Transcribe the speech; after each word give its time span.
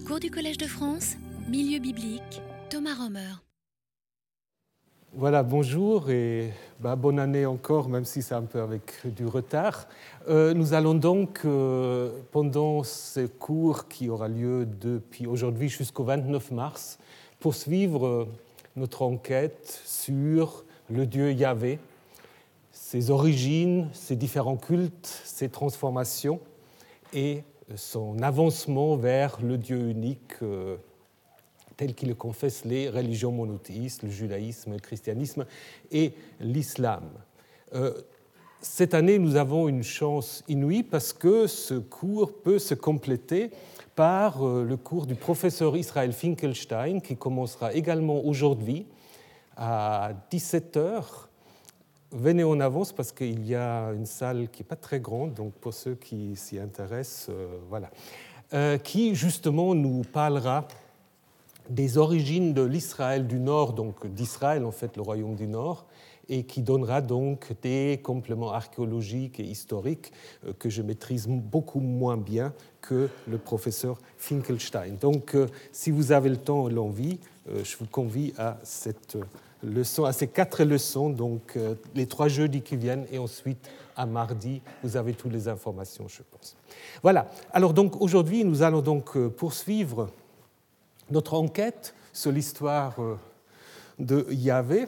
Cours 0.00 0.20
du 0.20 0.30
Collège 0.30 0.56
de 0.56 0.66
France, 0.66 1.16
Milieu 1.50 1.78
biblique, 1.78 2.40
Thomas 2.70 2.94
Romer. 2.94 3.34
Voilà, 5.12 5.42
bonjour 5.42 6.08
et 6.08 6.50
bah, 6.80 6.96
bonne 6.96 7.18
année 7.18 7.44
encore, 7.44 7.90
même 7.90 8.06
si 8.06 8.22
c'est 8.22 8.34
un 8.34 8.42
peu 8.42 8.62
avec 8.62 8.94
du 9.04 9.26
retard. 9.26 9.86
Euh, 10.28 10.54
nous 10.54 10.72
allons 10.72 10.94
donc, 10.94 11.42
euh, 11.44 12.10
pendant 12.30 12.82
ce 12.84 13.26
cours 13.26 13.86
qui 13.88 14.08
aura 14.08 14.28
lieu 14.28 14.66
depuis 14.80 15.26
aujourd'hui 15.26 15.68
jusqu'au 15.68 16.04
29 16.04 16.52
mars, 16.52 16.98
poursuivre 17.38 18.06
euh, 18.06 18.28
notre 18.76 19.02
enquête 19.02 19.82
sur 19.84 20.64
le 20.90 21.04
Dieu 21.04 21.32
Yahvé, 21.32 21.78
ses 22.70 23.10
origines, 23.10 23.88
ses 23.92 24.16
différents 24.16 24.56
cultes, 24.56 25.20
ses 25.24 25.50
transformations 25.50 26.40
et 27.12 27.44
son 27.76 28.22
avancement 28.22 28.96
vers 28.96 29.38
le 29.42 29.58
Dieu 29.58 29.90
unique 29.90 30.34
euh, 30.42 30.76
tel 31.76 31.94
qu'il 31.94 32.08
le 32.08 32.14
confesse 32.14 32.64
les 32.64 32.88
religions 32.88 33.32
monothéistes, 33.32 34.02
le 34.02 34.10
judaïsme, 34.10 34.72
le 34.72 34.78
christianisme 34.78 35.46
et 35.90 36.12
l'islam. 36.40 37.04
Euh, 37.74 37.92
cette 38.60 38.94
année, 38.94 39.18
nous 39.18 39.36
avons 39.36 39.68
une 39.68 39.82
chance 39.82 40.44
inouïe 40.48 40.82
parce 40.82 41.12
que 41.12 41.46
ce 41.46 41.74
cours 41.74 42.32
peut 42.42 42.58
se 42.58 42.74
compléter 42.74 43.50
par 43.96 44.46
euh, 44.46 44.64
le 44.64 44.76
cours 44.76 45.06
du 45.06 45.14
professeur 45.14 45.76
Israël 45.76 46.12
Finkelstein 46.12 47.00
qui 47.00 47.16
commencera 47.16 47.72
également 47.74 48.24
aujourd'hui 48.24 48.86
à 49.56 50.12
17h 50.30 51.02
venez 52.12 52.44
en 52.44 52.60
avance 52.60 52.92
parce 52.92 53.12
qu'il 53.12 53.46
y 53.46 53.54
a 53.54 53.92
une 53.92 54.06
salle 54.06 54.48
qui 54.50 54.62
n'est 54.62 54.68
pas 54.68 54.76
très 54.76 55.00
grande, 55.00 55.34
donc 55.34 55.52
pour 55.54 55.74
ceux 55.74 55.94
qui 55.94 56.36
s'y 56.36 56.58
intéressent, 56.58 57.28
euh, 57.30 57.46
voilà, 57.68 57.90
euh, 58.52 58.78
qui 58.78 59.14
justement 59.14 59.74
nous 59.74 60.02
parlera 60.02 60.68
des 61.70 61.96
origines 61.96 62.54
de 62.54 62.62
l'Israël 62.62 63.26
du 63.26 63.38
Nord, 63.38 63.72
donc 63.72 64.06
d'Israël 64.06 64.64
en 64.64 64.72
fait, 64.72 64.96
le 64.96 65.02
royaume 65.02 65.36
du 65.36 65.46
Nord, 65.46 65.86
et 66.28 66.44
qui 66.44 66.62
donnera 66.62 67.00
donc 67.00 67.52
des 67.62 68.00
compléments 68.02 68.52
archéologiques 68.52 69.40
et 69.40 69.44
historiques 69.44 70.12
euh, 70.46 70.52
que 70.58 70.68
je 70.68 70.82
maîtrise 70.82 71.26
beaucoup 71.28 71.80
moins 71.80 72.16
bien 72.16 72.52
que 72.80 73.08
le 73.28 73.38
professeur 73.38 73.98
Finkelstein. 74.18 74.96
Donc 75.00 75.36
si 75.70 75.90
vous 75.90 76.12
avez 76.12 76.28
le 76.28 76.36
temps 76.36 76.68
et 76.68 76.72
l'envie, 76.72 77.20
je 77.46 77.76
vous 77.76 77.86
convie 77.86 78.32
à 78.38 78.58
cette 78.64 79.16
leçons, 79.62 80.04
à 80.04 80.12
ces 80.12 80.28
quatre 80.28 80.64
leçons, 80.64 81.10
donc 81.10 81.56
euh, 81.56 81.74
les 81.94 82.06
trois 82.06 82.28
jeudis 82.28 82.62
qui 82.62 82.76
viennent, 82.76 83.06
et 83.10 83.18
ensuite 83.18 83.70
à 83.96 84.06
mardi, 84.06 84.62
vous 84.82 84.96
avez 84.96 85.14
toutes 85.14 85.32
les 85.32 85.48
informations, 85.48 86.08
je 86.08 86.22
pense. 86.30 86.56
Voilà. 87.02 87.30
Alors 87.52 87.74
donc 87.74 88.00
aujourd'hui, 88.00 88.44
nous 88.44 88.62
allons 88.62 88.80
donc 88.80 89.16
euh, 89.16 89.28
poursuivre 89.28 90.10
notre 91.10 91.34
enquête 91.34 91.94
sur 92.12 92.32
l'histoire 92.32 92.94
euh, 93.00 93.16
de 93.98 94.26
Yahvé. 94.30 94.86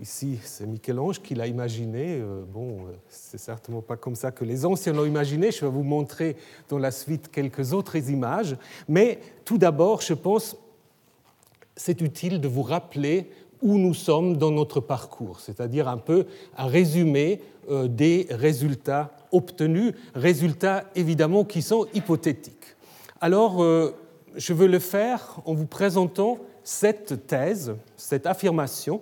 Ici, 0.00 0.40
c'est 0.42 0.66
Michel-Ange 0.66 1.22
qui 1.22 1.36
l'a 1.36 1.46
imaginé. 1.46 2.20
Bon, 2.52 2.86
c'est 3.08 3.38
certainement 3.38 3.80
pas 3.80 3.96
comme 3.96 4.16
ça 4.16 4.32
que 4.32 4.44
les 4.44 4.66
anciens 4.66 4.92
l'ont 4.92 5.04
imaginé. 5.04 5.52
Je 5.52 5.64
vais 5.64 5.70
vous 5.70 5.84
montrer 5.84 6.36
dans 6.68 6.78
la 6.78 6.90
suite 6.90 7.30
quelques 7.30 7.72
autres 7.72 7.96
images. 8.10 8.56
Mais 8.88 9.20
tout 9.44 9.56
d'abord, 9.56 10.00
je 10.00 10.14
pense, 10.14 10.56
c'est 11.76 12.00
utile 12.00 12.40
de 12.40 12.48
vous 12.48 12.62
rappeler 12.62 13.30
où 13.62 13.78
nous 13.78 13.94
sommes 13.94 14.36
dans 14.36 14.50
notre 14.50 14.80
parcours, 14.80 15.40
c'est-à-dire 15.40 15.88
un 15.88 15.96
peu 15.96 16.26
un 16.56 16.66
résumé 16.66 17.40
euh, 17.70 17.88
des 17.88 18.26
résultats 18.30 19.10
obtenus, 19.32 19.94
résultats 20.14 20.84
évidemment 20.94 21.44
qui 21.44 21.62
sont 21.62 21.86
hypothétiques. 21.94 22.76
Alors, 23.20 23.62
euh, 23.62 23.94
je 24.36 24.52
veux 24.52 24.66
le 24.66 24.78
faire 24.78 25.40
en 25.46 25.54
vous 25.54 25.66
présentant 25.66 26.38
cette 26.62 27.26
thèse, 27.26 27.74
cette 27.96 28.26
affirmation, 28.26 29.00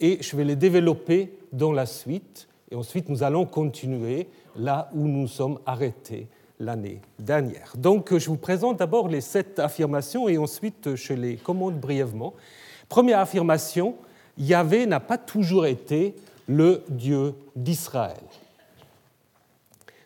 et 0.00 0.18
je 0.20 0.36
vais 0.36 0.44
les 0.44 0.56
développer 0.56 1.32
dans 1.52 1.72
la 1.72 1.86
suite, 1.86 2.48
et 2.70 2.74
ensuite 2.74 3.08
nous 3.08 3.22
allons 3.22 3.46
continuer 3.46 4.28
là 4.56 4.90
où 4.94 5.06
nous 5.06 5.28
sommes 5.28 5.58
arrêtés 5.66 6.28
l'année 6.64 7.00
dernière. 7.18 7.72
Donc 7.76 8.16
je 8.16 8.26
vous 8.26 8.36
présente 8.36 8.78
d'abord 8.78 9.08
les 9.08 9.20
sept 9.20 9.58
affirmations 9.58 10.28
et 10.28 10.38
ensuite 10.38 10.94
je 10.94 11.12
les 11.12 11.36
commande 11.36 11.78
brièvement. 11.78 12.34
Première 12.88 13.20
affirmation, 13.20 13.94
Yahvé 14.38 14.86
n'a 14.86 15.00
pas 15.00 15.18
toujours 15.18 15.66
été 15.66 16.14
le 16.48 16.82
Dieu 16.88 17.34
d'Israël. 17.54 18.16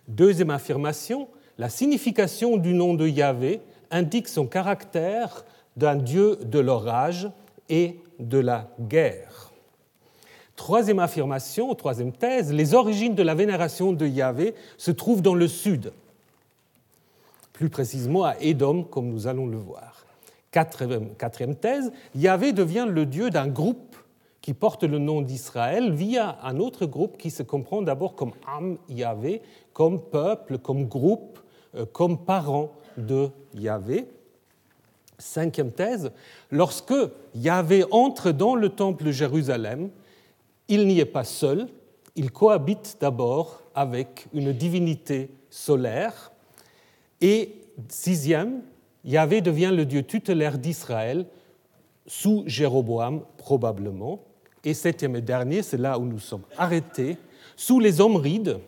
Deuxième 0.07 0.51
affirmation, 0.51 1.29
la 1.59 1.69
signification 1.69 2.57
du 2.57 2.73
nom 2.73 2.95
de 2.95 3.07
Yahvé 3.07 3.61
indique 3.91 4.29
son 4.29 4.47
caractère 4.47 5.45
d'un 5.77 5.97
Dieu 5.97 6.37
de 6.45 6.59
l'orage 6.59 7.29
et 7.69 7.97
de 8.19 8.39
la 8.39 8.69
guerre. 8.81 9.53
Troisième 10.57 10.99
affirmation, 10.99 11.73
troisième 11.75 12.13
thèse, 12.13 12.53
les 12.53 12.75
origines 12.75 13.15
de 13.15 13.23
la 13.23 13.35
vénération 13.35 13.93
de 13.93 14.07
Yahvé 14.07 14.55
se 14.77 14.91
trouvent 14.91 15.23
dans 15.23 15.35
le 15.35 15.47
sud, 15.47 15.93
plus 17.59 17.71
précisément 17.71 18.23
à 18.23 18.37
Édom, 18.39 18.85
comme 18.85 19.09
nous 19.09 19.27
allons 19.27 19.49
le 19.49 19.57
voir. 19.57 20.07
Quatrième, 20.53 21.57
thèse, 21.57 21.91
Yahvé 22.15 22.53
devient 22.53 22.87
le 22.89 23.05
dieu 23.05 23.31
d'un 23.31 23.49
groupe 23.49 23.97
qui 24.41 24.55
porte 24.55 24.85
le 24.85 25.01
nom 25.01 25.23
d'Israël 25.23 25.93
via 25.93 26.39
un 26.45 26.61
autre 26.61 26.87
groupe 26.87 27.19
qui 27.19 27.33
se 27.33 27.43
comprend 27.43 27.83
d'abord 27.83 28.15
comme 28.15 28.31
Am 28.47 28.79
Yahvé, 28.89 29.43
comme 29.73 30.01
peuple, 30.01 30.59
comme 30.59 30.87
groupe, 30.87 31.41
euh, 31.75 31.85
comme 31.85 32.25
parent 32.25 32.71
de 32.97 33.29
Yahvé. 33.55 34.07
Cinquième 35.19 35.73
thèse, 35.73 36.13
lorsque 36.53 36.95
Yahvé 37.35 37.85
entre 37.91 38.31
dans 38.31 38.55
le 38.55 38.69
temple 38.69 39.03
de 39.03 39.11
Jérusalem, 39.11 39.91
il 40.69 40.87
n'y 40.87 41.01
est 41.01 41.05
pas 41.05 41.25
seul, 41.25 41.67
il 42.15 42.31
cohabite 42.31 42.99
d'abord 43.01 43.63
avec 43.75 44.29
une 44.33 44.53
divinité 44.53 45.31
solaire, 45.51 46.31
et 47.21 47.55
sixième, 47.89 48.63
Yahvé 49.05 49.41
devient 49.41 49.73
le 49.75 49.87
dieu 49.87 50.03
tutélaire 50.03 50.59
d'Israël 50.59 51.27
sous 52.07 52.43
Jéroboam 52.47 53.23
probablement. 53.37 54.21
Et 54.65 54.75
septième 54.75 55.17
et 55.17 55.21
dernier, 55.21 55.63
c'est 55.63 55.77
là 55.79 55.99
où 55.99 56.05
nous 56.05 56.19
sommes 56.19 56.45
arrêtés, 56.57 57.17
sous 57.57 57.81
les 57.81 58.01
Omrides, 58.01 58.59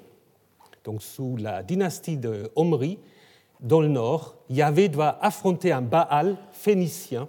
donc 0.84 1.02
sous 1.02 1.36
la 1.36 1.62
dynastie 1.62 2.16
de 2.16 2.50
Omri, 2.56 2.98
dans 3.60 3.80
le 3.80 3.88
nord, 3.88 4.36
Yahvé 4.48 4.88
doit 4.88 5.18
affronter 5.22 5.70
un 5.70 5.82
Baal 5.82 6.36
phénicien 6.52 7.28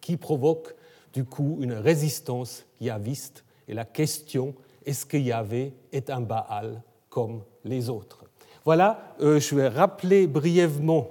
qui 0.00 0.16
provoque 0.16 0.74
du 1.12 1.24
coup 1.24 1.58
une 1.60 1.74
résistance 1.74 2.64
yaviste. 2.80 3.44
Et 3.68 3.74
la 3.74 3.84
question, 3.84 4.54
est-ce 4.84 5.06
que 5.06 5.16
Yahvé 5.16 5.72
est 5.92 6.10
un 6.10 6.20
Baal 6.20 6.82
comme 7.08 7.42
les 7.64 7.88
autres? 7.88 8.21
Voilà, 8.64 9.16
euh, 9.20 9.40
je 9.40 9.54
vais 9.54 9.68
rappeler 9.68 10.26
brièvement 10.26 11.08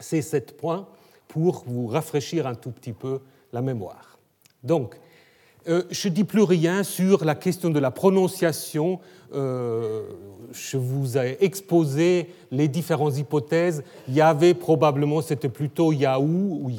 ces 0.00 0.22
sept 0.22 0.56
points 0.56 0.86
pour 1.28 1.64
vous 1.66 1.86
rafraîchir 1.86 2.46
un 2.46 2.54
tout 2.54 2.70
petit 2.70 2.92
peu 2.92 3.20
la 3.52 3.62
mémoire. 3.62 4.18
Donc, 4.64 4.98
euh, 5.68 5.82
je 5.90 6.08
ne 6.08 6.14
dis 6.14 6.24
plus 6.24 6.42
rien 6.42 6.82
sur 6.82 7.24
la 7.24 7.34
question 7.34 7.70
de 7.70 7.78
la 7.78 7.90
prononciation. 7.90 9.00
Euh, 9.34 10.04
je 10.52 10.78
vous 10.78 11.18
ai 11.18 11.36
exposé 11.40 12.30
les 12.50 12.68
différentes 12.68 13.18
hypothèses. 13.18 13.84
Yahvé, 14.08 14.54
probablement, 14.54 15.20
c'était 15.20 15.50
plutôt 15.50 15.92
Yahou 15.92 16.60
ou 16.62 16.70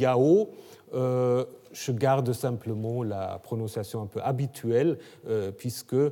Yahoo 0.94 1.46
je 1.72 1.92
garde 1.92 2.32
simplement 2.34 3.04
la 3.04 3.40
prononciation 3.40 4.02
un 4.02 4.06
peu 4.06 4.22
habituelle, 4.22 4.98
euh, 5.28 5.52
puisque 5.52 5.94
euh, 5.94 6.12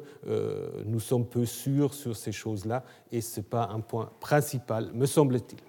nous 0.85 0.99
sommes 0.99 1.25
peu 1.25 1.45
sûrs 1.45 1.93
sur 1.93 2.15
ces 2.15 2.31
choses-là, 2.31 2.83
et 3.11 3.21
ce 3.21 3.39
n'est 3.39 3.45
pas 3.45 3.69
un 3.73 3.79
point 3.79 4.09
principal, 4.19 4.91
me 4.93 5.05
semble-t-il. 5.05 5.59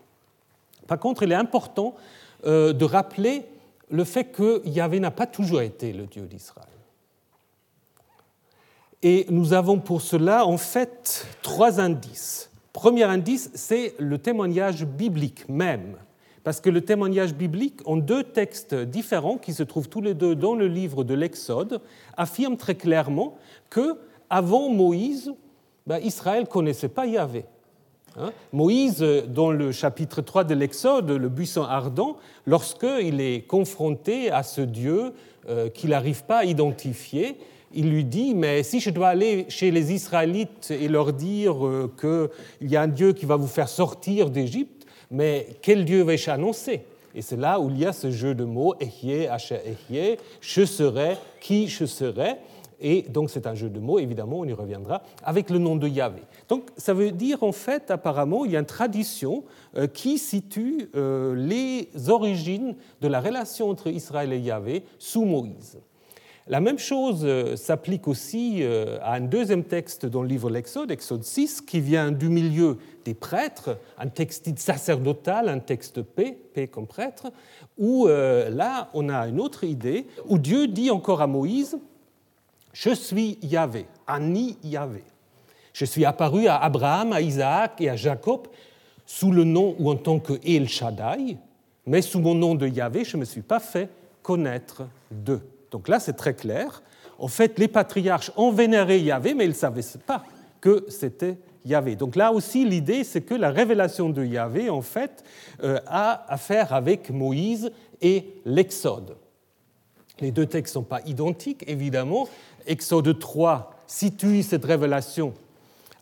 Par 0.86 0.98
contre, 0.98 1.22
il 1.22 1.32
est 1.32 1.36
important 1.36 1.94
euh, 2.44 2.72
de 2.72 2.84
rappeler 2.84 3.44
le 3.90 4.04
fait 4.04 4.24
que 4.24 4.62
Yahvé 4.66 5.00
n'a 5.00 5.10
pas 5.10 5.26
toujours 5.26 5.60
été 5.60 5.92
le 5.92 6.06
Dieu 6.06 6.26
d'Israël. 6.26 6.68
Et 9.02 9.26
nous 9.30 9.52
avons 9.52 9.78
pour 9.78 10.02
cela, 10.02 10.44
en 10.44 10.58
fait, 10.58 11.26
trois 11.42 11.80
indices. 11.80 12.50
Premier 12.72 13.04
indice, 13.04 13.50
c'est 13.54 13.94
le 13.98 14.18
témoignage 14.18 14.84
biblique 14.84 15.48
même 15.48 15.96
parce 16.48 16.62
que 16.62 16.70
le 16.70 16.80
témoignage 16.80 17.34
biblique, 17.34 17.80
en 17.84 17.98
deux 17.98 18.24
textes 18.24 18.74
différents 18.74 19.36
qui 19.36 19.52
se 19.52 19.62
trouvent 19.62 19.90
tous 19.90 20.00
les 20.00 20.14
deux 20.14 20.34
dans 20.34 20.54
le 20.54 20.66
livre 20.66 21.04
de 21.04 21.12
l'Exode, 21.12 21.82
affirme 22.16 22.56
très 22.56 22.74
clairement 22.74 23.36
que 23.68 23.98
avant 24.30 24.70
Moïse, 24.70 25.34
ben, 25.86 25.98
Israël 25.98 26.44
ne 26.44 26.46
connaissait 26.46 26.88
pas 26.88 27.04
Yahvé. 27.04 27.44
Hein. 28.16 28.30
Moïse, 28.54 29.04
dans 29.28 29.50
le 29.50 29.72
chapitre 29.72 30.22
3 30.22 30.44
de 30.44 30.54
l'Exode, 30.54 31.10
le 31.10 31.28
buisson 31.28 31.64
ardent, 31.64 32.16
lorsqu'il 32.46 33.20
est 33.20 33.46
confronté 33.46 34.30
à 34.30 34.42
ce 34.42 34.62
Dieu 34.62 35.12
euh, 35.50 35.68
qu'il 35.68 35.90
n'arrive 35.90 36.24
pas 36.24 36.38
à 36.38 36.44
identifier, 36.44 37.36
il 37.74 37.90
lui 37.90 38.06
dit, 38.06 38.34
mais 38.34 38.62
si 38.62 38.80
je 38.80 38.88
dois 38.88 39.08
aller 39.08 39.44
chez 39.50 39.70
les 39.70 39.92
Israélites 39.92 40.70
et 40.70 40.88
leur 40.88 41.12
dire 41.12 41.66
euh, 41.66 41.92
qu'il 42.00 42.70
y 42.70 42.76
a 42.76 42.80
un 42.80 42.88
Dieu 42.88 43.12
qui 43.12 43.26
va 43.26 43.36
vous 43.36 43.46
faire 43.46 43.68
sortir 43.68 44.30
d'Égypte, 44.30 44.77
Mais 45.10 45.46
quel 45.62 45.84
Dieu 45.84 46.02
vais-je 46.02 46.30
annoncer? 46.30 46.82
Et 47.14 47.22
c'est 47.22 47.36
là 47.36 47.58
où 47.58 47.70
il 47.70 47.78
y 47.78 47.86
a 47.86 47.92
ce 47.92 48.10
jeu 48.10 48.34
de 48.34 48.44
mots, 48.44 48.74
Ehye, 48.80 49.26
Asher 49.26 49.60
Ehye, 49.64 50.18
je 50.40 50.64
serai, 50.64 51.16
qui 51.40 51.66
je 51.68 51.86
serai. 51.86 52.36
Et 52.80 53.02
donc 53.02 53.30
c'est 53.30 53.46
un 53.46 53.54
jeu 53.54 53.68
de 53.68 53.80
mots, 53.80 53.98
évidemment, 53.98 54.38
on 54.38 54.44
y 54.44 54.52
reviendra, 54.52 55.02
avec 55.24 55.50
le 55.50 55.58
nom 55.58 55.74
de 55.74 55.88
Yahvé. 55.88 56.22
Donc 56.48 56.68
ça 56.76 56.94
veut 56.94 57.10
dire 57.10 57.42
en 57.42 57.52
fait, 57.52 57.90
apparemment, 57.90 58.44
il 58.44 58.52
y 58.52 58.56
a 58.56 58.60
une 58.60 58.66
tradition 58.66 59.42
euh, 59.76 59.88
qui 59.88 60.18
situe 60.18 60.88
euh, 60.94 61.34
les 61.34 61.88
origines 62.08 62.76
de 63.00 63.08
la 63.08 63.20
relation 63.20 63.68
entre 63.68 63.88
Israël 63.88 64.32
et 64.32 64.38
Yahvé 64.38 64.84
sous 64.98 65.24
Moïse. 65.24 65.78
La 66.48 66.60
même 66.60 66.78
chose 66.78 67.20
euh, 67.24 67.56
s'applique 67.56 68.08
aussi 68.08 68.64
à 69.02 69.12
un 69.12 69.20
deuxième 69.20 69.64
texte 69.64 70.06
dans 70.06 70.22
le 70.22 70.28
livre 70.28 70.48
de 70.48 70.54
l'Exode, 70.54 70.90
Exode 70.90 71.22
6, 71.22 71.60
qui 71.60 71.80
vient 71.80 72.10
du 72.10 72.28
milieu 72.28 72.78
des 73.04 73.14
prêtres, 73.14 73.78
un 73.98 74.08
texte 74.08 74.58
sacerdotal, 74.58 75.48
un 75.48 75.58
texte 75.58 76.02
paix, 76.02 76.38
paix 76.54 76.66
comme 76.66 76.86
prêtre, 76.86 77.30
où 77.76 78.06
là 78.06 78.88
on 78.94 79.08
a 79.08 79.28
une 79.28 79.40
autre 79.40 79.64
idée, 79.64 80.06
où 80.26 80.38
Dieu 80.38 80.68
dit 80.68 80.90
encore 80.90 81.20
à 81.20 81.26
Moïse, 81.26 81.78
je 82.72 82.94
suis 82.94 83.38
Yahvé, 83.42 83.86
Ani 84.06 84.56
Yahvé. 84.62 85.04
Je 85.72 85.84
suis 85.84 86.04
apparu 86.04 86.46
à 86.46 86.56
Abraham, 86.56 87.12
à 87.12 87.20
Isaac 87.20 87.80
et 87.80 87.88
à 87.88 87.96
Jacob 87.96 88.48
sous 89.06 89.32
le 89.32 89.44
nom 89.44 89.74
ou 89.78 89.90
en 89.90 89.96
tant 89.96 90.18
que 90.18 90.34
El 90.46 90.68
Shaddai, 90.68 91.36
mais 91.86 92.02
sous 92.02 92.20
mon 92.20 92.34
nom 92.34 92.54
de 92.54 92.68
Yahvé, 92.68 93.04
je 93.04 93.16
ne 93.16 93.20
me 93.20 93.24
suis 93.24 93.42
pas 93.42 93.58
fait 93.58 93.88
connaître 94.22 94.82
d'eux. 95.10 95.40
Donc 95.70 95.88
là, 95.88 96.00
c'est 96.00 96.14
très 96.14 96.34
clair. 96.34 96.82
En 97.18 97.28
fait, 97.28 97.58
les 97.58 97.68
patriarches 97.68 98.32
ont 98.36 98.52
vénéré 98.52 98.98
Yahvé, 98.98 99.34
mais 99.34 99.44
ils 99.44 99.50
ne 99.50 99.54
savaient 99.54 99.82
pas 100.06 100.24
que 100.60 100.86
c'était 100.88 101.36
Yahvé. 101.64 101.96
Donc 101.96 102.16
là 102.16 102.32
aussi, 102.32 102.64
l'idée, 102.64 103.04
c'est 103.04 103.20
que 103.20 103.34
la 103.34 103.50
révélation 103.50 104.08
de 104.08 104.24
Yahvé, 104.24 104.70
en 104.70 104.82
fait, 104.82 105.24
euh, 105.62 105.78
a 105.86 106.24
à 106.32 106.36
faire 106.36 106.72
avec 106.72 107.10
Moïse 107.10 107.70
et 108.00 108.26
l'Exode. 108.44 109.16
Les 110.20 110.30
deux 110.30 110.46
textes 110.46 110.74
ne 110.74 110.80
sont 110.80 110.84
pas 110.84 111.00
identiques, 111.06 111.64
évidemment, 111.66 112.28
Exode 112.66 113.18
3 113.18 113.74
situe 113.86 114.42
cette 114.42 114.64
révélation 114.64 115.32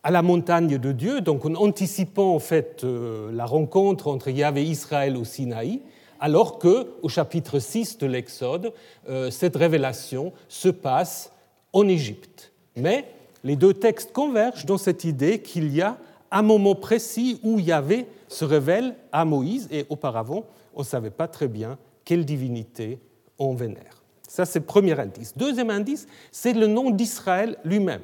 à 0.03 0.11
la 0.11 0.21
montagne 0.21 0.77
de 0.77 0.91
Dieu, 0.91 1.21
donc 1.21 1.45
en 1.45 1.55
anticipant 1.55 2.33
en 2.33 2.39
fait 2.39 2.83
euh, 2.83 3.31
la 3.31 3.45
rencontre 3.45 4.07
entre 4.07 4.29
Yahvé 4.29 4.61
et 4.61 4.65
Israël 4.65 5.17
au 5.17 5.23
Sinaï, 5.23 5.81
alors 6.19 6.59
que 6.59 6.93
au 7.01 7.09
chapitre 7.09 7.59
6 7.59 7.97
de 7.97 8.07
l'Exode, 8.07 8.73
euh, 9.09 9.31
cette 9.31 9.55
révélation 9.55 10.33
se 10.47 10.69
passe 10.69 11.31
en 11.73 11.87
Égypte. 11.87 12.51
Mais 12.75 13.05
les 13.43 13.55
deux 13.55 13.73
textes 13.73 14.13
convergent 14.13 14.65
dans 14.65 14.77
cette 14.77 15.03
idée 15.03 15.41
qu'il 15.41 15.73
y 15.73 15.81
a 15.81 15.97
un 16.31 16.41
moment 16.41 16.75
précis 16.75 17.39
où 17.43 17.59
Yahvé 17.59 18.07
se 18.27 18.45
révèle 18.45 18.95
à 19.11 19.25
Moïse 19.25 19.67
et 19.71 19.85
auparavant 19.89 20.45
on 20.77 20.81
ne 20.81 20.85
savait 20.85 21.09
pas 21.09 21.27
très 21.27 21.47
bien 21.47 21.77
quelle 22.05 22.23
divinité 22.23 22.99
on 23.39 23.55
vénère. 23.55 24.03
Ça, 24.27 24.45
c'est 24.45 24.59
le 24.59 24.65
premier 24.65 24.97
indice. 24.99 25.35
Deuxième 25.35 25.71
indice, 25.71 26.07
c'est 26.31 26.53
le 26.53 26.67
nom 26.67 26.91
d'Israël 26.91 27.57
lui-même. 27.63 28.03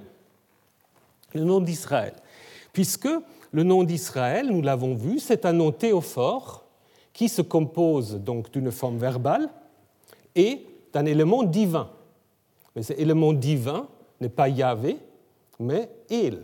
Le 1.35 1.43
nom 1.43 1.61
d'Israël. 1.61 2.13
Puisque 2.73 3.09
le 3.51 3.63
nom 3.63 3.83
d'Israël, 3.83 4.47
nous 4.47 4.63
l'avons 4.63 4.95
vu, 4.95 5.19
c'est 5.19 5.45
un 5.45 5.53
nom 5.53 5.71
théophore 5.71 6.62
qui 7.13 7.29
se 7.29 7.41
compose 7.41 8.15
donc 8.15 8.51
d'une 8.51 8.71
forme 8.71 8.97
verbale 8.97 9.49
et 10.35 10.65
d'un 10.91 11.05
élément 11.05 11.43
divin. 11.43 11.89
Mais 12.75 12.83
cet 12.83 12.99
élément 12.99 13.33
divin 13.33 13.87
n'est 14.19 14.29
pas 14.29 14.49
Yahvé, 14.49 14.97
mais 15.59 15.89
El. 16.09 16.43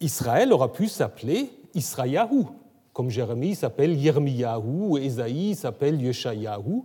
Israël 0.00 0.52
aura 0.52 0.72
pu 0.72 0.88
s'appeler 0.88 1.50
Israyahu, 1.74 2.46
comme 2.92 3.10
Jérémie 3.10 3.54
s'appelle 3.54 3.96
Yirmiyahu, 3.96 4.88
ou 4.88 4.98
Ésaïe 4.98 5.54
s'appelle 5.54 6.00
Yeshayahu, 6.02 6.82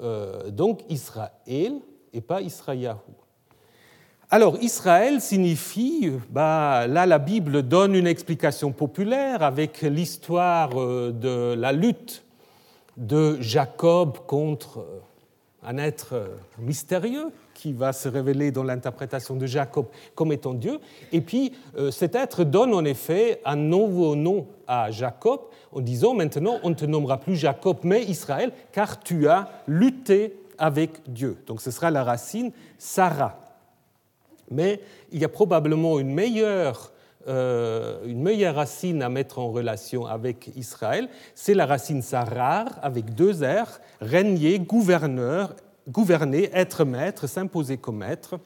euh, 0.00 0.50
donc 0.50 0.80
Israël 0.90 1.80
et 2.12 2.20
pas 2.20 2.42
Israël. 2.42 2.96
Alors 4.28 4.56
Israël 4.60 5.20
signifie, 5.20 6.10
bah, 6.30 6.88
là 6.88 7.06
la 7.06 7.20
Bible 7.20 7.62
donne 7.62 7.94
une 7.94 8.08
explication 8.08 8.72
populaire 8.72 9.44
avec 9.44 9.82
l'histoire 9.82 10.70
euh, 10.74 11.12
de 11.12 11.54
la 11.54 11.70
lutte 11.70 12.24
de 12.96 13.40
Jacob 13.40 14.18
contre 14.26 14.80
euh, 14.80 14.98
un 15.62 15.78
être 15.78 16.28
mystérieux 16.58 17.28
qui 17.54 17.72
va 17.72 17.92
se 17.92 18.08
révéler 18.08 18.50
dans 18.50 18.64
l'interprétation 18.64 19.36
de 19.36 19.46
Jacob 19.46 19.86
comme 20.16 20.32
étant 20.32 20.54
Dieu. 20.54 20.78
Et 21.12 21.20
puis 21.20 21.52
cet 21.90 22.14
être 22.14 22.44
donne 22.44 22.72
en 22.72 22.84
effet 22.84 23.40
un 23.44 23.56
nouveau 23.56 24.14
nom 24.14 24.46
à 24.68 24.92
Jacob 24.92 25.40
en 25.72 25.80
disant 25.80 26.14
maintenant 26.14 26.60
on 26.62 26.70
ne 26.70 26.74
te 26.74 26.84
nommera 26.84 27.18
plus 27.18 27.34
Jacob 27.34 27.78
mais 27.82 28.04
Israël 28.04 28.52
car 28.70 29.00
tu 29.00 29.26
as 29.26 29.48
lutté 29.66 30.36
avec 30.56 31.00
Dieu. 31.08 31.36
Donc 31.48 31.60
ce 31.60 31.72
sera 31.72 31.90
la 31.90 32.04
racine 32.04 32.52
Sarah. 32.78 33.45
Mais 34.50 34.80
il 35.12 35.18
y 35.20 35.24
a 35.24 35.28
probablement 35.28 35.98
une 35.98 36.12
meilleure, 36.12 36.92
euh, 37.28 38.04
une 38.06 38.22
meilleure 38.22 38.56
racine 38.56 39.02
à 39.02 39.08
mettre 39.08 39.38
en 39.38 39.50
relation 39.50 40.06
avec 40.06 40.50
Israël, 40.56 41.08
c'est 41.34 41.54
la 41.54 41.66
racine 41.66 42.02
Sarar 42.02 42.66
avec 42.82 43.14
deux 43.14 43.42
R, 43.44 43.80
régner, 44.00 44.58
gouverneur, 44.58 45.54
gouverner, 45.88 46.50
être 46.52 46.84
maître, 46.84 47.26
s'imposer 47.26 47.76
comme 47.76 47.98
maître. 47.98 48.38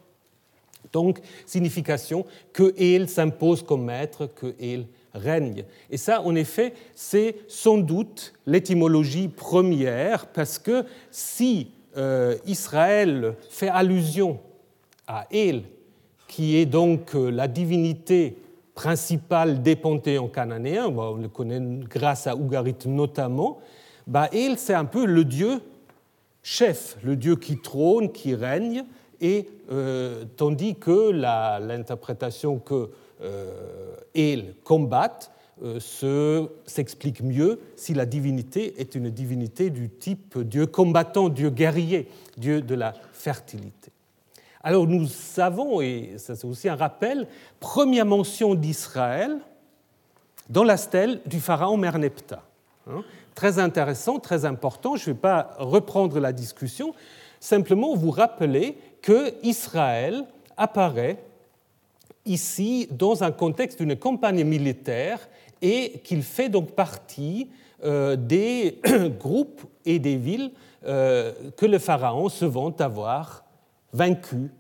Donc, 0.92 1.20
signification 1.46 2.24
que 2.52 2.74
il 2.78 3.08
s'impose 3.08 3.62
comme 3.62 3.84
maître, 3.84 4.26
que 4.26 4.54
il 4.58 4.86
règne. 5.14 5.64
Et 5.90 5.96
ça, 5.96 6.22
en 6.22 6.34
effet, 6.34 6.74
c'est 6.94 7.36
sans 7.48 7.78
doute 7.78 8.32
l'étymologie 8.46 9.28
première, 9.28 10.26
parce 10.26 10.58
que 10.58 10.84
si 11.10 11.70
euh, 11.96 12.36
Israël 12.46 13.34
fait 13.48 13.68
allusion 13.68 14.40
à 15.06 15.26
El, 15.32 15.64
qui 16.30 16.56
est 16.56 16.66
donc 16.66 17.16
euh, 17.16 17.28
la 17.28 17.48
divinité 17.48 18.36
principale 18.76 19.62
des 19.62 19.74
panthéons 19.74 20.28
cananéens, 20.28 20.86
on 20.86 21.16
le 21.16 21.28
connaît 21.28 21.60
grâce 21.88 22.28
à 22.28 22.36
Ougarit 22.36 22.76
notamment, 22.86 23.58
bah 24.06 24.30
c'est 24.56 24.74
un 24.74 24.84
peu 24.84 25.06
le 25.06 25.24
dieu 25.24 25.60
chef, 26.42 26.96
le 27.02 27.16
dieu 27.16 27.34
qui 27.34 27.58
trône, 27.58 28.12
qui 28.12 28.36
règne, 28.36 28.84
et 29.20 29.48
euh, 29.72 30.24
tandis 30.36 30.76
que 30.76 31.10
l'interprétation 31.10 32.60
que 32.60 32.90
euh, 33.22 33.96
et 34.14 34.44
combat 34.62 35.18
euh, 35.64 35.80
s'explique 36.64 37.22
mieux 37.22 37.58
si 37.74 37.92
la 37.92 38.06
divinité 38.06 38.80
est 38.80 38.94
une 38.94 39.10
divinité 39.10 39.68
du 39.68 39.90
type 39.90 40.38
Dieu 40.38 40.66
combattant, 40.66 41.28
Dieu 41.28 41.50
guerrier, 41.50 42.06
Dieu 42.38 42.62
de 42.62 42.76
la 42.76 42.94
fertilité. 43.12 43.90
Alors 44.62 44.86
nous 44.86 45.06
savons, 45.06 45.80
et 45.80 46.14
ça 46.18 46.36
c'est 46.36 46.46
aussi 46.46 46.68
un 46.68 46.76
rappel, 46.76 47.26
première 47.60 48.04
mention 48.04 48.54
d'Israël 48.54 49.38
dans 50.50 50.64
la 50.64 50.76
stèle 50.76 51.20
du 51.26 51.40
pharaon 51.40 51.76
Merneptah. 51.76 52.42
Hein. 52.88 53.02
très 53.34 53.58
intéressant, 53.58 54.18
très 54.18 54.44
important, 54.44 54.96
je 54.96 55.10
ne 55.10 55.14
vais 55.14 55.20
pas 55.20 55.54
reprendre 55.58 56.18
la 56.18 56.32
discussion, 56.32 56.94
simplement 57.38 57.94
vous 57.94 58.10
rappeler 58.10 58.76
que 59.00 59.32
Israël 59.42 60.24
apparaît 60.56 61.22
ici 62.26 62.88
dans 62.90 63.22
un 63.22 63.30
contexte 63.30 63.80
d'une 63.80 63.96
campagne 63.96 64.44
militaire 64.44 65.28
et 65.62 66.00
qu'il 66.04 66.22
fait 66.22 66.48
donc 66.48 66.72
partie 66.72 67.48
euh, 67.84 68.16
des 68.16 68.80
groupes 69.18 69.62
et 69.86 69.98
des 69.98 70.16
villes 70.16 70.50
euh, 70.84 71.32
que 71.56 71.66
le 71.66 71.78
pharaon 71.78 72.28
se 72.28 72.44
vante 72.44 72.80
avoir 72.80 73.44
vaincus, 73.92 74.50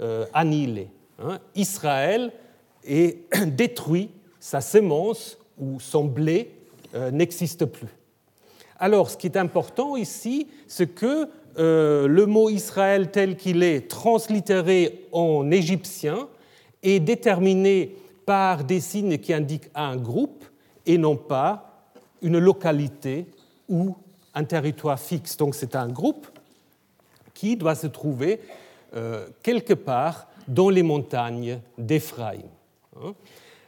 euh, 0.00 0.26
annihilés. 0.32 0.90
Hein. 1.22 1.38
Israël 1.54 2.32
est 2.84 3.18
détruit, 3.46 4.10
sa 4.40 4.60
sémence 4.60 5.38
ou 5.58 5.80
son 5.80 6.04
blé 6.04 6.50
n'existe 7.12 7.64
plus. 7.64 7.88
Alors, 8.78 9.10
ce 9.10 9.16
qui 9.16 9.26
est 9.26 9.36
important 9.36 9.96
ici, 9.96 10.46
c'est 10.68 10.86
que 10.86 11.28
le 11.56 12.24
mot 12.26 12.50
Israël 12.50 13.10
tel 13.10 13.36
qu'il 13.36 13.64
est 13.64 13.88
translittéré 13.88 15.06
en 15.10 15.50
égyptien 15.50 16.28
est 16.84 17.00
déterminé 17.00 17.96
par 18.26 18.64
des 18.64 18.80
signes 18.80 19.18
qui 19.18 19.32
indiquent 19.32 19.70
un 19.74 19.96
groupe 19.96 20.44
et 20.86 20.98
non 20.98 21.16
pas 21.16 21.88
une 22.22 22.38
localité 22.38 23.26
ou 23.68 23.94
un 24.34 24.44
territoire 24.44 24.98
fixe. 24.98 25.36
Donc 25.36 25.54
c'est 25.54 25.76
un 25.76 25.88
groupe 25.88 26.26
qui 27.32 27.56
doit 27.56 27.74
se 27.74 27.86
trouver 27.86 28.40
euh, 28.94 29.26
quelque 29.42 29.74
part 29.74 30.28
dans 30.48 30.68
les 30.68 30.82
montagnes 30.82 31.60
d'Éphraïm. 31.78 32.48
Hein. 33.02 33.14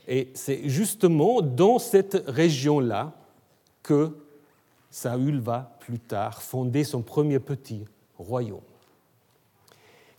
Et 0.08 0.28
c'est 0.34 0.68
justement 0.68 1.42
dans 1.42 1.78
cette 1.78 2.22
région-là 2.26 3.12
que 3.82 4.16
Saül 4.90 5.40
va 5.40 5.76
plus 5.80 5.98
tard 5.98 6.42
fonder 6.42 6.84
son 6.84 7.02
premier 7.02 7.38
petit 7.38 7.84
royaume. 8.18 8.60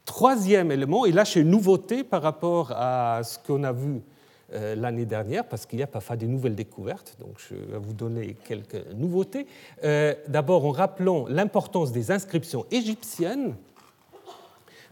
Troisième 0.05 0.71
élément, 0.71 1.05
et 1.05 1.11
là 1.11 1.25
c'est 1.25 1.41
une 1.41 1.49
nouveauté 1.49 2.03
par 2.03 2.21
rapport 2.21 2.71
à 2.71 3.21
ce 3.23 3.37
qu'on 3.39 3.63
a 3.63 3.71
vu 3.71 4.01
euh, 4.53 4.75
l'année 4.75 5.05
dernière 5.05 5.45
parce 5.45 5.65
qu'il 5.65 5.79
y 5.79 5.83
a 5.83 5.87
parfois 5.87 6.15
des 6.15 6.27
nouvelles 6.27 6.55
découvertes. 6.55 7.17
Donc 7.19 7.35
je 7.37 7.55
vais 7.55 7.77
vous 7.77 7.93
donner 7.93 8.37
quelques 8.45 8.85
nouveautés. 8.95 9.45
Euh, 9.83 10.15
d'abord 10.29 10.65
en 10.65 10.71
rappelant 10.71 11.25
l'importance 11.27 11.91
des 11.91 12.11
inscriptions 12.11 12.65
égyptiennes, 12.71 13.55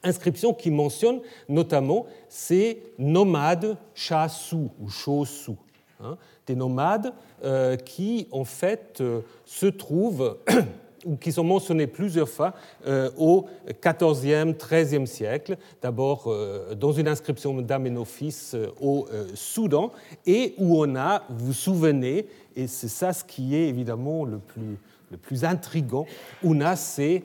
inscriptions 0.05 0.53
qui 0.53 0.71
mentionnent 0.71 1.21
notamment 1.50 2.05
ces 2.29 2.81
nomades 2.97 3.77
chassou 3.93 4.71
ou 4.79 4.89
chaussou, 4.89 5.57
hein, 6.01 6.17
des 6.47 6.55
nomades 6.55 7.13
euh, 7.43 7.75
qui 7.75 8.27
en 8.31 8.45
fait 8.45 9.03
se 9.45 9.65
trouvent 9.65 10.38
ou 11.05 11.15
qui 11.15 11.31
sont 11.31 11.43
mentionnés 11.43 11.88
plusieurs 11.88 12.27
fois 12.27 12.53
euh, 12.88 13.09
au 13.17 13.45
XIVe, 13.83 14.55
XIIIe 14.57 15.07
siècle, 15.07 15.57
d'abord 15.81 16.25
euh, 16.27 16.74
dans 16.74 16.91
une 16.91 17.07
inscription 17.07 17.62
d'Amenophis 17.62 18.51
euh, 18.55 18.67
au 18.81 19.07
Soudan, 19.35 19.91
et 20.25 20.55
où 20.57 20.83
on 20.83 20.95
a, 20.95 21.24
vous 21.29 21.47
vous 21.47 21.53
souvenez, 21.53 22.27
et 22.55 22.67
c'est 22.67 22.88
ça 22.88 23.13
ce 23.13 23.24
qui 23.24 23.55
est 23.55 23.67
évidemment 23.67 24.25
le 24.25 24.39
plus, 24.39 24.77
le 25.12 25.17
plus 25.17 25.45
intrigant, 25.45 26.05
on 26.43 26.59
a 26.62 26.75
ces 26.75 27.24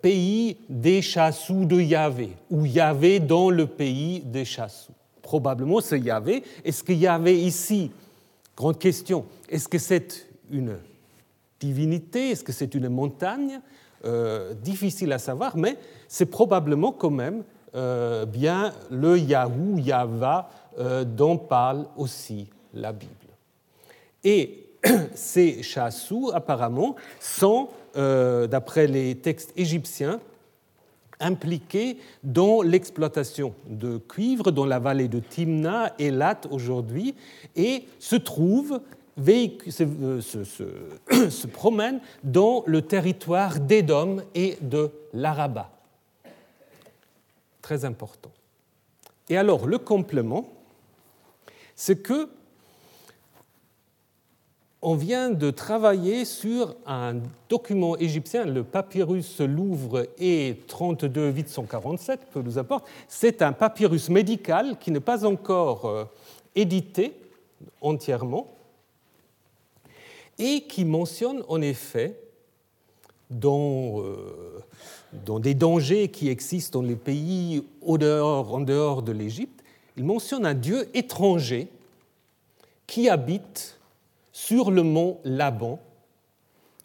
pays 0.00 0.56
des 0.68 1.02
chassous 1.02 1.64
de 1.64 1.80
Yahvé, 1.80 2.30
ou 2.50 2.64
Yahvé 2.64 3.20
dans 3.20 3.50
le 3.50 3.66
pays 3.66 4.20
des 4.20 4.44
chassous. 4.44 4.92
Probablement 5.22 5.80
c'est 5.80 6.00
Yahvé. 6.00 6.42
Est-ce 6.64 6.82
que 6.82 6.92
Yahvé 6.92 7.40
ici, 7.40 7.90
grande 8.56 8.78
question, 8.78 9.24
est-ce 9.48 9.68
que 9.68 9.78
c'est 9.78 10.26
une 10.50 10.78
divinité 11.60 12.30
Est-ce 12.30 12.44
que 12.44 12.52
c'est 12.52 12.74
une 12.74 12.88
montagne? 12.88 13.60
Euh, 14.04 14.52
Difficile 14.54 15.12
à 15.12 15.18
savoir, 15.18 15.56
mais 15.56 15.76
c'est 16.08 16.26
probablement 16.26 16.90
quand 16.90 17.10
même 17.10 17.44
euh, 17.74 18.26
bien 18.26 18.72
le 18.90 19.16
Yahou, 19.16 19.78
Yahva, 19.78 20.50
euh, 20.78 21.04
dont 21.04 21.38
parle 21.38 21.86
aussi 21.96 22.48
la 22.74 22.92
Bible. 22.92 23.12
Et 24.24 24.66
ces 25.14 25.62
chassous, 25.62 26.32
apparemment, 26.34 26.96
sont, 27.20 27.68
d'après 27.94 28.86
les 28.86 29.14
textes 29.16 29.52
égyptiens, 29.56 30.20
impliqués 31.20 31.98
dans 32.22 32.62
l'exploitation 32.62 33.54
de 33.66 33.98
cuivre 33.98 34.50
dans 34.50 34.66
la 34.66 34.78
vallée 34.78 35.08
de 35.08 35.20
Timna 35.20 35.94
et 35.98 36.10
Lat 36.10 36.40
aujourd'hui, 36.50 37.14
et 37.56 37.84
se 37.98 38.16
trouvent 38.16 38.80
euh, 39.28 40.20
se, 40.20 40.44
se, 40.44 41.46
promène 41.52 42.00
dans 42.24 42.64
le 42.66 42.82
territoire 42.82 43.60
d'Édom 43.60 44.22
et 44.34 44.56
de 44.62 44.90
l'Araba. 45.12 45.70
Très 47.60 47.84
important. 47.84 48.30
Et 49.28 49.36
alors, 49.36 49.66
le 49.66 49.78
complément, 49.78 50.48
c'est 51.76 52.02
que 52.02 52.28
on 54.82 54.96
vient 54.96 55.30
de 55.30 55.50
travailler 55.52 56.24
sur 56.24 56.74
un 56.86 57.14
document 57.48 57.96
égyptien, 57.96 58.44
le 58.44 58.64
papyrus 58.64 59.40
Louvre 59.40 60.08
E 60.20 60.54
32-847, 60.68 62.18
que 62.34 62.40
nous 62.40 62.58
apporte. 62.58 62.84
C'est 63.06 63.42
un 63.42 63.52
papyrus 63.52 64.08
médical 64.10 64.76
qui 64.80 64.90
n'est 64.90 64.98
pas 64.98 65.24
encore 65.24 65.86
euh, 65.86 66.04
édité 66.56 67.12
entièrement, 67.80 68.48
et 70.36 70.62
qui 70.62 70.84
mentionne 70.84 71.44
en 71.46 71.60
effet 71.60 72.18
dans, 73.30 74.00
euh, 74.00 74.60
dans, 75.12 75.38
des 75.38 75.54
dangers 75.54 76.08
qui 76.08 76.28
existent 76.28 76.80
dans 76.80 76.86
les 76.86 76.96
pays 76.96 77.64
au 77.82 77.94
en 77.94 78.60
dehors 78.60 79.02
de 79.02 79.12
l'Égypte, 79.12 79.62
il 79.96 80.04
mentionne 80.04 80.44
un 80.44 80.54
dieu 80.54 80.88
étranger 80.94 81.68
qui 82.88 83.08
habite 83.08 83.78
sur 84.32 84.70
le 84.70 84.82
mont 84.82 85.20
Laban, 85.24 85.78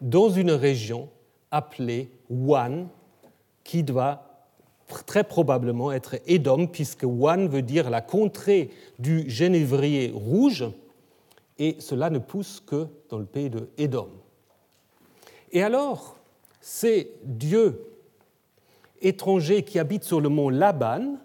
dans 0.00 0.30
une 0.30 0.52
région 0.52 1.08
appelée 1.50 2.10
Wan, 2.28 2.88
qui 3.64 3.82
doit 3.82 4.22
très 5.06 5.24
probablement 5.24 5.92
être 5.92 6.16
Édom, 6.26 6.66
puisque 6.66 7.04
Wan 7.04 7.48
veut 7.48 7.62
dire 7.62 7.90
la 7.90 8.00
contrée 8.00 8.70
du 8.98 9.28
genévrier 9.28 10.12
rouge, 10.14 10.66
et 11.58 11.76
cela 11.80 12.10
ne 12.10 12.18
pousse 12.18 12.62
que 12.64 12.86
dans 13.08 13.18
le 13.18 13.26
pays 13.26 13.50
de 13.50 13.68
Édom. 13.76 14.08
Et 15.50 15.62
alors, 15.62 16.16
ces 16.60 17.12
dieux 17.24 17.84
étrangers 19.00 19.62
qui 19.62 19.78
habitent 19.78 20.04
sur 20.04 20.20
le 20.20 20.28
mont 20.28 20.50
Laban, 20.50 21.16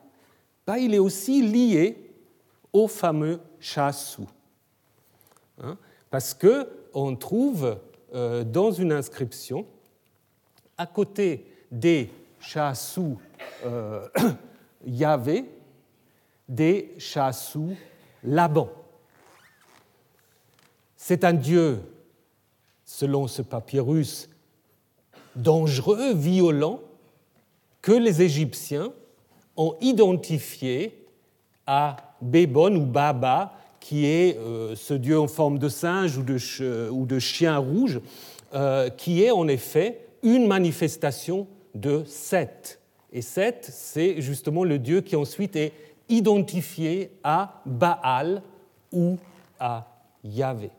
bah, 0.65 0.79
il 0.79 0.93
est 0.93 0.99
aussi 0.99 1.41
lié 1.41 2.11
au 2.71 2.87
fameux 2.87 3.39
Chassou. 3.59 4.27
Hein, 5.61 5.77
parce 6.13 6.35
qu'on 6.35 7.15
trouve 7.15 7.75
euh, 8.13 8.43
dans 8.43 8.69
une 8.69 8.91
inscription, 8.91 9.65
à 10.77 10.85
côté 10.85 11.47
des 11.71 12.11
Chassou 12.39 13.19
euh, 13.65 14.07
Yahvé, 14.85 15.43
des 16.47 16.93
Chassou 16.99 17.75
Laban. 18.23 18.69
C'est 20.95 21.23
un 21.23 21.33
Dieu, 21.33 21.81
selon 22.85 23.27
ce 23.27 23.41
papyrus, 23.41 24.29
dangereux, 25.35 26.13
violent, 26.13 26.79
que 27.81 27.91
les 27.91 28.21
Égyptiens 28.21 28.93
ont 29.57 29.75
identifié 29.81 31.07
à 31.65 31.97
Bébon 32.21 32.75
ou 32.75 32.85
Baba, 32.85 33.57
qui 33.83 34.05
est 34.05 34.37
euh, 34.37 34.75
ce 34.77 34.93
dieu 34.93 35.19
en 35.19 35.27
forme 35.27 35.59
de 35.59 35.67
singe 35.67 36.17
ou 36.17 36.23
de, 36.23 37.19
chien 37.19 37.57
rouge, 37.57 37.99
euh, 38.53 38.87
qui 38.89 39.21
est 39.21 39.31
en 39.31 39.49
effet 39.49 40.05
une 40.23 40.47
manifestation 40.47 41.47
de 41.75 42.01
Seth. 42.05 42.79
Et 43.11 43.21
Seth, 43.21 43.67
c'est 43.69 44.21
justement 44.21 44.63
le 44.63 44.79
dieu 44.79 45.01
qui 45.01 45.17
ensuite 45.17 45.57
est 45.57 45.73
identifié 46.07 47.11
à 47.25 47.61
Baal 47.65 48.41
ou 48.93 49.17
à 49.59 49.85
Yahvé 50.23 50.71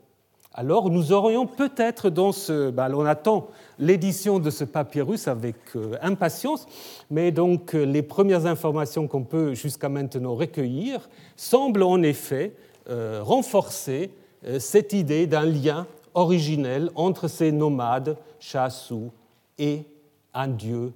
alors 0.56 0.88
nous 0.88 1.11
aurions 1.11 1.49
peut-être 1.49 2.11
dans 2.11 2.30
ce... 2.30 2.70
Ben, 2.70 2.94
on 2.94 3.04
attend 3.04 3.49
l'édition 3.80 4.38
de 4.38 4.50
ce 4.50 4.62
papyrus 4.62 5.26
avec 5.26 5.56
euh, 5.75 5.96
impatience, 6.00 6.68
mais 7.11 7.32
donc 7.32 7.73
les 7.73 8.02
premières 8.02 8.46
informations 8.46 9.08
qu'on 9.08 9.25
peut 9.25 9.54
jusqu'à 9.54 9.88
maintenant 9.88 10.37
recueillir 10.37 11.08
semblent 11.34 11.82
en 11.82 12.00
effet 12.04 12.54
renforcer 12.88 14.10
cette 14.58 14.92
idée 14.92 15.26
d'un 15.26 15.44
lien 15.44 15.86
originel 16.14 16.90
entre 16.94 17.28
ces 17.28 17.50
nomades 17.50 18.16
chassous 18.38 19.10
et 19.58 19.84
un 20.32 20.48
dieu 20.48 20.92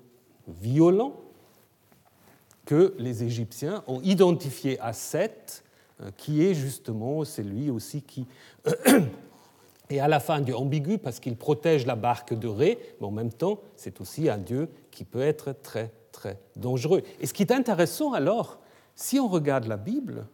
violent 0.46 1.14
que 2.66 2.94
les 2.98 3.24
Égyptiens 3.24 3.82
ont 3.86 4.00
identifié 4.02 4.78
à 4.80 4.92
Seth, 4.92 5.64
qui 6.16 6.44
est 6.44 6.54
justement 6.54 7.24
celui 7.24 7.70
aussi 7.70 8.02
qui 8.02 8.26
et 9.90 10.00
à 10.00 10.08
la 10.08 10.20
fin 10.20 10.40
dieu 10.40 10.56
ambigu 10.56 10.98
parce 10.98 11.18
qu'il 11.20 11.36
protège 11.36 11.86
la 11.86 11.96
barque 11.96 12.34
de 12.34 12.46
Ré, 12.46 12.78
mais 13.00 13.06
en 13.06 13.10
même 13.10 13.32
temps, 13.32 13.60
c'est 13.76 14.00
aussi 14.00 14.28
un 14.28 14.38
dieu 14.38 14.68
qui 14.90 15.04
peut 15.04 15.22
être 15.22 15.54
très, 15.62 15.92
très 16.12 16.38
dangereux. 16.56 17.02
Et 17.20 17.26
ce 17.26 17.32
qui 17.32 17.42
est 17.42 17.52
intéressant 17.52 18.12
alors, 18.12 18.58
si 18.94 19.18
on 19.18 19.28
regarde 19.28 19.66
la 19.66 19.76
Bible, 19.76 20.26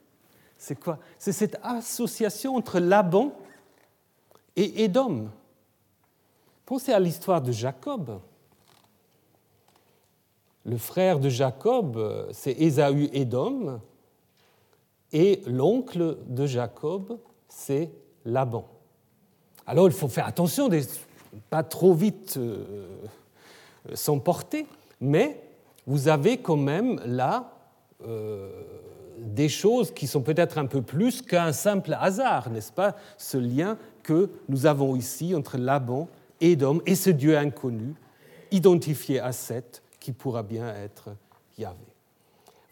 c'est 0.59 0.79
quoi? 0.79 0.99
C'est 1.19 1.33
cette 1.33 1.59
association 1.63 2.57
entre 2.57 2.79
Laban 2.79 3.33
et 4.57 4.85
Édom. 4.85 5.29
Pensez 6.65 6.93
à 6.93 7.01
l'histoire 7.01 7.43
de 7.43 7.53
Jacob. 7.53 8.21
Le 10.65 10.79
frère 10.79 11.21
de 11.21 11.29
Jacob, 11.29 12.29
c'est 12.33 12.53
Ésaü 12.53 13.11
Édom, 13.13 13.81
et 15.13 15.43
l'oncle 15.47 16.19
de 16.27 16.47
Jacob, 16.47 17.19
c'est 17.49 17.91
Laban. 18.25 18.67
Alors 19.67 19.87
il 19.87 19.93
faut 19.93 20.09
faire 20.09 20.27
attention 20.27 20.69
pas 21.51 21.63
trop 21.63 21.95
vite 21.95 22.37
euh, 22.37 22.97
s'emporter, 23.95 24.67
mais 25.01 25.41
vous 25.87 26.09
avez 26.09 26.39
quand 26.39 26.57
même 26.57 27.01
là 27.05 27.53
euh, 28.07 28.51
des 29.19 29.49
choses 29.49 29.93
qui 29.93 30.07
sont 30.07 30.23
peut-être 30.23 30.59
un 30.59 30.67
peu 30.67 30.83
plus 30.83 31.23
qu'un 31.23 31.53
simple 31.53 31.97
hasard, 31.99 32.51
n'est-ce 32.51 32.73
pas 32.73 32.97
Ce 33.19 33.37
lien 33.37 33.79
que 34.03 34.31
nous 34.49 34.67
avons 34.67 34.97
ici 34.97 35.35
entre 35.35 35.59
Laban, 35.59 36.09
Édom 36.41 36.81
et 36.87 36.95
ce 36.95 37.11
Dieu 37.11 37.37
inconnu, 37.37 37.95
identifié 38.51 39.21
à 39.21 39.33
Seth, 39.33 39.83
qui 40.01 40.13
pourra 40.13 40.43
bien 40.43 40.75
être 40.75 41.11
Yahvé. 41.59 41.79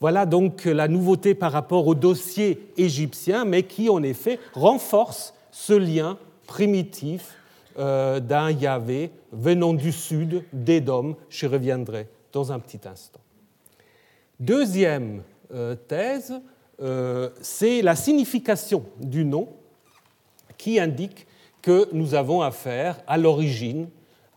Voilà 0.01 0.27
donc 0.27 0.65
la 0.65 0.89
nouveauté 0.89 1.35
par 1.35 1.53
rapport 1.53 1.87
au 1.87 1.95
dossier 1.95 2.73
égyptien, 2.77 3.45
mais 3.45 3.63
qui 3.63 3.89
en 3.89 4.03
effet 4.03 4.39
renforce 4.53 5.33
ce 5.53 5.73
lien 5.73 6.19
primitif 6.47 7.37
euh, 7.79 8.21
d'un 8.21 8.51
Yahvé 8.51 9.13
venant 9.31 9.73
du 9.73 9.93
sud, 9.93 10.45
d'Édom. 10.53 11.17
Je 11.29 11.47
reviendrai 11.47 12.09
dans 12.33 12.53
un 12.53 12.59
petit 12.59 12.81
instant. 12.87 13.21
Deuxième 14.41 15.23
thèse, 15.89 16.35
euh, 16.81 17.31
c'est 17.41 17.83
la 17.83 17.95
signification 17.95 18.85
du 18.99 19.25
nom 19.25 19.49
qui 20.59 20.81
indique 20.81 21.27
que 21.61 21.89
nous 21.93 22.15
avons 22.15 22.43
affaire 22.43 23.01
à 23.07 23.17
l'origine 23.17 23.89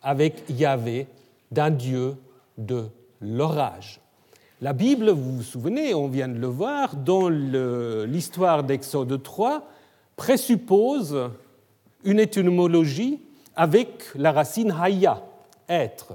avec 0.04 0.44
Yahvé 0.50 1.08
d'un 1.52 1.72
Dieu 1.72 2.16
de 2.58 2.86
l'orage. 3.20 4.00
La 4.62 4.74
Bible, 4.74 5.10
vous 5.10 5.38
vous 5.38 5.44
souvenez, 5.44 5.94
on 5.94 6.08
vient 6.08 6.28
de 6.28 6.38
le 6.38 6.48
voir, 6.48 6.96
dans 6.96 7.30
l'histoire 7.30 8.64
d'Exode 8.64 9.22
3, 9.22 9.68
présuppose 10.16 11.30
une 12.04 12.20
étymologie 12.20 13.20
avec 13.56 14.04
la 14.16 14.32
racine 14.32 14.72
haya, 14.72 15.24
être. 15.68 16.14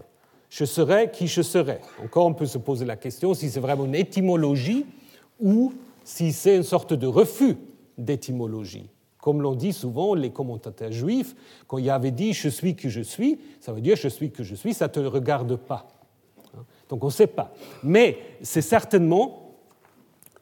Je 0.50 0.64
serai 0.64 1.10
qui 1.12 1.28
je 1.28 1.42
serai. 1.42 1.78
Encore, 2.02 2.26
on 2.26 2.34
peut 2.34 2.46
se 2.46 2.58
poser 2.58 2.84
la 2.84 2.96
question 2.96 3.34
si 3.34 3.48
c'est 3.48 3.60
vraiment 3.60 3.86
une 3.86 3.94
étymologie 3.94 4.84
ou 5.38 5.72
si 6.04 6.32
c'est 6.32 6.56
une 6.56 6.64
sorte 6.64 6.92
de 6.92 7.06
refus 7.06 7.56
d'étymologie. 7.96 8.90
Comme 9.20 9.42
l'ont 9.42 9.54
dit 9.54 9.72
souvent 9.72 10.14
les 10.14 10.30
commentateurs 10.30 10.90
juifs, 10.90 11.36
quand 11.68 11.78
il 11.78 11.88
avait 11.88 12.10
dit 12.10 12.32
je 12.32 12.48
suis 12.48 12.74
que 12.74 12.88
je 12.88 13.00
suis, 13.00 13.38
ça 13.60 13.72
veut 13.72 13.80
dire 13.80 13.96
je 13.96 14.08
suis 14.08 14.32
que 14.32 14.42
je 14.42 14.56
suis, 14.56 14.74
ça 14.74 14.88
ne 14.88 14.92
te 14.92 15.00
regarde 15.00 15.54
pas. 15.56 15.86
Donc 16.88 17.04
on 17.04 17.08
ne 17.08 17.12
sait 17.12 17.28
pas. 17.28 17.54
Mais 17.84 18.18
c'est 18.42 18.62
certainement 18.62 19.54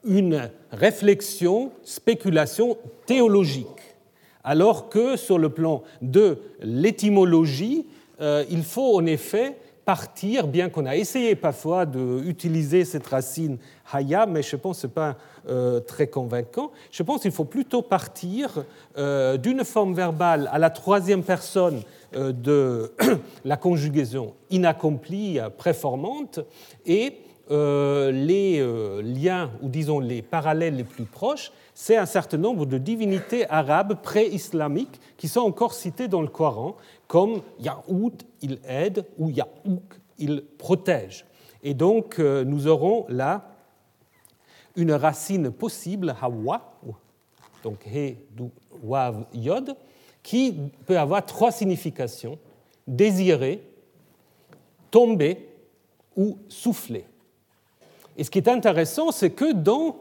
une 0.05 0.51
réflexion, 0.73 1.71
spéculation 1.83 2.79
théologique. 3.05 3.67
Alors 4.43 4.89
que 4.89 5.17
sur 5.17 5.39
le 5.39 5.51
plan 5.51 5.83
de 6.01 6.39
l'étymologie, 6.61 7.87
euh, 8.21 8.45
il 8.49 8.63
faut 8.63 8.97
en 8.97 9.05
effet 9.05 9.57
partir, 9.89 10.49
bien 10.49 10.69
qu'on 10.69 10.85
a 10.85 10.97
essayé 10.97 11.35
parfois 11.35 11.87
d'utiliser 11.87 12.85
cette 12.85 13.07
racine 13.07 13.57
haya, 13.91 14.27
mais 14.27 14.43
je 14.43 14.55
pense 14.55 14.77
que 14.77 14.81
ce 14.83 14.87
n'est 14.87 14.93
pas 14.93 15.17
euh, 15.49 15.81
très 15.81 16.09
convaincant. 16.09 16.73
Je 16.91 17.03
pense 17.03 17.23
qu'il 17.23 17.31
faut 17.31 17.47
plutôt 17.47 17.81
partir 17.81 18.67
euh, 18.99 19.39
d'une 19.39 19.65
forme 19.65 19.95
verbale 19.95 20.51
à 20.53 20.59
la 20.59 20.69
troisième 20.69 21.23
personne 21.23 21.81
euh, 22.15 22.33
de 22.33 22.93
la 23.47 23.57
conjugaison 23.57 24.35
inaccomplie, 24.51 25.39
préformante, 25.57 26.41
et 26.85 27.21
les 27.51 28.61
liens, 29.03 29.51
ou 29.63 29.69
disons 29.69 30.01
les 30.01 30.23
parallèles 30.23 30.77
les 30.77 30.85
plus 30.85 31.05
proches, 31.05 31.51
c'est 31.75 31.97
un 31.97 32.07
certain 32.07 32.39
nombre 32.39 32.67
de 32.67 32.77
divinités 32.77 33.49
arabes 33.49 34.03
pré-islamiques 34.03 35.01
qui 35.17 35.29
sont 35.29 35.43
encore 35.43 35.75
citées 35.75 36.09
dans 36.09 36.23
le 36.23 36.29
Coran, 36.29 36.77
comme 37.07 37.41
Yahoud, 37.61 38.23
il 38.43 38.59
aide, 38.67 39.07
ou 39.17 39.31
Yahouk, 39.31 39.95
il 40.19 40.43
protège. 40.59 41.25
Et 41.63 41.75
donc, 41.75 42.19
euh, 42.19 42.45
nous 42.45 42.67
aurons 42.67 43.07
là 43.09 43.55
une 44.75 44.93
racine 44.93 45.51
possible, 45.51 46.17
Hawa, 46.21 46.75
donc 47.63 47.87
He, 47.87 48.17
Du, 48.33 48.51
Wav, 48.83 49.27
Yod, 49.33 49.77
qui 50.23 50.57
peut 50.85 50.99
avoir 50.99 51.25
trois 51.25 51.53
significations 51.53 52.39
désirer, 52.89 53.63
tomber 54.91 55.49
ou 56.17 56.39
souffler. 56.49 57.05
Et 58.19 58.25
ce 58.25 58.31
qui 58.31 58.39
est 58.39 58.49
intéressant, 58.49 59.13
c'est 59.13 59.31
que 59.31 59.53
dans 59.53 59.97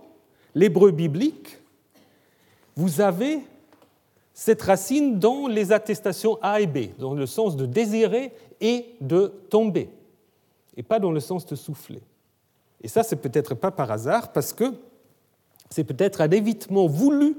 l'hébreu 0.55 0.89
biblique, 0.89 1.59
vous 2.75 2.99
avez 2.99 3.41
cette 4.33 4.61
racine 4.63 5.19
dans 5.19 5.47
les 5.47 5.71
attestations 5.71 6.39
A 6.41 6.59
et 6.59 6.67
B, 6.67 6.97
dans 6.97 7.13
le 7.13 7.27
sens 7.27 7.55
de 7.55 7.67
désirer 7.67 8.33
et 8.59 8.95
de 9.01 9.31
tomber, 9.49 9.89
et 10.75 10.83
pas 10.83 10.99
dans 10.99 11.11
le 11.11 11.19
sens 11.19 11.45
de 11.45 11.55
souffler. 11.55 12.01
Et 12.81 12.87
ça, 12.87 13.03
c'est 13.03 13.15
peut-être 13.17 13.53
pas 13.53 13.71
par 13.71 13.91
hasard, 13.91 14.31
parce 14.31 14.51
que 14.51 14.73
c'est 15.69 15.83
peut-être 15.83 16.21
un 16.21 16.29
évitement 16.31 16.87
voulu, 16.87 17.35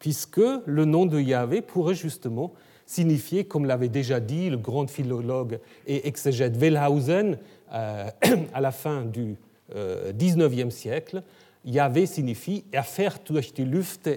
puisque 0.00 0.40
le 0.64 0.84
nom 0.84 1.06
de 1.06 1.20
Yahvé 1.20 1.62
pourrait 1.62 1.94
justement 1.94 2.52
signifier, 2.86 3.44
comme 3.44 3.66
l'avait 3.66 3.88
déjà 3.88 4.18
dit 4.18 4.50
le 4.50 4.56
grand 4.56 4.88
philologue 4.90 5.60
et 5.86 6.08
exégète 6.08 6.56
Wellhausen 6.56 7.38
euh, 7.72 8.10
à 8.52 8.60
la 8.60 8.72
fin 8.72 9.02
du 9.02 9.36
XIXe 9.72 10.66
euh, 10.66 10.70
siècle, 10.70 11.22
Yahvé 11.64 12.06
signifie 12.06 12.64
erfährt 12.72 13.30
durch 13.30 13.52
die 13.52 13.64
Lüfte 13.64 14.08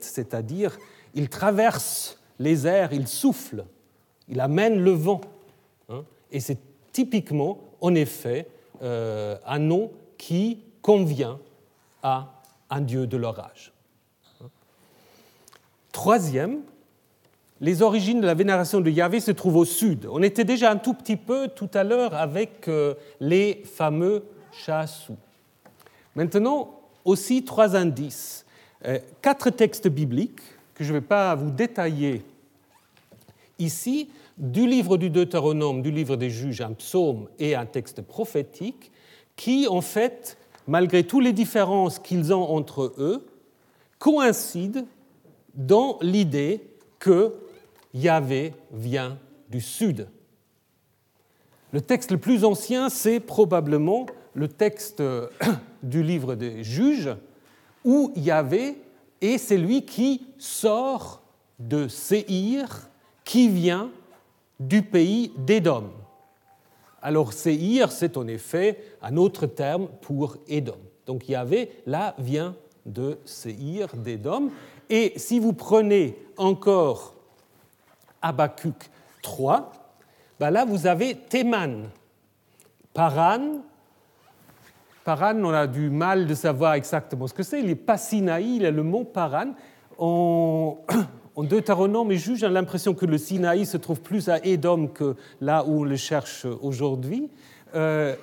c'est-à-dire 0.00 0.76
il 1.14 1.28
traverse 1.28 2.18
les 2.40 2.66
airs, 2.66 2.92
il 2.92 3.06
souffle, 3.06 3.64
il 4.28 4.40
amène 4.40 4.80
le 4.80 4.90
vent. 4.90 5.20
Hein. 5.88 6.02
et 6.32 6.40
c'est 6.40 6.58
typiquement, 6.92 7.58
en 7.80 7.94
effet, 7.94 8.48
euh, 8.82 9.36
un 9.46 9.58
nom 9.58 9.90
qui 10.18 10.60
convient 10.82 11.38
à 12.02 12.42
un 12.70 12.80
dieu 12.80 13.06
de 13.06 13.16
l'orage. 13.16 13.72
Hein. 14.40 14.46
Troisième, 15.92 16.62
les 17.60 17.82
origines 17.82 18.20
de 18.20 18.26
la 18.26 18.34
vénération 18.34 18.80
de 18.80 18.90
Yahvé 18.90 19.20
se 19.20 19.30
trouvent 19.30 19.56
au 19.56 19.64
sud. 19.64 20.08
On 20.10 20.22
était 20.22 20.44
déjà 20.44 20.70
un 20.70 20.76
tout 20.76 20.94
petit 20.94 21.16
peu 21.16 21.48
tout 21.48 21.70
à 21.74 21.84
l'heure 21.84 22.14
avec 22.14 22.68
euh, 22.68 22.94
les 23.20 23.62
fameux 23.64 24.24
chassous. 24.54 25.16
Maintenant, 26.14 26.80
aussi 27.04 27.44
trois 27.44 27.76
indices. 27.76 28.44
Euh, 28.84 28.98
quatre 29.22 29.50
textes 29.50 29.88
bibliques 29.88 30.42
que 30.74 30.84
je 30.84 30.92
ne 30.92 30.98
vais 30.98 31.04
pas 31.04 31.34
vous 31.34 31.50
détailler 31.50 32.22
ici, 33.58 34.10
du 34.36 34.66
livre 34.66 34.96
du 34.96 35.10
Deutéronome, 35.10 35.80
du 35.80 35.90
livre 35.90 36.16
des 36.16 36.30
juges, 36.30 36.60
un 36.60 36.72
psaume 36.72 37.28
et 37.38 37.54
un 37.54 37.66
texte 37.66 38.02
prophétique, 38.02 38.90
qui 39.36 39.68
en 39.68 39.80
fait, 39.80 40.36
malgré 40.66 41.04
toutes 41.04 41.24
les 41.24 41.32
différences 41.32 41.98
qu'ils 41.98 42.34
ont 42.34 42.42
entre 42.42 42.94
eux, 42.98 43.26
coïncident 43.98 44.82
dans 45.54 45.98
l'idée 46.02 46.62
que 46.98 47.34
Yahvé 47.94 48.54
vient 48.72 49.18
du 49.50 49.60
sud. 49.60 50.08
Le 51.72 51.80
texte 51.80 52.10
le 52.10 52.18
plus 52.18 52.44
ancien, 52.44 52.88
c'est 52.88 53.20
probablement 53.20 54.06
le 54.34 54.48
texte 54.48 55.02
du 55.82 56.02
livre 56.02 56.34
des 56.34 56.64
juges, 56.64 57.10
où 57.84 58.12
Yahvé 58.16 58.76
et 59.20 59.38
c'est 59.38 59.56
lui 59.56 59.84
qui 59.84 60.26
sort 60.38 61.22
de 61.58 61.88
Séhir, 61.88 62.90
qui 63.24 63.48
vient 63.48 63.90
du 64.60 64.82
pays 64.82 65.32
d'Édom. 65.38 65.90
Alors 67.00 67.32
Séhir, 67.32 67.92
c'est 67.92 68.16
en 68.16 68.26
effet 68.26 68.82
un 69.02 69.16
autre 69.16 69.46
terme 69.46 69.88
pour 70.00 70.36
Édom. 70.48 70.78
Donc 71.06 71.28
Yahvé, 71.28 71.70
là, 71.86 72.14
vient 72.18 72.54
de 72.86 73.18
Séhir, 73.24 73.94
d'Édom. 73.96 74.50
Et 74.90 75.12
si 75.16 75.38
vous 75.38 75.52
prenez 75.52 76.18
encore 76.36 77.14
Habakkuk 78.20 78.90
3, 79.22 79.72
ben 80.40 80.50
là, 80.50 80.64
vous 80.64 80.86
avez 80.86 81.14
Théman. 81.14 81.88
Paran, 82.92 83.62
Paran, 85.04 85.36
on 85.44 85.52
a 85.52 85.66
du 85.66 85.90
mal 85.90 86.26
de 86.26 86.34
savoir 86.34 86.74
exactement 86.74 87.26
ce 87.26 87.34
que 87.34 87.42
c'est. 87.42 87.60
Il 87.60 87.66
n'est 87.66 87.74
pas 87.74 87.98
Sinaï, 87.98 88.56
il 88.56 88.64
est 88.64 88.70
le 88.70 88.82
mont 88.82 89.04
Paran. 89.04 89.52
En, 89.98 90.78
en 91.36 91.42
Deutéronome 91.44 92.10
et 92.10 92.16
juge, 92.16 92.42
a 92.42 92.48
l'impression 92.48 92.94
que 92.94 93.04
le 93.04 93.18
Sinaï 93.18 93.66
se 93.66 93.76
trouve 93.76 94.00
plus 94.00 94.30
à 94.30 94.42
Édom 94.44 94.86
que 94.86 95.14
là 95.42 95.64
où 95.66 95.80
on 95.80 95.84
le 95.84 95.96
cherche 95.96 96.46
aujourd'hui. 96.62 97.28
Euh, 97.74 98.16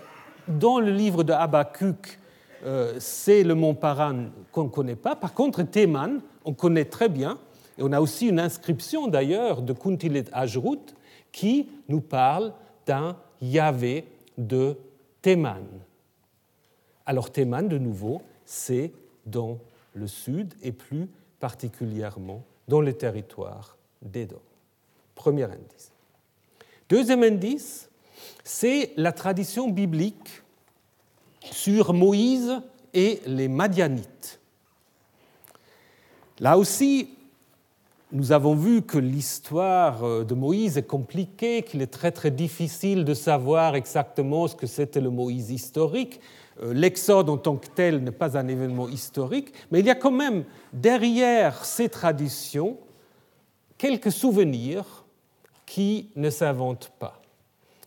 dans 0.48 0.80
le 0.80 0.92
livre 0.92 1.24
de 1.24 1.34
Habakkuk, 1.34 2.18
euh, 2.66 2.96
c'est 2.98 3.44
le 3.44 3.54
mont 3.54 3.76
Paran 3.76 4.26
qu'on 4.52 4.64
ne 4.64 4.70
connaît 4.70 4.96
pas. 4.96 5.16
Par 5.16 5.36
contre, 5.36 5.62
Théman, 5.62 6.20
on 6.46 6.54
connaît 6.54 6.86
très 6.86 7.10
bien. 7.10 7.38
Et 7.78 7.84
on 7.84 7.92
a 7.92 8.02
aussi 8.02 8.28
une 8.28 8.40
inscription 8.40 9.08
d'ailleurs 9.08 9.62
de 9.62 9.74
Kuntilet 9.74 10.26
Ajrut 10.34 10.96
qui 11.32 11.70
nous 11.88 12.02
parle 12.02 12.54
d'un 12.88 13.16
Yahvé 13.40 14.06
de 14.38 14.78
Théman. 15.22 15.64
Alors 17.12 17.30
Théman, 17.30 17.68
de 17.68 17.78
nouveau, 17.78 18.22
c'est 18.46 18.94
dans 19.26 19.58
le 19.96 20.08
sud 20.08 20.54
et 20.64 20.72
plus 20.72 21.10
particulièrement 21.42 22.42
dans 22.70 22.80
le 22.80 22.94
territoire 22.94 23.76
d'Édom. 24.02 24.40
Premier 25.14 25.44
indice. 25.44 25.92
Deuxième 26.88 27.24
indice, 27.24 27.90
c'est 28.46 28.94
la 28.96 29.12
tradition 29.12 29.68
biblique 29.68 30.42
sur 31.52 31.94
Moïse 31.94 32.62
et 32.94 33.20
les 33.26 33.50
Madianites. 33.50 34.40
Là 36.40 36.58
aussi, 36.58 37.10
nous 38.14 38.32
avons 38.32 38.56
vu 38.56 38.84
que 38.84 38.98
l'histoire 38.98 40.24
de 40.24 40.34
Moïse 40.34 40.78
est 40.78 40.88
compliquée, 40.88 41.64
qu'il 41.64 41.82
est 41.82 41.92
très 41.92 42.14
très 42.14 42.32
difficile 42.32 43.04
de 43.04 43.14
savoir 43.14 43.76
exactement 43.76 44.48
ce 44.48 44.56
que 44.56 44.66
c'était 44.66 45.02
le 45.02 45.10
Moïse 45.10 45.52
historique. 45.52 46.22
Euh, 46.62 46.74
L'exode 46.74 47.30
en 47.30 47.38
tant 47.38 47.58
que 47.58 47.68
tel 47.68 48.04
n'est 48.04 48.12
pas 48.12 48.38
un 48.38 48.48
événement 48.48 48.90
historique, 48.90 49.54
mais 49.72 49.80
il 49.80 49.86
y 49.86 49.90
a 49.90 49.96
quand 49.96 50.12
même 50.12 50.44
derrière 50.74 51.66
ces 51.66 51.90
traditions 51.90 52.78
quelques 53.78 54.12
souvenirs 54.12 55.06
qui 55.66 56.10
ne 56.16 56.30
s'inventent 56.30 56.92
pas. 57.00 57.22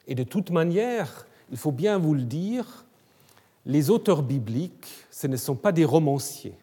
Et 0.07 0.15
de 0.15 0.25
toute 0.25 0.51
manière, 0.51 1.27
il 1.51 1.57
faut 1.57 1.73
bien 1.73 1.99
vous 1.99 2.15
le 2.15 2.23
dire, 2.23 2.85
les 3.67 3.91
auteurs 3.91 4.23
bibliques, 4.23 4.89
ce 5.11 5.27
ne 5.27 5.37
sont 5.37 5.55
pas 5.55 5.73
des 5.73 5.85
romanciers. 5.85 6.57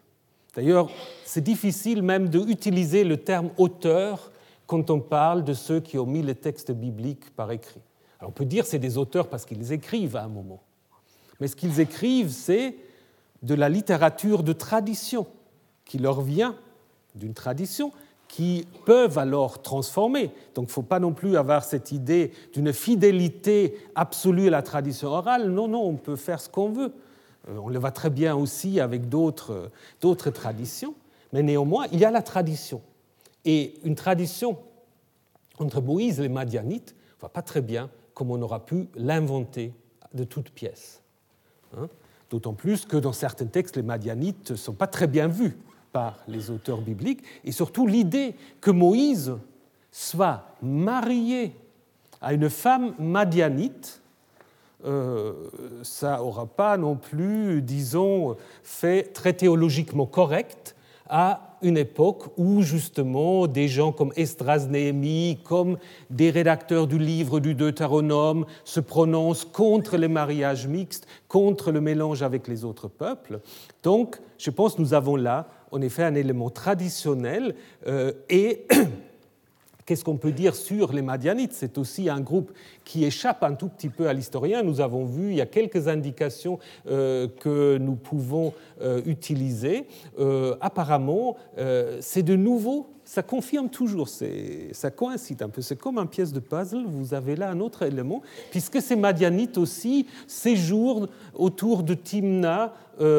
D'ailleurs, 0.54 0.90
c'est 1.24 1.40
difficile 1.40 2.02
même 2.02 2.28
d'utiliser 2.28 3.04
le 3.04 3.16
terme 3.16 3.50
auteur 3.56 4.30
quand 4.66 4.90
on 4.90 5.00
parle 5.00 5.44
de 5.44 5.54
ceux 5.54 5.80
qui 5.80 5.98
ont 5.98 6.06
mis 6.06 6.22
les 6.22 6.34
textes 6.34 6.72
bibliques 6.72 7.34
par 7.34 7.50
écrit. 7.50 7.80
on 8.20 8.30
peut 8.30 8.44
dire 8.44 8.66
c'est 8.66 8.78
des 8.78 8.98
auteurs 8.98 9.28
parce 9.28 9.44
qu'ils 9.44 9.72
écrivent 9.72 10.16
à 10.16 10.24
un 10.24 10.28
moment. 10.28 10.60
Mais 11.42 11.48
ce 11.48 11.56
qu'ils 11.56 11.80
écrivent, 11.80 12.30
c'est 12.30 12.76
de 13.42 13.54
la 13.56 13.68
littérature 13.68 14.44
de 14.44 14.52
tradition 14.52 15.26
qui 15.84 15.98
leur 15.98 16.20
vient 16.20 16.54
d'une 17.16 17.34
tradition 17.34 17.90
qui 18.28 18.64
peuvent 18.86 19.18
alors 19.18 19.60
transformer. 19.60 20.30
Donc 20.54 20.66
il 20.66 20.68
ne 20.68 20.72
faut 20.72 20.82
pas 20.82 21.00
non 21.00 21.12
plus 21.12 21.36
avoir 21.36 21.64
cette 21.64 21.90
idée 21.90 22.30
d'une 22.54 22.72
fidélité 22.72 23.76
absolue 23.96 24.46
à 24.46 24.50
la 24.50 24.62
tradition 24.62 25.08
orale. 25.08 25.50
Non, 25.50 25.66
non, 25.66 25.82
on 25.82 25.96
peut 25.96 26.14
faire 26.14 26.40
ce 26.40 26.48
qu'on 26.48 26.70
veut. 26.70 26.92
Euh, 27.48 27.58
on 27.60 27.70
le 27.70 27.78
voit 27.80 27.90
très 27.90 28.10
bien 28.10 28.36
aussi 28.36 28.78
avec 28.78 29.08
d'autres 29.08 29.72
traditions. 30.30 30.94
Mais 31.32 31.42
néanmoins, 31.42 31.86
il 31.90 31.98
y 31.98 32.04
a 32.04 32.12
la 32.12 32.22
tradition. 32.22 32.82
Et 33.44 33.74
une 33.82 33.96
tradition 33.96 34.58
entre 35.58 35.80
Moïse 35.80 36.20
et 36.20 36.22
les 36.22 36.28
Madianites, 36.28 36.94
on 36.94 37.16
ne 37.16 37.20
voit 37.22 37.32
pas 37.32 37.42
très 37.42 37.62
bien 37.62 37.90
comment 38.14 38.34
on 38.34 38.42
aura 38.42 38.64
pu 38.64 38.86
l'inventer 38.94 39.74
de 40.14 40.22
toutes 40.22 40.50
pièces. 40.50 41.01
Hein. 41.78 41.88
D'autant 42.30 42.54
plus 42.54 42.86
que 42.86 42.96
dans 42.96 43.12
certains 43.12 43.46
textes, 43.46 43.76
les 43.76 43.82
Madianites 43.82 44.52
ne 44.52 44.56
sont 44.56 44.72
pas 44.72 44.86
très 44.86 45.06
bien 45.06 45.28
vus 45.28 45.56
par 45.92 46.18
les 46.26 46.50
auteurs 46.50 46.80
bibliques, 46.80 47.22
et 47.44 47.52
surtout 47.52 47.86
l'idée 47.86 48.34
que 48.60 48.70
Moïse 48.70 49.34
soit 49.90 50.46
marié 50.62 51.54
à 52.22 52.32
une 52.32 52.48
femme 52.48 52.94
madianite, 52.98 54.00
euh, 54.84 55.34
ça 55.82 56.16
n'aura 56.16 56.46
pas 56.46 56.76
non 56.76 56.96
plus, 56.96 57.60
disons, 57.60 58.36
fait 58.62 59.12
très 59.12 59.34
théologiquement 59.34 60.06
correct 60.06 60.74
à 61.08 61.51
une 61.62 61.76
époque 61.76 62.24
où 62.36 62.62
justement 62.62 63.46
des 63.46 63.68
gens 63.68 63.92
comme 63.92 64.12
Esdras 64.16 64.66
Néhémie, 64.68 65.38
comme 65.44 65.78
des 66.10 66.30
rédacteurs 66.30 66.86
du 66.86 66.98
livre 66.98 67.40
du 67.40 67.54
Deutéronome 67.54 68.46
se 68.64 68.80
prononcent 68.80 69.44
contre 69.44 69.96
les 69.96 70.08
mariages 70.08 70.66
mixtes, 70.66 71.06
contre 71.28 71.72
le 71.72 71.80
mélange 71.80 72.22
avec 72.22 72.48
les 72.48 72.64
autres 72.64 72.88
peuples. 72.88 73.40
Donc, 73.82 74.18
je 74.38 74.50
pense 74.50 74.74
que 74.74 74.82
nous 74.82 74.94
avons 74.94 75.16
là 75.16 75.48
en 75.70 75.80
effet 75.80 76.04
un 76.04 76.14
élément 76.14 76.50
traditionnel 76.50 77.54
euh, 77.86 78.12
et 78.28 78.66
Qu'est-ce 79.84 80.04
qu'on 80.04 80.16
peut 80.16 80.32
dire 80.32 80.54
sur 80.54 80.92
les 80.92 81.02
Madianites? 81.02 81.52
C'est 81.52 81.78
aussi 81.78 82.08
un 82.08 82.20
groupe 82.20 82.52
qui 82.84 83.04
échappe 83.04 83.42
un 83.42 83.54
tout 83.54 83.68
petit 83.68 83.88
peu 83.88 84.08
à 84.08 84.12
l'historien. 84.12 84.62
Nous 84.62 84.80
avons 84.80 85.04
vu, 85.04 85.30
il 85.30 85.36
y 85.36 85.40
a 85.40 85.46
quelques 85.46 85.88
indications 85.88 86.58
euh, 86.88 87.28
que 87.40 87.78
nous 87.78 87.94
pouvons 87.94 88.52
euh, 88.80 89.00
utiliser. 89.06 89.86
apparemment, 90.60 91.36
c'est 92.00 92.22
de 92.22 92.36
nouveau, 92.36 92.88
ça 93.04 93.22
confirme 93.22 93.68
toujours, 93.68 94.08
ça 94.08 94.90
coïncide 94.90 95.42
un 95.42 95.48
peu. 95.48 95.62
C'est 95.62 95.76
comme 95.76 95.98
une 95.98 96.08
pièce 96.08 96.32
de 96.32 96.40
puzzle, 96.40 96.84
vous 96.86 97.14
avez 97.14 97.36
là 97.36 97.50
un 97.50 97.60
autre 97.60 97.82
élément, 97.82 98.22
puisque 98.50 98.80
ces 98.80 98.96
Madianites 98.96 99.58
aussi 99.58 100.06
séjournent 100.26 101.08
autour 101.34 101.82
de 101.82 101.94
Timna. 101.94 102.74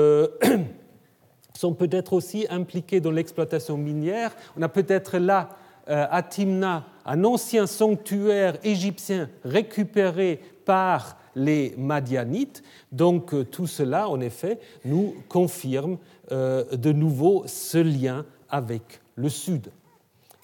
sont 1.58 1.74
peut-être 1.74 2.14
aussi 2.14 2.46
impliqués 2.50 3.00
dans 3.00 3.12
l'exploitation 3.12 3.78
minière. 3.78 4.36
On 4.58 4.62
a 4.62 4.70
peut-être 4.70 5.18
là 5.18 5.50
euh, 5.50 5.63
à 5.88 6.24
Timna 6.24 6.86
un 7.06 7.24
ancien 7.24 7.68
sanctuaire 7.68 8.58
égyptien 8.64 9.30
récupéré 9.44 10.40
par 10.66 11.18
les 11.36 11.74
Madianites. 11.78 12.64
Donc 12.92 13.34
euh, 13.34 13.44
tout 13.44 13.68
cela, 13.68 14.08
en 14.10 14.20
effet, 14.22 14.60
nous 14.86 15.16
confirme 15.30 15.98
euh, 16.32 16.64
de 16.76 16.92
nouveau 16.92 17.44
ce 17.48 17.78
lien 17.78 18.26
avec 18.50 19.02
le 19.16 19.30
Sud. 19.30 19.70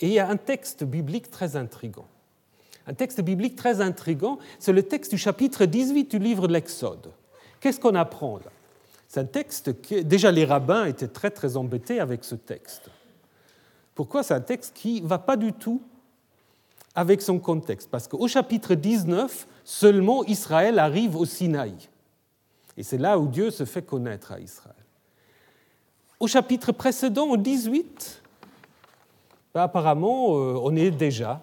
Et 0.02 0.08
il 0.08 0.14
y 0.14 0.20
a 0.20 0.30
un 0.30 0.38
texte 0.38 0.84
biblique 0.84 1.30
très 1.30 1.56
intrigant. 1.56 2.08
Un 2.88 2.94
texte 2.94 3.22
biblique 3.22 3.56
très 3.56 3.82
intrigant, 3.82 4.40
c'est 4.58 4.74
le 4.74 4.84
texte 4.84 5.12
du 5.12 5.18
chapitre 5.18 5.66
18 5.66 6.12
du 6.12 6.20
livre 6.20 6.48
de 6.48 6.54
l'Exode. 6.54 7.12
Qu'est-ce 7.60 7.80
qu'on 7.80 7.96
apprend 7.96 8.38
là? 8.38 8.52
C'est 9.08 9.20
un 9.20 9.26
texte 9.26 9.82
qui, 9.82 10.04
déjà 10.04 10.32
les 10.32 10.46
rabbins 10.46 10.86
étaient 10.86 11.08
très 11.08 11.32
très 11.32 11.58
embêtés 11.58 12.00
avec 12.00 12.24
ce 12.24 12.36
texte. 12.36 12.90
Pourquoi 14.00 14.24
c'est 14.24 14.34
un 14.34 14.40
texte 14.40 14.74
qui 14.74 15.02
ne 15.02 15.08
va 15.10 15.18
pas 15.18 15.36
du 15.36 15.52
tout 15.52 15.82
avec 16.96 17.22
son 17.22 17.38
contexte? 17.38 17.90
Parce 17.92 18.08
qu'au 18.08 18.30
chapitre 18.30 18.74
19, 18.74 19.46
seulement 19.66 20.24
Israël 20.24 20.80
arrive 20.80 21.18
au 21.18 21.26
Sinaï. 21.26 21.74
Et 22.78 22.84
c'est 22.84 22.98
là 22.98 23.20
où 23.20 23.28
Dieu 23.28 23.52
se 23.52 23.66
fait 23.66 23.82
connaître 23.82 24.32
à 24.32 24.40
Israël. 24.40 24.74
Au 26.18 26.28
chapitre 26.28 26.72
précédent, 26.72 27.26
au 27.26 27.36
18, 27.36 28.24
ben, 29.54 29.64
apparemment, 29.64 30.38
euh, 30.38 30.58
on 30.64 30.78
est 30.78 30.92
déjà. 30.92 31.42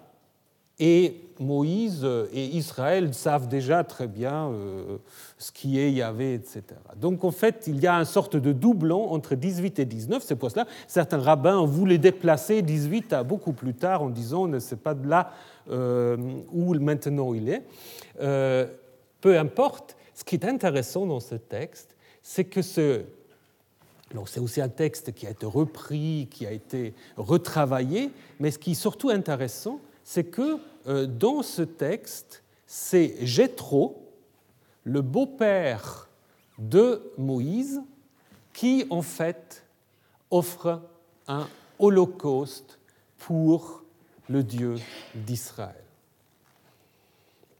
Et 0.79 1.27
Moïse 1.39 2.07
et 2.33 2.45
Israël 2.45 3.15
savent 3.15 3.49
déjà 3.49 3.85
très 3.85 4.07
bien 4.07 4.51
euh, 4.51 4.99
ce 5.39 5.53
qui 5.53 5.79
est 5.79 5.93
Yahvé, 5.93 6.35
etc. 6.35 6.63
Donc 6.97 7.25
en 7.25 7.31
fait, 7.31 7.65
il 7.67 7.81
y 7.81 7.87
a 7.87 7.95
une 7.95 8.05
sorte 8.05 8.37
de 8.37 8.53
doublon 8.53 9.11
entre 9.11 9.35
18 9.35 9.79
et 9.79 9.85
19. 9.85 10.23
C'est 10.23 10.37
pour 10.37 10.51
cela 10.51 10.67
certains 10.87 11.19
rabbins 11.19 11.65
voulaient 11.65 11.99
déplacer 11.99 12.63
18 12.63 13.13
à 13.13 13.23
beaucoup 13.23 13.53
plus 13.53 13.75
tard 13.75 14.03
en 14.03 14.11
disant 14.11 14.47
ne 14.47 14.59
c'est 14.59 14.81
pas 14.83 14.95
de 14.95 15.09
là 15.09 15.33
euh, 15.71 16.17
où 16.53 16.75
maintenant 16.75 17.35
il 17.35 17.49
est. 17.49 17.63
Euh, 18.21 18.67
peu 19.21 19.39
importe, 19.39 19.97
ce 20.15 20.25
qui 20.25 20.37
est 20.37 20.45
intéressant 20.45 21.07
dans 21.07 21.21
ce 21.21 21.35
texte, 21.35 21.95
c'est 22.23 22.45
que 22.45 22.63
ce, 22.63 23.03
c'est 24.27 24.41
aussi 24.41 24.61
un 24.61 24.69
texte 24.69 25.13
qui 25.13 25.27
a 25.27 25.31
été 25.31 25.47
repris, 25.47 26.29
qui 26.31 26.47
a 26.47 26.53
été 26.53 26.95
retravaillé, 27.17 28.11
mais 28.41 28.51
ce 28.51 28.59
qui 28.59 28.73
est 28.73 28.75
surtout 28.75 29.11
intéressant, 29.11 29.81
c'est 30.09 30.23
que 30.23 30.61
euh, 30.87 31.05
dans 31.05 31.43
ce 31.43 31.63
texte, 31.63 32.45
c'est 32.65 33.17
Jéthro, 33.27 34.09
le 34.85 35.03
beau-père 35.03 36.09
de 36.59 37.13
Moïse, 37.19 37.83
qui 38.53 38.87
en 38.89 39.03
fait 39.03 39.67
offre 40.31 40.81
un 41.27 41.49
holocauste 41.81 42.79
pour 43.19 43.83
le 44.29 44.45
Dieu 44.45 44.77
d'Israël. 45.13 45.75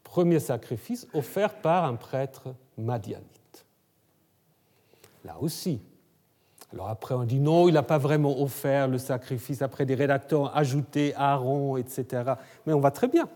Premier 0.05 0.39
sacrifice 0.39 1.09
offert 1.15 1.61
par 1.61 1.85
un 1.85 1.97
prêtre 1.97 2.55
madianite. 2.79 3.67
Là 5.25 5.37
aussi, 5.41 5.81
alors 6.77 6.91
après, 6.91 7.15
on 7.15 7.25
dit 7.25 7.41
non, 7.41 7.69
il 7.69 7.73
n'a 7.73 7.83
pas 7.83 7.97
vraiment 7.97 8.43
offert 8.43 8.87
le 8.87 8.99
sacrifice. 8.99 9.63
Après, 9.63 9.87
des 9.87 9.95
rédacteurs 9.95 10.43
ont 10.43 10.47
ajouté 10.49 11.15
Aaron, 11.17 11.79
etc. 11.79 12.35
Mais 12.67 12.75
on 12.75 12.81
va 12.81 12.91
très 12.91 13.09
bien. 13.09 13.31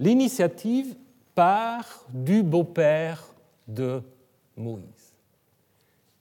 L'initiative 0.00 0.96
part 1.36 2.04
du 2.12 2.42
beau-père 2.42 3.22
de 3.68 4.02
Moïse. 4.56 5.14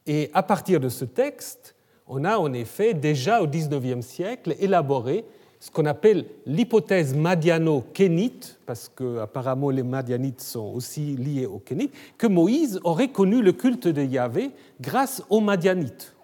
Et 0.05 0.29
à 0.35 0.43
partir 0.43 0.79
de 0.79 0.89
ce 0.89 1.05
texte, 1.05 1.73
on 2.05 2.23
a 2.23 2.37
en 2.37 2.53
effet 2.53 2.93
déjà 2.93 3.41
au 3.41 3.47
XIXe 3.47 4.05
siècle 4.05 4.55
élaboré 4.59 5.25
ce 5.61 5.69
qu'on 5.69 5.85
appelle 5.85 6.25
l'hypothèse 6.47 7.13
madiano-kénite, 7.13 8.57
parce 8.65 8.89
qu'apparemment 8.89 9.69
les 9.69 9.83
madianites 9.83 10.41
sont 10.41 10.73
aussi 10.73 11.15
liés 11.15 11.45
aux 11.45 11.59
kénites, 11.59 11.93
que 12.17 12.25
Moïse 12.25 12.79
aurait 12.83 13.11
connu 13.11 13.43
le 13.43 13.53
culte 13.53 13.87
de 13.87 14.01
Yahvé 14.01 14.49
grâce 14.81 15.23
aux 15.29 15.39
madianites. 15.39 16.15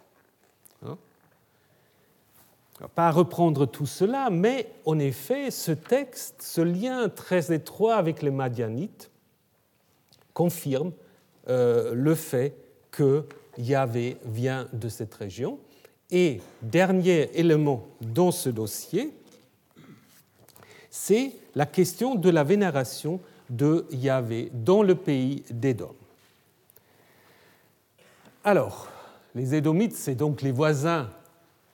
Hein? 0.84 0.98
Pas 2.96 3.12
reprendre 3.12 3.68
tout 3.68 3.86
cela, 3.86 4.32
mais 4.32 4.72
en 4.86 4.98
effet, 4.98 5.52
ce 5.52 5.72
texte, 5.72 6.42
ce 6.42 6.62
lien 6.62 7.08
très 7.08 7.54
étroit 7.54 7.98
avec 7.98 8.24
les 8.24 8.32
madianites, 8.32 9.12
confirme 10.34 10.92
euh, 11.48 11.94
le 11.94 12.16
fait 12.16 12.56
que 12.90 13.24
Yahvé 13.60 14.18
vient 14.26 14.68
de 14.74 14.90
cette 14.90 15.14
région. 15.14 15.60
Et 16.10 16.42
dernier 16.64 17.30
élément 17.38 17.86
dans 18.02 18.32
ce 18.32 18.50
dossier, 18.50 19.14
c'est 20.98 21.34
la 21.54 21.68
question 21.68 22.16
de 22.16 22.30
la 22.30 22.44
vénération 22.44 23.22
de 23.52 23.86
Yahvé 23.92 24.50
dans 24.52 24.82
le 24.82 24.96
pays 24.96 25.44
d'Édom. 25.52 25.94
Alors, 28.44 28.90
les 29.36 29.54
Édomites, 29.54 29.96
c'est 29.96 30.16
donc 30.16 30.42
les 30.42 30.52
voisins 30.52 31.10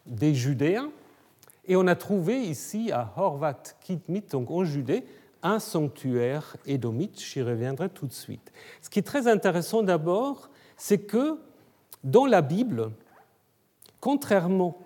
des 0.05 0.35
Judéens, 0.35 0.91
et 1.65 1.77
on 1.77 1.87
a 1.87 1.95
trouvé 1.95 2.41
ici 2.41 2.91
à 2.91 3.13
Horvat 3.15 3.63
Kitmit, 3.81 4.25
donc 4.29 4.51
en 4.51 4.65
Judée, 4.65 5.05
un 5.41 5.59
sanctuaire 5.59 6.57
édomite, 6.65 7.21
j'y 7.21 7.41
reviendrai 7.41 7.87
tout 7.89 8.07
de 8.07 8.13
suite. 8.13 8.51
Ce 8.81 8.89
qui 8.89 8.99
est 8.99 9.03
très 9.03 9.27
intéressant 9.27 9.83
d'abord, 9.83 10.49
c'est 10.75 10.99
que 10.99 11.39
dans 12.03 12.25
la 12.25 12.41
Bible, 12.41 12.91
contrairement 14.01 14.77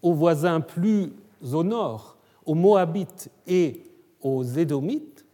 aux 0.00 0.14
voisins 0.14 0.62
plus 0.62 1.12
au 1.52 1.62
nord, 1.62 2.15
aux 2.46 2.54
Moabites 2.54 3.30
et 3.46 3.82
aux 4.22 4.42
Édomites, 4.42 5.24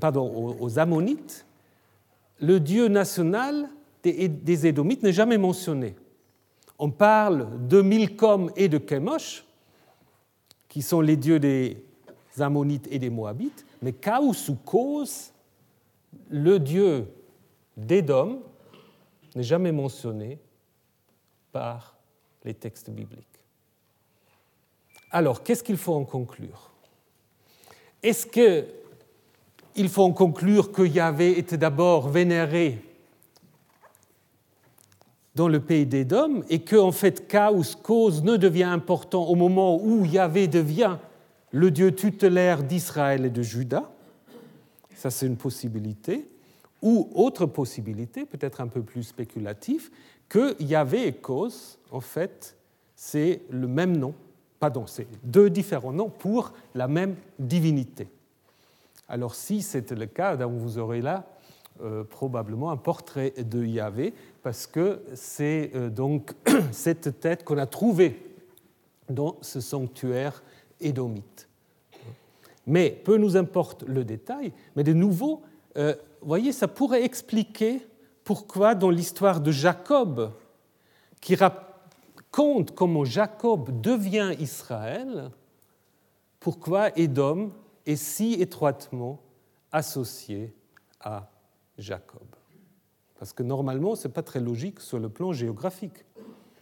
pardon, 0.00 0.56
aux 0.58 0.78
Ammonites, 0.78 1.46
le 2.40 2.58
Dieu 2.58 2.88
national 2.88 3.68
des, 4.02 4.66
Édomites 4.66 5.02
n'est 5.02 5.12
jamais 5.12 5.38
mentionné. 5.38 5.96
On 6.78 6.90
parle 6.90 7.66
de 7.66 7.80
Milcom 7.80 8.50
et 8.56 8.68
de 8.68 8.80
Chemosh, 8.86 9.44
qui 10.68 10.82
sont 10.82 11.00
les 11.00 11.16
dieux 11.16 11.40
des 11.40 11.82
Ammonites 12.38 12.86
et 12.90 12.98
des 12.98 13.10
Moabites, 13.10 13.64
mais 13.82 13.92
Chaos 13.92 14.50
ou 14.50 14.54
cause, 14.54 15.32
le 16.28 16.58
dieu 16.58 17.08
d'Édom, 17.76 18.42
n'est 19.34 19.42
jamais 19.42 19.72
mentionné 19.72 20.38
par 21.52 21.96
les 22.44 22.54
textes 22.54 22.90
bibliques. 22.90 23.35
Alors, 25.10 25.42
qu'est-ce 25.42 25.62
qu'il 25.62 25.76
faut 25.76 25.94
en 25.94 26.04
conclure? 26.04 26.72
Est-ce 28.02 28.26
qu'il 28.26 29.88
faut 29.88 30.02
en 30.02 30.12
conclure 30.12 30.72
que 30.72 30.82
Yahvé 30.82 31.38
était 31.38 31.56
d'abord 31.56 32.08
vénéré 32.08 32.82
dans 35.34 35.48
le 35.48 35.60
pays 35.60 35.86
d'Édom 35.86 36.42
et 36.48 36.60
que, 36.60 36.76
en 36.76 36.92
fait, 36.92 37.28
Chaos, 37.28 37.76
cause, 37.82 38.22
ne 38.22 38.36
devient 38.36 38.64
important 38.64 39.24
au 39.24 39.34
moment 39.34 39.82
où 39.82 40.04
Yahvé 40.04 40.48
devient 40.48 40.96
le 41.52 41.70
Dieu 41.70 41.94
tutélaire 41.94 42.62
d'Israël 42.62 43.24
et 43.24 43.30
de 43.30 43.42
Juda? 43.42 43.90
Ça, 44.94 45.10
c'est 45.10 45.26
une 45.26 45.36
possibilité. 45.36 46.28
Ou 46.82 47.08
autre 47.14 47.46
possibilité, 47.46 48.26
peut-être 48.26 48.60
un 48.60 48.68
peu 48.68 48.82
plus 48.82 49.04
spéculative, 49.04 49.90
que 50.28 50.60
Yahvé 50.62 51.06
et 51.06 51.12
cause, 51.12 51.78
en 51.90 52.00
fait, 52.00 52.56
c'est 52.94 53.42
le 53.50 53.66
même 53.66 53.96
nom 53.96 54.14
pardon, 54.58 54.86
c'est 54.86 55.06
deux 55.24 55.50
différents 55.50 55.92
noms 55.92 56.10
pour 56.10 56.52
la 56.74 56.88
même 56.88 57.16
divinité. 57.38 58.08
Alors 59.08 59.34
si 59.34 59.62
c'est 59.62 59.90
le 59.92 60.06
cas, 60.06 60.34
vous 60.34 60.78
aurez 60.78 61.00
là 61.00 61.26
euh, 61.82 62.04
probablement 62.04 62.70
un 62.70 62.78
portrait 62.78 63.34
de 63.36 63.62
Yahvé, 63.62 64.14
parce 64.42 64.66
que 64.66 65.02
c'est 65.14 65.70
euh, 65.74 65.90
donc 65.90 66.32
cette 66.72 67.20
tête 67.20 67.44
qu'on 67.44 67.58
a 67.58 67.66
trouvée 67.66 68.34
dans 69.10 69.36
ce 69.42 69.60
sanctuaire 69.60 70.42
édomite. 70.80 71.48
Mais 72.66 72.90
peu 72.90 73.18
nous 73.18 73.36
importe 73.36 73.82
le 73.82 74.04
détail, 74.04 74.52
mais 74.74 74.84
de 74.84 74.94
nouveau, 74.94 75.42
euh, 75.76 75.94
voyez, 76.22 76.52
ça 76.52 76.66
pourrait 76.66 77.04
expliquer 77.04 77.86
pourquoi 78.24 78.74
dans 78.74 78.90
l'histoire 78.90 79.40
de 79.40 79.52
Jacob, 79.52 80.32
qui, 81.20 81.36
compte 82.36 82.74
comment 82.74 83.06
Jacob 83.06 83.80
devient 83.80 84.36
Israël, 84.38 85.30
pourquoi 86.38 86.90
Édom 86.98 87.50
est 87.86 87.96
si 87.96 88.34
étroitement 88.34 89.18
associé 89.72 90.54
à 91.00 91.30
Jacob. 91.78 92.26
Parce 93.18 93.32
que 93.32 93.42
normalement, 93.42 93.94
ce 93.94 94.06
n'est 94.06 94.12
pas 94.12 94.22
très 94.22 94.40
logique 94.40 94.80
sur 94.80 94.98
le 94.98 95.08
plan 95.08 95.32
géographique, 95.32 96.04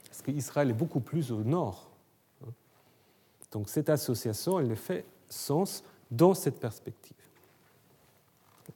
parce 0.06 0.22
qu'Israël 0.22 0.70
est 0.70 0.74
beaucoup 0.74 1.00
plus 1.00 1.32
au 1.32 1.42
nord. 1.42 1.90
Donc 3.50 3.68
cette 3.68 3.90
association, 3.90 4.60
elle 4.60 4.76
fait 4.76 5.04
sens 5.28 5.82
dans 6.08 6.34
cette 6.34 6.60
perspective. 6.60 7.16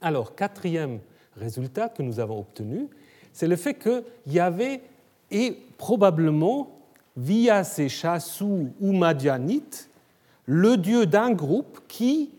Alors, 0.01 0.35
quatrième 0.35 0.99
résultat 1.37 1.91
que 1.91 2.03
nous 2.03 2.19
avons 2.19 2.41
obtenu, 2.41 2.89
c'est 3.33 3.47
le 3.47 3.55
fait 3.55 3.75
qu'il 3.75 4.03
y 4.27 4.41
avait 4.41 4.83
et 5.31 5.53
probablement 5.77 6.78
via 7.19 7.65
ses 7.65 7.89
chassous 7.89 8.73
ou 8.81 8.93
madianites, 8.93 9.91
le 10.47 10.77
dieu 10.77 11.05
d'un 11.05 11.33
groupe 11.33 11.81
qui 11.89 12.31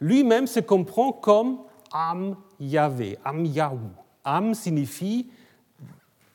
lui-même 0.00 0.46
se 0.46 0.60
comprend 0.60 1.12
comme 1.12 1.58
Am 1.90 2.36
Yahvé, 2.60 3.18
Am 3.24 3.44
Yahou. 3.44 3.90
Am 4.24 4.54
signifie 4.54 5.28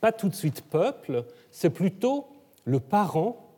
pas 0.02 0.12
tout 0.12 0.28
de 0.28 0.36
suite 0.36 0.62
peuple, 0.64 1.24
c'est 1.50 1.70
plutôt 1.70 2.28
le 2.66 2.82
parent, 2.82 3.50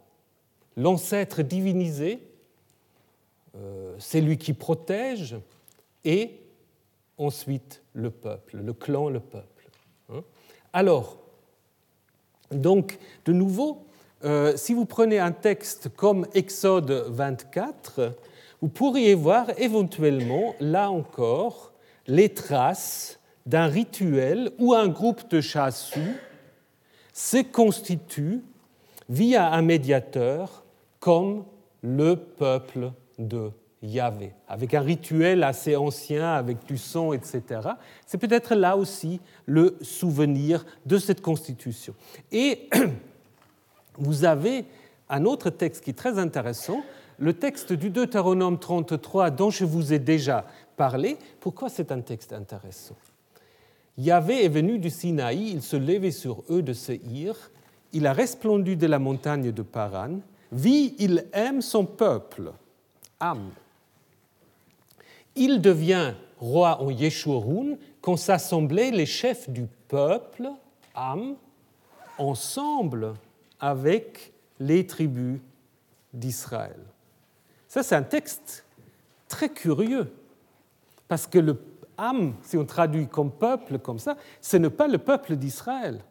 l'ancêtre 0.77 1.41
divinisé, 1.41 2.19
euh, 3.55 3.95
c'est 3.97 4.21
lui 4.21 4.37
qui 4.37 4.53
protège, 4.53 5.37
et 6.03 6.39
ensuite 7.17 7.81
le 7.93 8.11
peuple, 8.11 8.57
le 8.57 8.73
clan, 8.73 9.09
le 9.09 9.19
peuple. 9.19 9.69
Hein. 10.13 10.21
Alors, 10.71 11.17
donc, 12.51 12.99
de 13.25 13.33
nouveau, 13.33 13.87
euh, 14.25 14.53
si 14.55 14.73
vous 14.73 14.85
prenez 14.85 15.19
un 15.19 15.31
texte 15.31 15.89
comme 15.95 16.25
Exode 16.33 17.05
24, 17.09 18.13
vous 18.61 18.69
pourriez 18.69 19.13
voir 19.13 19.47
éventuellement, 19.57 20.55
là 20.59 20.89
encore, 20.89 21.73
les 22.07 22.29
traces 22.29 23.19
d'un 23.45 23.67
rituel 23.67 24.51
où 24.57 24.73
un 24.73 24.87
groupe 24.87 25.29
de 25.29 25.41
chassous 25.41 25.99
se 27.13 27.43
constitue 27.43 28.41
via 29.09 29.51
un 29.53 29.61
médiateur 29.61 30.65
comme 30.99 31.45
le 31.83 32.15
peuple 32.15 32.91
de 33.19 33.51
Yahvé, 33.83 34.33
avec 34.47 34.73
un 34.73 34.81
rituel 34.81 35.43
assez 35.43 35.75
ancien, 35.75 36.33
avec 36.33 36.65
du 36.65 36.79
sang, 36.79 37.13
etc. 37.13 37.43
C'est 38.07 38.17
peut-être 38.17 38.55
là 38.55 38.75
aussi 38.75 39.21
le 39.45 39.77
souvenir 39.81 40.65
de 40.87 40.97
cette 40.97 41.21
constitution. 41.21 41.93
Et 42.31 42.69
vous 43.97 44.25
avez 44.25 44.65
un 45.09 45.25
autre 45.25 45.49
texte 45.49 45.83
qui 45.83 45.91
est 45.91 45.93
très 45.93 46.17
intéressant, 46.19 46.83
le 47.17 47.33
texte 47.33 47.73
du 47.73 47.89
Deutéronome 47.89 48.59
33 48.59 49.29
dont 49.29 49.49
je 49.49 49.65
vous 49.65 49.93
ai 49.93 49.99
déjà 49.99 50.45
parlé. 50.75 51.17
Pourquoi 51.39 51.69
c'est 51.69 51.91
un 51.91 52.01
texte 52.01 52.33
intéressant? 52.33 52.95
Yahvé 53.97 54.43
est 54.43 54.49
venu 54.49 54.77
du 54.77 54.89
Sinaï, 54.89 55.51
il 55.51 55.61
se 55.61 55.77
levait 55.77 56.11
sur 56.11 56.43
eux 56.49 56.61
de 56.61 56.73
Seir, 56.73 57.35
il 57.93 58.05
a 58.07 58.13
resplendu 58.13 58.75
de 58.75 58.87
la 58.87 58.99
montagne 58.99 59.53
de 59.53 59.61
Paran, 59.61 60.19
vit, 60.51 60.95
il 60.99 61.25
aime 61.31 61.61
son 61.61 61.85
peuple, 61.85 62.51
Am. 63.21 63.51
Il 65.37 65.61
devient 65.61 66.13
roi 66.39 66.81
en 66.81 66.89
Yeshurun 66.89 67.77
quand 68.01 68.17
s'assemblaient 68.17 68.91
les 68.91 69.05
chefs 69.05 69.49
du 69.49 69.67
peuple, 69.87 70.49
Am, 70.93 71.35
ensemble 72.17 73.13
avec 73.65 74.31
les 74.59 74.85
tribus 74.85 75.39
d'Israël. 76.13 76.79
Ça, 77.67 77.81
c'est 77.81 77.95
un 77.95 78.03
texte 78.03 78.63
très 79.27 79.49
curieux, 79.49 80.13
parce 81.07 81.25
que 81.25 81.39
le 81.39 81.59
Am, 81.97 82.35
si 82.43 82.57
on 82.57 82.65
traduit 82.65 83.07
comme 83.07 83.31
peuple, 83.31 83.79
comme 83.79 83.97
ça, 83.97 84.17
ce 84.39 84.57
n'est 84.57 84.69
pas 84.69 84.87
le 84.87 84.99
peuple 84.99 85.35
d'Israël. 85.35 86.03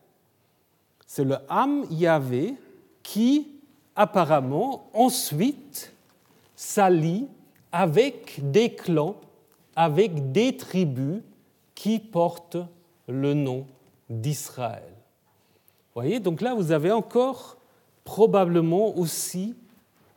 C'est 1.06 1.22
le 1.22 1.36
Am 1.48 1.84
Yahvé 1.90 2.56
qui, 3.04 3.52
apparemment, 3.94 4.90
ensuite 4.92 5.92
s'allie 6.56 7.28
avec 7.70 8.40
des 8.50 8.74
clans, 8.74 9.20
avec 9.76 10.32
des 10.32 10.56
tribus 10.56 11.22
qui 11.76 12.00
portent 12.00 12.56
le 13.06 13.32
nom 13.32 13.64
d'Israël 14.10 14.93
voyez, 15.94 16.20
donc 16.20 16.40
là, 16.40 16.54
vous 16.54 16.72
avez 16.72 16.90
encore 16.90 17.56
probablement 18.04 18.96
aussi 18.98 19.54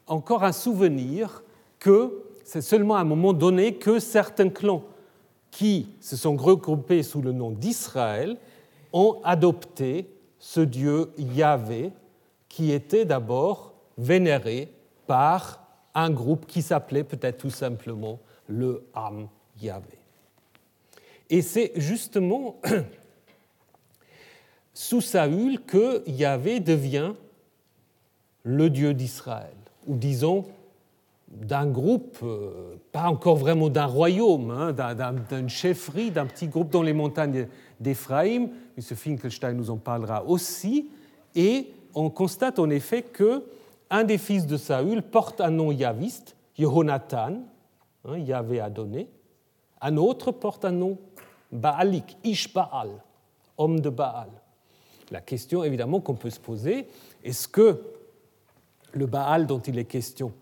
encore 0.08 0.44
un 0.44 0.52
souvenir 0.52 1.44
que 1.80 2.24
c'est 2.44 2.62
seulement 2.62 2.96
à 2.96 3.02
un 3.02 3.06
moment 3.06 3.34
donné 3.34 3.76
que 3.76 4.00
certains 4.00 4.50
clans 4.50 4.84
qui 5.52 5.90
se 6.00 6.16
sont 6.16 6.36
regroupés 6.36 7.04
sous 7.04 7.22
le 7.22 7.32
nom 7.32 7.52
d'Israël 7.52 8.38
ont 8.94 9.20
adopté 9.24 10.10
ce 10.40 10.62
dieu 10.62 11.12
Yahvé 11.18 11.92
qui 12.48 12.72
était 12.72 13.06
d'abord 13.06 13.74
vénéré 13.98 14.72
par 15.08 15.66
un 15.94 16.10
groupe 16.10 16.46
qui 16.46 16.62
s'appelait 16.62 17.04
peut-être 17.04 17.40
tout 17.40 17.50
simplement 17.50 18.20
le 18.48 18.84
Ham 18.94 19.28
Yahvé. 19.62 19.98
Et 21.30 21.42
c'est 21.42 21.74
justement 21.76 22.62
sous 24.78 25.02
Saül 25.02 25.60
que 25.66 26.08
Yahvé 26.08 26.60
devient 26.60 27.14
le 28.44 28.70
Dieu 28.70 28.94
d'Israël, 28.94 29.56
ou 29.88 29.96
disons 29.96 30.46
d'un 31.30 31.66
groupe, 31.66 32.20
euh, 32.22 32.76
pas 32.92 33.10
encore 33.10 33.38
vraiment 33.38 33.70
d'un 33.70 33.88
royaume, 33.88 34.52
hein, 34.52 34.76
d'une 35.32 35.50
chefferie, 35.50 36.12
d'un 36.12 36.28
petit 36.28 36.48
groupe 36.48 36.70
dans 36.70 36.84
les 36.84 36.94
montagnes 36.94 37.48
d'Éphraïm. 37.80 38.50
M. 38.78 38.84
Finkelstein 38.84 39.54
nous 39.54 39.72
en 39.72 39.78
parlera 39.78 40.24
aussi. 40.24 40.92
Et 41.34 41.72
on 41.96 42.12
constate 42.12 42.60
en 42.60 42.70
effet 42.70 43.02
que 43.02 43.46
un 43.90 44.04
des 44.04 44.20
fils 44.20 44.46
de 44.46 44.58
Saül 44.58 45.02
porte 45.02 45.42
un 45.42 45.50
nom 45.50 45.72
yaviste, 45.72 46.36
Yehonatan, 46.56 47.42
hein, 48.06 48.18
Yahvé 48.20 48.60
a 48.60 48.70
donné. 48.70 49.10
Un 49.82 49.98
autre 49.98 50.32
porte 50.32 50.66
un 50.66 50.72
nom 50.72 51.00
baalique, 51.52 52.16
Ishbaal, 52.24 52.90
homme 53.58 53.80
de 53.80 53.90
Baal. 53.90 54.30
La 55.12 55.22
question 55.22 55.64
évidemment 55.64 56.00
qu'on 56.02 56.16
peut 56.16 56.30
se 56.30 56.40
poser, 56.40 56.88
est-ce 57.24 57.48
que 57.48 57.82
le 58.94 59.06
Baal 59.06 59.48
dont 59.48 59.60
il 59.60 59.78
est 59.80 59.86
question, 59.86 60.34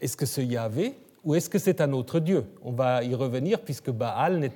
est-ce 0.00 0.16
que 0.16 0.26
c'est 0.26 0.46
Yahvé 0.46 0.94
ou 1.24 1.34
est-ce 1.34 1.50
que 1.50 1.58
c'est 1.58 1.80
un 1.80 1.92
autre 1.92 2.20
Dieu? 2.20 2.44
On 2.62 2.72
va 2.72 3.04
y 3.04 3.14
revenir 3.14 3.60
puisque 3.60 3.90
Baal 3.90 4.38
n'est 4.38 4.52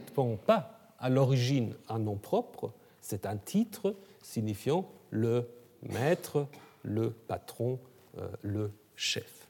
pas 0.46 0.74
à 0.98 1.10
l'origine 1.10 1.74
un 1.88 1.98
nom 1.98 2.16
propre, 2.16 2.72
C'est 3.00 3.26
un 3.26 3.36
titre 3.36 3.94
signifiant 4.22 4.88
le 5.10 5.46
maître, 5.82 6.46
le 6.82 7.10
patron, 7.10 7.78
euh, 8.18 8.26
le 8.40 8.72
chef. 8.96 9.46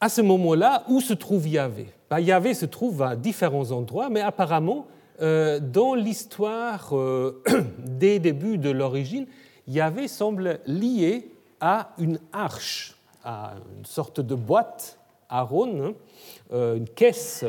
À 0.00 0.08
ce 0.08 0.22
moment-là, 0.22 0.84
où 0.88 1.02
se 1.02 1.12
trouve 1.12 1.46
Yahvé? 1.46 1.88
Ben, 2.08 2.20
Yahvé 2.20 2.54
se 2.54 2.64
trouve 2.64 3.02
à 3.02 3.16
différents 3.16 3.70
endroits, 3.70 4.08
mais 4.08 4.22
apparemment, 4.22 4.86
dans 5.20 5.94
l'histoire 5.94 6.96
euh, 6.96 7.42
des 7.78 8.18
débuts 8.18 8.58
de 8.58 8.70
l'origine, 8.70 9.26
Yahvé 9.68 10.08
semble 10.08 10.60
lié 10.66 11.30
à 11.60 11.90
une 11.98 12.18
arche, 12.32 12.96
à 13.22 13.54
une 13.78 13.84
sorte 13.84 14.20
de 14.20 14.34
boîte, 14.34 14.98
Aaron, 15.28 15.84
hein, 15.84 15.92
euh, 16.52 16.76
une 16.76 16.88
caisse 16.88 17.44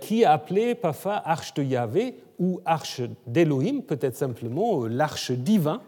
qui 0.00 0.22
est 0.22 0.24
appelée 0.24 0.76
parfois 0.76 1.20
arche 1.24 1.52
de 1.54 1.64
Yahvé 1.64 2.14
ou 2.38 2.60
arche 2.64 3.02
d'Elohim, 3.26 3.82
peut-être 3.82 4.16
simplement 4.16 4.86
l'arche 4.86 5.32
divin, 5.32 5.82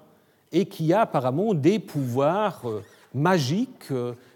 et 0.51 0.67
qui 0.67 0.93
a 0.93 1.03
apparemment 1.03 1.55
des 1.55 1.79
pouvoirs 1.79 2.63
magiques 3.15 3.93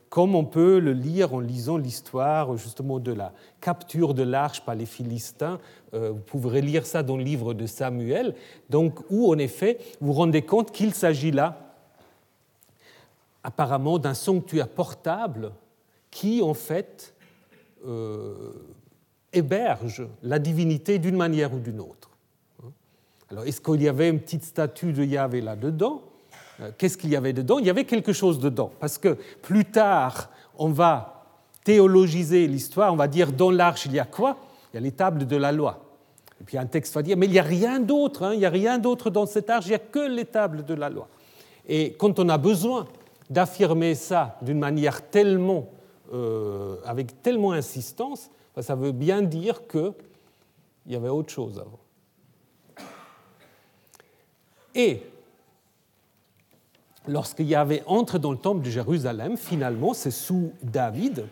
comme 0.09 0.35
on 0.35 0.45
peut 0.45 0.79
le 0.79 0.93
lire 0.93 1.35
en 1.35 1.41
lisant 1.41 1.77
l'histoire 1.77 2.57
justement 2.57 2.99
de 2.99 3.13
la 3.13 3.33
capture 3.61 4.15
de 4.15 4.23
l'arche 4.23 4.65
par 4.65 4.75
les 4.75 4.87
Philistins. 4.87 5.59
Euh, 5.95 6.13
vous 6.13 6.21
pourrez 6.21 6.63
lire 6.63 6.87
ça 6.87 7.03
dans 7.03 7.17
le 7.17 7.25
livre 7.25 7.55
de 7.55 7.67
Samuel, 7.67 8.35
donc 8.71 9.01
où 9.11 9.33
en 9.33 9.39
effet 9.39 9.79
vous 10.01 10.09
vous 10.09 10.13
rendez 10.13 10.43
compte 10.43 10.71
qu'il 10.71 10.95
s'agit 10.95 11.33
là 11.33 11.67
apparemment 13.43 13.99
d'un 13.99 14.15
sanctuaire 14.15 14.69
portable 14.69 15.53
qui 16.11 16.43
en 16.43 16.55
fait 16.55 17.15
euh, 17.87 18.53
héberge 19.33 20.07
la 20.23 20.39
divinité 20.39 20.99
d'une 20.99 21.17
manière 21.17 21.55
ou 21.55 21.59
d'une 21.59 21.81
autre. 21.81 22.11
Alors 23.31 23.45
est-ce 23.45 23.61
qu'il 23.61 23.83
y 23.83 23.89
avait 23.89 24.09
une 24.09 24.21
petite 24.21 24.45
statue 24.45 24.93
de 24.93 25.05
Yahvé 25.05 25.41
là-dedans? 25.41 26.03
Qu'est-ce 26.79 26.97
qu'il 26.97 27.11
y 27.11 27.17
avait 27.17 27.33
dedans? 27.33 27.59
Il 27.59 27.67
y 27.67 27.71
avait 27.71 27.85
quelque 27.85 28.13
chose 28.13 28.39
dedans, 28.39 28.71
parce 28.81 28.99
que 28.99 29.17
plus 29.43 29.65
tard, 29.65 30.31
on 30.59 30.71
va 30.71 31.25
théologiser 31.65 32.47
l'histoire, 32.47 32.93
on 32.93 32.97
va 32.97 33.09
dire 33.09 33.33
dans 33.33 33.51
l'arche, 33.51 33.87
il 33.87 33.93
y 33.93 33.99
a 33.99 34.05
quoi? 34.05 34.37
Il 34.73 34.77
y 34.77 34.79
a 34.79 34.81
les 34.81 34.93
tables 34.93 35.27
de 35.27 35.37
la 35.37 35.53
loi. 35.53 35.83
Et 36.41 36.45
puis 36.45 36.59
un 36.59 36.67
texte 36.67 36.95
va 36.95 37.03
dire, 37.03 37.17
mais 37.17 37.27
il 37.27 37.33
n'y 37.33 37.39
a 37.39 37.43
rien 37.43 37.81
d'autre, 37.81 38.23
hein, 38.23 38.35
il 38.35 38.39
n'y 38.39 38.47
a 38.47 38.51
rien 38.51 38.79
d'autre 38.79 39.11
dans 39.11 39.27
cette 39.27 39.51
arche, 39.51 39.67
il 39.67 39.71
n'y 39.71 39.75
a 39.75 39.81
que 39.81 40.09
les 40.09 40.27
tables 40.27 40.65
de 40.65 40.75
la 40.75 40.89
loi. 40.89 41.09
Et 41.69 41.95
quand 41.95 42.19
on 42.19 42.29
a 42.29 42.39
besoin 42.39 42.87
d'affirmer 43.29 43.95
ça 43.95 44.37
d'une 44.43 44.59
manière 44.59 45.11
tellement, 45.11 45.69
euh, 46.13 46.77
avec 46.85 47.23
tellement 47.23 47.53
insistance, 47.53 48.31
ben, 48.55 48.63
ça 48.63 48.75
veut 48.75 48.93
bien 48.93 49.23
dire 49.23 49.67
qu'il 49.67 49.93
y 50.87 50.95
avait 50.95 51.09
autre 51.09 51.33
chose 51.33 51.59
avant. 51.59 51.81
Et 54.75 55.03
lorsque 57.09 57.41
Yahvé 57.41 57.83
entre 57.87 58.19
dans 58.19 58.33
le 58.33 58.39
temple 58.39 58.65
de 58.65 58.71
Jérusalem, 58.71 59.37
finalement, 59.37 59.95
c'est 59.95 60.11
sous 60.11 60.53
David, 60.63 61.27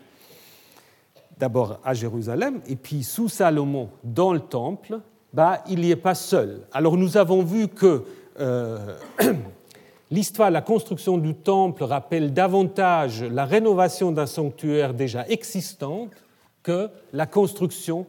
d'abord 1.37 1.79
à 1.83 1.93
Jérusalem, 1.93 2.61
et 2.67 2.75
puis 2.75 3.03
sous 3.03 3.29
Salomon 3.29 3.89
dans 4.03 4.33
le 4.33 4.39
temple, 4.39 4.99
bah, 5.33 5.63
il 5.69 5.81
n'y 5.81 5.91
est 5.91 5.97
pas 5.97 6.15
seul. 6.15 6.61
Alors 6.71 6.97
nous 6.97 7.17
avons 7.17 7.43
vu 7.43 7.67
que 7.67 8.03
euh, 8.39 8.97
l'histoire, 10.11 10.49
la 10.49 10.61
construction 10.61 11.17
du 11.17 11.33
temple 11.33 11.83
rappelle 11.83 12.33
davantage 12.33 13.23
la 13.23 13.45
rénovation 13.45 14.11
d'un 14.11 14.27
sanctuaire 14.27 14.93
déjà 14.93 15.27
existant 15.27 16.07
que 16.63 16.89
la 17.11 17.25
construction 17.25 18.05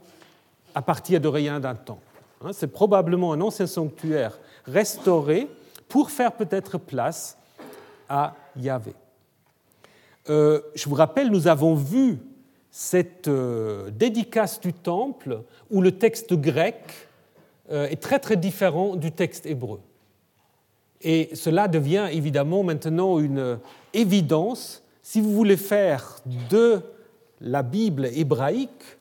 à 0.74 0.82
partir 0.82 1.20
de 1.20 1.28
rien 1.28 1.58
d'un 1.58 1.74
temple. 1.74 2.00
Hein, 2.42 2.50
c'est 2.52 2.68
probablement 2.68 3.32
un 3.32 3.40
ancien 3.40 3.66
sanctuaire 3.66 4.38
restauré 4.66 5.48
pour 5.88 6.10
faire 6.10 6.32
peut-être 6.32 6.78
place 6.78 7.36
à 8.08 8.34
Yahvé. 8.56 8.94
Euh, 10.28 10.60
je 10.74 10.88
vous 10.88 10.94
rappelle, 10.94 11.30
nous 11.30 11.48
avons 11.48 11.74
vu 11.74 12.18
cette 12.70 13.28
euh, 13.28 13.90
dédicace 13.90 14.60
du 14.60 14.72
temple 14.72 15.42
où 15.70 15.80
le 15.80 15.92
texte 15.92 16.34
grec 16.34 17.08
euh, 17.70 17.88
est 17.88 18.02
très 18.02 18.18
très 18.18 18.36
différent 18.36 18.96
du 18.96 19.12
texte 19.12 19.46
hébreu. 19.46 19.80
Et 21.02 21.30
cela 21.34 21.68
devient 21.68 22.08
évidemment 22.10 22.62
maintenant 22.62 23.18
une 23.18 23.58
évidence. 23.92 24.82
Si 25.02 25.20
vous 25.20 25.32
voulez 25.32 25.56
faire 25.56 26.18
de 26.50 26.82
la 27.40 27.62
Bible 27.62 28.06
hébraïque, 28.06 28.98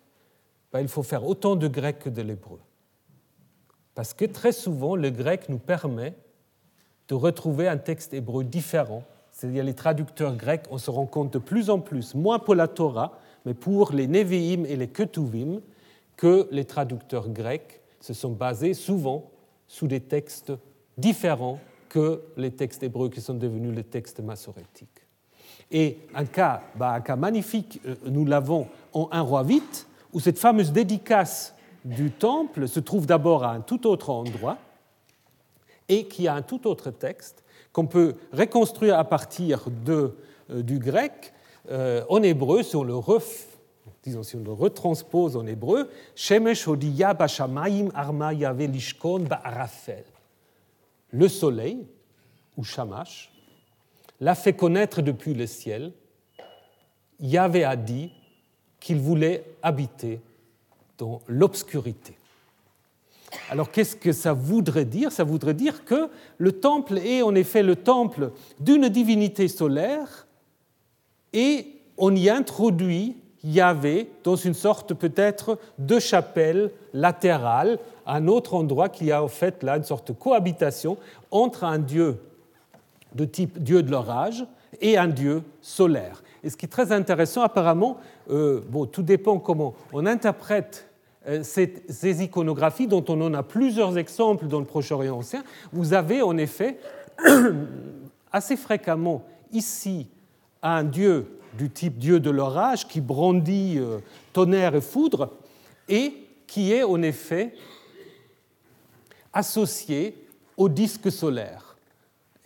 ben, 0.72 0.82
il 0.82 0.88
faut 0.88 1.04
faire 1.04 1.26
autant 1.26 1.56
de 1.56 1.68
grec 1.68 2.00
que 2.00 2.10
de 2.10 2.22
l'hébreu. 2.22 2.60
Parce 3.96 4.13
que 4.13 4.26
très 4.26 4.52
souvent, 4.52 4.96
le 4.96 5.10
grec 5.10 5.48
nous 5.48 5.58
permet 5.58 6.13
de 7.08 7.15
retrouver 7.15 7.68
un 7.68 7.78
texte 7.78 8.13
hébreu 8.13 8.44
différent. 8.44 9.04
C'est-à-dire 9.32 9.63
les 9.63 9.74
traducteurs 9.74 10.36
grecs, 10.36 10.65
on 10.72 10.78
se 10.78 10.89
rend 10.89 11.06
compte 11.06 11.34
de 11.34 11.39
plus 11.39 11.70
en 11.70 11.80
plus, 11.80 12.15
moins 12.15 12.39
pour 12.39 12.56
la 12.56 12.68
Torah, 12.68 13.20
mais 13.46 13.54
pour 13.54 13.91
les 13.91 14.08
Nevi'im 14.08 14.65
et 14.65 14.76
les 14.76 14.88
Ketuvim, 14.88 15.62
que 16.15 16.48
les 16.52 16.65
traducteurs 16.65 17.30
grecs 17.30 17.82
se 18.00 18.13
sont 18.13 18.32
basés 18.32 18.74
souvent 18.74 19.30
sous 19.68 19.88
des 19.88 20.00
textes 20.00 20.54
différents 20.98 21.60
que 21.89 22.22
les 22.38 22.52
textes 22.52 22.84
hébreux 22.84 23.10
qui 23.10 23.22
sont 23.22 23.34
devenus 23.34 23.76
les 23.76 23.84
textes 23.84 24.20
massorétiques. 24.20 24.89
Et 25.72 25.98
un 26.13 26.26
cas, 26.26 26.62
bah, 26.76 27.02
magnifique, 27.18 27.82
euh, 27.86 27.96
nous 28.06 28.26
l'avons 28.26 28.68
en 28.94 29.10
1 29.12 29.22
roi 29.22 29.44
8, 29.44 29.88
où 30.13 30.20
cette 30.20 30.38
fameuse 30.38 30.72
dédicace 30.72 31.56
du 31.84 32.12
temple 32.12 32.68
se 32.68 32.80
trouve 32.80 33.06
d'abord 33.06 33.44
à 33.44 33.52
un 33.52 33.62
tout 33.62 33.88
autre 33.88 34.10
endroit, 34.10 34.58
et 35.89 36.06
qui 36.08 36.28
a 36.28 36.34
un 36.34 36.41
tout 36.41 36.67
autre 36.67 36.91
texte 36.91 37.43
qu'on 37.71 37.88
peut 37.88 38.15
reconstruire 38.32 38.98
à 38.98 39.04
partir 39.04 39.65
de, 39.86 40.15
euh, 40.50 40.63
du 40.63 40.80
grec 40.80 41.34
euh, 41.69 42.04
en 42.10 42.21
hébreu, 42.24 42.63
si 42.63 42.76
on, 42.76 42.84
le 42.84 42.95
disons, 44.04 44.24
si 44.24 44.36
on 44.36 44.43
le 44.43 44.52
retranspose 44.52 45.36
en 45.36 45.45
hébreu, 45.45 45.89
Shemesh 46.15 46.67
Odiya 46.67 47.13
Bashamayim 47.13 47.89
Arma 47.93 48.34
Ba'arafel. 48.34 50.06
Le 51.12 51.28
soleil, 51.28 51.88
ou 52.58 52.63
Shamash, 52.63 53.32
l'a 54.19 54.36
fait 54.36 54.54
connaître 54.54 55.02
depuis 55.02 55.34
le 55.34 55.48
ciel. 55.48 55.91
Yahvé 57.19 57.63
a 57.63 57.76
dit 57.76 58.12
qu'il 58.80 59.00
voulait 59.00 59.43
habiter 59.62 60.21
dans 60.98 61.21
l'obscurité. 61.28 62.15
Alors 63.50 63.71
qu'est-ce 63.71 63.95
que 63.95 64.12
ça 64.12 64.34
voudrait 64.34 64.86
dire? 64.86 65.12
Ça 65.12 65.24
voudrait 65.24 65.54
dire 65.54 65.86
que 65.86 66.10
le 66.38 66.52
temple 66.52 66.98
est 66.98 67.21
en 67.21 67.36
effet 67.36 67.63
le 67.63 67.76
temple 67.76 68.32
d'une 68.60 68.89
divinité 68.89 69.48
solaire 69.48 70.28
et 71.34 71.67
on 71.98 72.15
y 72.15 72.30
introduit 72.30 73.17
Yahvé 73.43 74.10
dans 74.24 74.36
une 74.36 74.54
sorte 74.54 74.93
peut-être 74.93 75.60
de 75.78 76.00
chapelle 76.00 76.71
latérale, 76.93 77.78
un 78.08 78.28
autre 78.28 78.56
endroit 78.56 78.89
qui 78.89 79.12
a 79.12 79.24
en 79.24 79.28
fait 79.28 79.62
là 79.62 79.78
une 79.78 79.84
sorte 79.84 80.08
de 80.08 80.17
cohabitation 80.17 80.98
entre 81.30 81.63
un 81.63 81.78
dieu 81.78 82.17
de 83.13 83.26
type 83.26 83.62
dieu 83.62 83.84
de 83.84 83.91
l'orage 83.91 84.45
et 84.82 84.98
un 84.98 85.08
dieu 85.08 85.43
solaire. 85.62 86.24
Et 86.43 86.50
ce 86.50 86.58
qui 86.58 86.65
est 86.65 86.69
très 86.69 86.91
intéressant, 86.91 87.41
apparemment, 87.41 87.98
euh, 88.30 88.62
bon, 88.69 88.86
tout 88.86 89.04
dépend 89.04 89.39
comment 89.39 89.74
on 89.93 90.06
interprète 90.06 90.89
euh, 91.28 91.44
ces 91.44 92.24
iconographies, 92.24 92.88
dont 92.88 93.04
on 93.08 93.20
en 93.22 93.34
a 93.34 93.44
plusieurs 93.44 93.98
exemples 93.98 94.48
dans 94.48 94.60
le 94.60 94.66
Proche-Orient 94.66 95.18
ancien, 95.18 95.44
vous 95.74 95.94
avez 95.94 96.22
en 96.22 96.38
effet 96.38 96.78
assez 98.32 98.58
fréquemment 98.58 99.26
ici 99.52 100.08
un 100.62 100.84
dieu 100.84 101.40
du 101.58 101.70
type 101.70 101.98
dieu 101.98 102.20
de 102.20 102.30
l'orage 102.30 102.88
qui 102.88 103.02
brandit 103.02 103.76
euh, 103.78 104.00
tonnerre 104.34 104.76
et 104.76 104.82
foudre 104.82 105.32
et 105.88 106.14
qui 106.48 106.72
est 106.72 106.84
en 106.84 107.02
effet 107.02 107.54
associé 109.34 110.16
au 110.58 110.70
disque 110.70 111.12
solaire. 111.12 111.64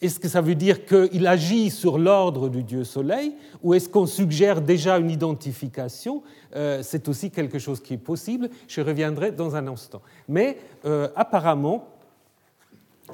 Est-ce 0.01 0.19
que 0.19 0.29
ça 0.29 0.39
veut 0.39 0.55
dire 0.55 0.85
qu'il 0.85 1.27
agit 1.27 1.69
sur 1.69 1.97
l'ordre 1.97 2.47
du 2.47 2.63
dieu 2.63 2.85
soleil 2.85 3.33
ou 3.61 3.73
est-ce 3.73 3.89
qu'on 3.89 4.05
suggère 4.05 4.61
déjà 4.61 4.97
une 4.97 5.11
identification? 5.11 6.23
Euh, 6.55 6.81
C'est 6.83 7.09
aussi 7.09 7.31
quelque 7.31 7.59
chose 7.59 7.81
qui 7.81 7.95
est 7.95 7.97
possible. 7.97 8.49
Je 8.67 8.79
reviendrai 8.79 9.31
dans 9.31 9.55
un 9.57 9.67
instant. 9.67 10.01
Mais 10.29 10.57
euh, 10.85 11.09
apparemment, 11.15 11.87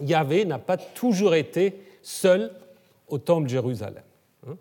Yahvé 0.01 0.45
n'a 0.45 0.59
pas 0.59 0.77
toujours 0.77 1.33
été 1.33 1.81
seul 2.03 2.51
au 3.07 3.17
temple 3.17 3.45
de 3.45 3.49
Jérusalem. 3.49 4.03
Hein. 4.47 4.55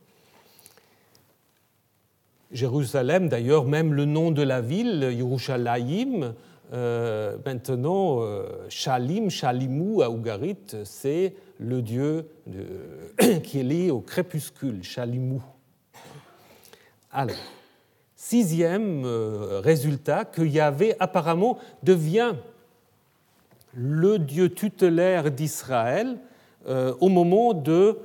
Jérusalem, 2.53 3.29
d'ailleurs, 3.29 3.67
même 3.67 3.93
le 3.93 4.07
nom 4.07 4.31
de 4.31 4.43
la 4.43 4.63
ville, 4.63 5.11
Yerushalayim, 5.13 6.35
euh, 6.75 7.37
maintenant, 7.47 8.21
Shalim, 8.69 9.31
Shalimou 9.31 10.03
à 10.03 10.11
Ougarit, 10.11 10.57
c'est 10.85 11.35
le 11.59 11.83
dieu 11.83 12.27
qui 13.45 13.61
est 13.61 13.65
lié 13.65 13.91
au 13.91 14.01
crépuscule, 14.01 14.83
Chalimou. 14.83 15.43
Alors, 17.13 17.37
sixième 18.17 19.05
euh, 19.05 19.61
résultat, 19.63 20.25
que 20.25 20.43
Yahvé 20.43 20.97
apparemment 20.99 21.59
devient 21.85 22.35
le 23.73 24.19
Dieu 24.19 24.49
tutélaire 24.49 25.31
d'Israël 25.31 26.17
euh, 26.67 26.95
au 27.01 27.09
moment 27.09 27.55
de 27.55 27.99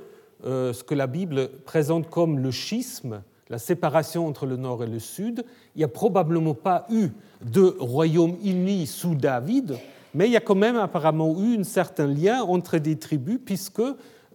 euh, 0.44 0.72
ce 0.72 0.84
que 0.84 0.94
la 0.94 1.06
Bible 1.06 1.48
présente 1.64 2.08
comme 2.08 2.38
le 2.38 2.50
schisme, 2.50 3.22
la 3.48 3.58
séparation 3.58 4.28
entre 4.28 4.46
le 4.46 4.56
nord 4.56 4.84
et 4.84 4.86
le 4.86 5.00
sud. 5.00 5.44
Il 5.74 5.78
n'y 5.78 5.84
a 5.84 5.88
probablement 5.88 6.54
pas 6.54 6.86
eu 6.90 7.08
de 7.40 7.76
royaume 7.78 8.36
uni 8.42 8.86
sous 8.86 9.14
David, 9.14 9.78
mais 10.14 10.26
il 10.26 10.32
y 10.32 10.36
a 10.36 10.40
quand 10.40 10.54
même 10.54 10.76
apparemment 10.76 11.40
eu 11.40 11.58
un 11.58 11.64
certain 11.64 12.06
lien 12.06 12.42
entre 12.42 12.78
des 12.78 12.98
tribus, 12.98 13.38
puisque 13.44 13.82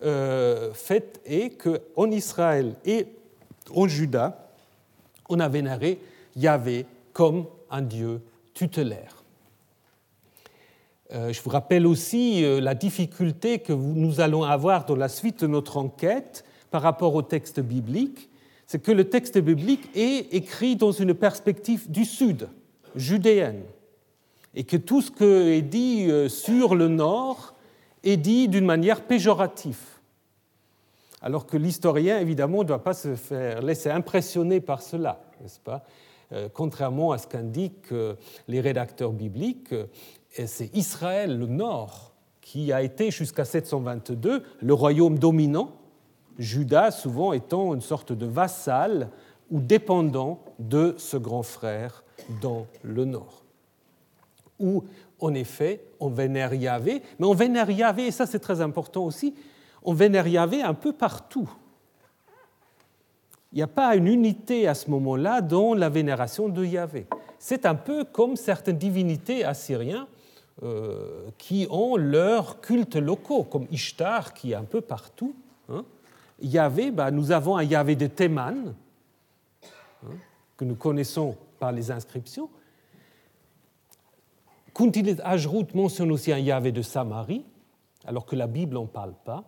euh, 0.03 0.73
fait 0.73 1.21
est 1.25 1.57
qu'en 1.57 2.11
Israël 2.11 2.75
et 2.85 3.07
en 3.73 3.87
Juda, 3.87 4.49
on 5.29 5.39
a 5.39 5.47
vénéré 5.47 5.99
Yahvé 6.35 6.85
comme 7.13 7.45
un 7.69 7.81
Dieu 7.81 8.21
tutélaire. 8.53 9.23
Euh, 11.13 11.31
je 11.31 11.41
vous 11.41 11.49
rappelle 11.49 11.85
aussi 11.85 12.43
euh, 12.43 12.59
la 12.59 12.73
difficulté 12.73 13.59
que 13.59 13.73
nous 13.73 14.21
allons 14.21 14.43
avoir 14.43 14.85
dans 14.85 14.95
la 14.95 15.07
suite 15.07 15.41
de 15.41 15.47
notre 15.47 15.77
enquête 15.77 16.43
par 16.71 16.81
rapport 16.81 17.13
au 17.13 17.21
texte 17.21 17.59
biblique, 17.59 18.29
c'est 18.65 18.81
que 18.81 18.91
le 18.91 19.09
texte 19.09 19.37
biblique 19.37 19.87
est 19.95 20.33
écrit 20.33 20.75
dans 20.75 20.91
une 20.91 21.13
perspective 21.13 21.89
du 21.91 22.05
sud, 22.05 22.49
judéenne, 22.95 23.63
et 24.53 24.63
que 24.63 24.77
tout 24.77 25.01
ce 25.01 25.11
qui 25.11 25.23
est 25.23 25.61
dit 25.61 26.09
euh, 26.09 26.29
sur 26.29 26.75
le 26.75 26.87
nord 26.87 27.53
est 28.03 28.17
dit 28.17 28.47
d'une 28.47 28.65
manière 28.65 29.01
péjorative. 29.01 29.79
Alors 31.21 31.45
que 31.45 31.57
l'historien, 31.57 32.19
évidemment, 32.19 32.59
ne 32.59 32.67
doit 32.67 32.83
pas 32.83 32.93
se 32.93 33.15
faire 33.15 33.61
laisser 33.61 33.89
impressionner 33.89 34.61
par 34.61 34.81
cela, 34.81 35.21
n'est-ce 35.41 35.59
pas? 35.59 35.83
Contrairement 36.53 37.11
à 37.11 37.17
ce 37.19 37.27
qu'indiquent 37.27 37.93
les 38.47 38.59
rédacteurs 38.59 39.11
bibliques, 39.11 39.73
c'est 40.29 40.75
Israël, 40.75 41.37
le 41.37 41.45
nord, 41.45 42.15
qui 42.45 42.71
a 42.71 42.83
été 42.83 43.09
jusqu'à 43.09 43.43
722 43.43 44.43
le 44.61 44.73
royaume 44.73 45.17
dominant, 45.17 45.71
Juda 46.37 46.91
souvent 46.91 47.33
étant 47.33 47.73
une 47.73 47.81
sorte 47.81 48.13
de 48.13 48.27
vassal 48.27 49.09
ou 49.49 49.59
dépendant 49.59 50.43
de 50.59 50.93
ce 50.97 51.17
grand 51.17 51.41
frère 51.41 52.03
dans 52.41 52.67
le 52.83 53.05
nord. 53.05 53.43
Où, 54.59 54.83
en 55.19 55.33
effet, 55.33 55.81
on 55.99 56.09
vénère 56.09 56.53
Yahvé, 56.53 57.01
mais 57.19 57.25
on 57.25 57.33
vénère 57.33 57.69
Yahvé, 57.69 58.07
et 58.07 58.11
ça 58.11 58.25
c'est 58.25 58.39
très 58.39 58.61
important 58.61 59.03
aussi, 59.03 59.35
on 59.83 59.93
vénère 59.93 60.27
Yahvé 60.27 60.61
un 60.61 60.73
peu 60.73 60.93
partout. 60.93 61.49
Il 63.51 63.59
n'y 63.59 63.63
a 63.63 63.67
pas 63.67 63.95
une 63.95 64.07
unité 64.07 64.67
à 64.67 64.73
ce 64.73 64.89
moment-là 64.91 65.41
dans 65.41 65.73
la 65.73 65.87
vénération 65.87 66.49
de 66.49 66.65
Yahvé. 66.65 67.05
C'est 67.39 67.65
un 67.65 67.75
peu 67.75 68.03
comme 68.03 68.35
certaines 68.35 68.77
divinités 68.77 69.45
assyriennes 69.45 70.07
euh, 70.63 71.29
qui 71.37 71.67
ont 71.69 71.95
leurs 71.95 72.59
cultes 72.59 72.95
locaux, 72.95 73.43
comme 73.43 73.67
Ishtar, 73.71 74.33
qui 74.33 74.51
est 74.51 74.55
un 74.55 74.63
peu 74.63 74.81
partout. 74.81 75.35
Hein. 75.69 75.85
Yahvé, 76.41 76.91
bah, 76.91 77.11
nous 77.11 77.31
avons 77.31 77.55
un 77.55 77.63
Yahvé 77.63 77.95
de 77.95 78.07
Théman, 78.07 78.73
hein, 79.63 80.09
que 80.57 80.65
nous 80.65 80.75
connaissons 80.75 81.35
par 81.59 81.71
les 81.71 81.91
inscriptions. 81.91 82.49
Kuntilet 84.73 85.17
Ajrout 85.23 85.67
mentionne 85.73 86.11
aussi 86.11 86.31
un 86.33 86.37
Yahvé 86.37 86.71
de 86.71 86.81
Samarie, 86.81 87.45
alors 88.05 88.25
que 88.25 88.35
la 88.35 88.47
Bible 88.47 88.73
n'en 88.73 88.85
parle 88.85 89.13
pas. 89.23 89.43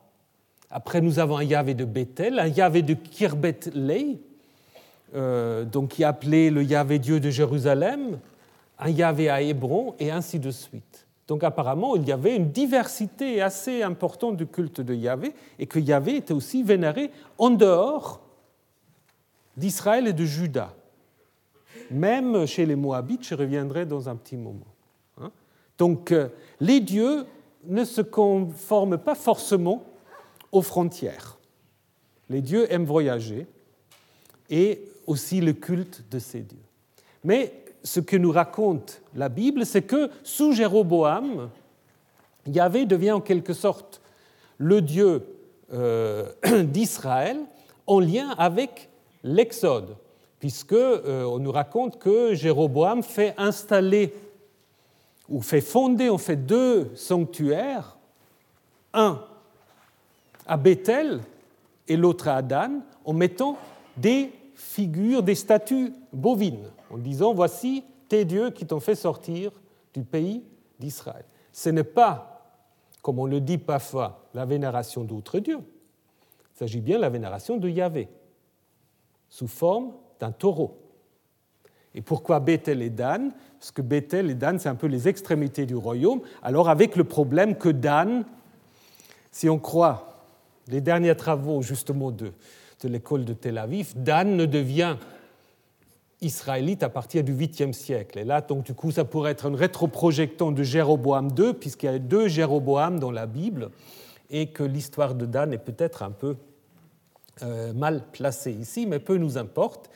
Après, 0.69 1.01
nous 1.01 1.19
avons 1.19 1.37
un 1.37 1.43
Yahvé 1.43 1.73
de 1.73 1.85
Bethel, 1.85 2.39
un 2.39 2.47
Yahvé 2.47 2.81
de 2.81 2.93
Kirbet 2.93 3.59
Lei, 3.73 4.19
euh, 5.15 5.63
donc 5.65 5.89
qui 5.91 6.03
est 6.03 6.49
le 6.49 6.63
Yahvé 6.63 6.99
Dieu 6.99 7.19
de 7.19 7.29
Jérusalem, 7.29 8.19
un 8.79 8.89
Yahvé 8.89 9.29
à 9.29 9.41
Hébron, 9.41 9.95
et 9.99 10.11
ainsi 10.11 10.39
de 10.39 10.51
suite. 10.51 11.07
Donc 11.27 11.43
apparemment, 11.43 11.95
il 11.95 12.07
y 12.07 12.11
avait 12.11 12.35
une 12.35 12.51
diversité 12.51 13.41
assez 13.41 13.83
importante 13.83 14.37
du 14.37 14.47
culte 14.47 14.79
de 14.81 14.93
Yahvé, 14.93 15.33
et 15.59 15.67
que 15.67 15.79
Yahvé 15.79 16.17
était 16.17 16.33
aussi 16.33 16.63
vénéré 16.63 17.11
en 17.37 17.49
dehors 17.49 18.21
d'Israël 19.57 20.07
et 20.07 20.13
de 20.13 20.23
Juda. 20.23 20.73
Même 21.91 22.45
chez 22.45 22.65
les 22.65 22.75
Moabites, 22.75 23.27
je 23.27 23.35
reviendrai 23.35 23.85
dans 23.85 24.09
un 24.09 24.15
petit 24.15 24.37
moment. 24.37 24.73
Hein. 25.21 25.31
Donc 25.77 26.11
euh, 26.11 26.29
les 26.59 26.79
dieux 26.79 27.25
ne 27.65 27.83
se 27.85 28.01
conforment 28.01 28.97
pas 28.97 29.15
forcément 29.15 29.83
aux 30.51 30.61
frontières. 30.61 31.37
Les 32.29 32.41
dieux 32.41 32.71
aiment 32.71 32.85
voyager 32.85 33.47
et 34.49 34.81
aussi 35.05 35.41
le 35.41 35.53
culte 35.53 36.03
de 36.11 36.19
ces 36.19 36.41
dieux. 36.41 36.57
Mais 37.23 37.53
ce 37.83 37.99
que 37.99 38.17
nous 38.17 38.31
raconte 38.31 39.01
la 39.15 39.29
Bible, 39.29 39.65
c'est 39.65 39.81
que 39.81 40.09
sous 40.23 40.51
Jéroboam, 40.53 41.49
Yahvé 42.45 42.85
devient 42.85 43.13
en 43.13 43.21
quelque 43.21 43.53
sorte 43.53 44.01
le 44.57 44.81
Dieu 44.81 45.23
euh, 45.73 46.31
d'Israël 46.63 47.37
en 47.85 47.99
lien 47.99 48.29
avec 48.37 48.89
l'Exode, 49.23 49.95
puisque 50.39 50.73
euh, 50.73 51.23
on 51.23 51.39
nous 51.39 51.51
raconte 51.51 51.99
que 51.99 52.33
Jéroboam 52.33 53.03
fait 53.03 53.33
installer 53.37 54.13
ou 55.29 55.41
fait 55.41 55.61
fonder 55.61 56.09
en 56.09 56.17
fait 56.17 56.37
deux 56.37 56.91
sanctuaires, 56.95 57.97
un 58.93 59.21
à 60.45 60.57
Bethel 60.57 61.21
et 61.87 61.97
l'autre 61.97 62.27
à 62.29 62.41
Dan, 62.41 62.81
en 63.03 63.13
mettant 63.13 63.57
des 63.97 64.31
figures, 64.55 65.23
des 65.23 65.35
statues 65.35 65.93
bovines 66.13 66.71
en 66.89 66.97
disant 66.97 67.33
Voici 67.33 67.83
tes 68.07 68.25
dieux 68.25 68.51
qui 68.51 68.65
t'ont 68.65 68.79
fait 68.79 68.95
sortir 68.95 69.51
du 69.93 70.03
pays 70.03 70.43
d'Israël. 70.79 71.25
Ce 71.51 71.69
n'est 71.69 71.83
pas, 71.83 72.53
comme 73.01 73.19
on 73.19 73.25
le 73.25 73.41
dit 73.41 73.57
parfois, 73.57 74.27
la 74.33 74.45
vénération 74.45 75.03
d'autres 75.03 75.39
dieux. 75.39 75.59
Il 76.55 76.57
s'agit 76.57 76.81
bien 76.81 76.97
de 76.97 77.01
la 77.01 77.09
vénération 77.09 77.57
de 77.57 77.67
Yahvé, 77.69 78.07
sous 79.29 79.47
forme 79.47 79.91
d'un 80.19 80.31
taureau. 80.31 80.77
Et 81.95 82.01
pourquoi 82.01 82.39
Bethel 82.39 82.81
et 82.81 82.89
Dan? 82.89 83.31
Parce 83.59 83.71
que 83.71 83.81
Bethel 83.81 84.29
et 84.29 84.35
Dan, 84.35 84.59
c'est 84.59 84.69
un 84.69 84.75
peu 84.75 84.87
les 84.87 85.07
extrémités 85.07 85.65
du 85.65 85.75
royaume. 85.75 86.21
Alors, 86.43 86.69
avec 86.69 86.95
le 86.95 87.03
problème 87.03 87.55
que 87.55 87.69
Dan, 87.69 88.23
si 89.31 89.49
on 89.49 89.57
croit 89.57 90.25
les 90.67 90.81
derniers 90.81 91.15
travaux 91.15 91.61
justement 91.61 92.11
de, 92.11 92.33
de 92.83 92.87
l'école 92.87 93.25
de 93.25 93.33
Tel 93.33 93.57
Aviv, 93.57 93.93
Dan 93.95 94.35
ne 94.35 94.45
devient 94.45 94.97
israélite 96.21 96.83
à 96.83 96.89
partir 96.89 97.23
du 97.23 97.33
8e 97.33 97.73
siècle. 97.73 98.19
Et 98.19 98.23
là, 98.23 98.41
donc, 98.41 98.65
du 98.65 98.73
coup, 98.73 98.91
ça 98.91 99.05
pourrait 99.05 99.31
être 99.31 99.47
un 99.47 99.55
rétroprojectant 99.55 100.51
de 100.51 100.63
Jéroboam 100.63 101.29
II, 101.37 101.53
puisqu'il 101.53 101.85
y 101.87 101.89
a 101.89 101.99
deux 101.99 102.27
Jéroboam 102.27 102.99
dans 102.99 103.11
la 103.11 103.25
Bible, 103.25 103.69
et 104.29 104.47
que 104.47 104.63
l'histoire 104.63 105.15
de 105.15 105.25
Dan 105.25 105.53
est 105.53 105.57
peut-être 105.57 106.03
un 106.03 106.11
peu 106.11 106.35
euh, 107.43 107.71
mal 107.73 108.03
placée 108.11 108.51
ici, 108.51 108.85
mais 108.87 108.99
peu 108.99 109.17
nous 109.17 109.37
importe. 109.37 109.89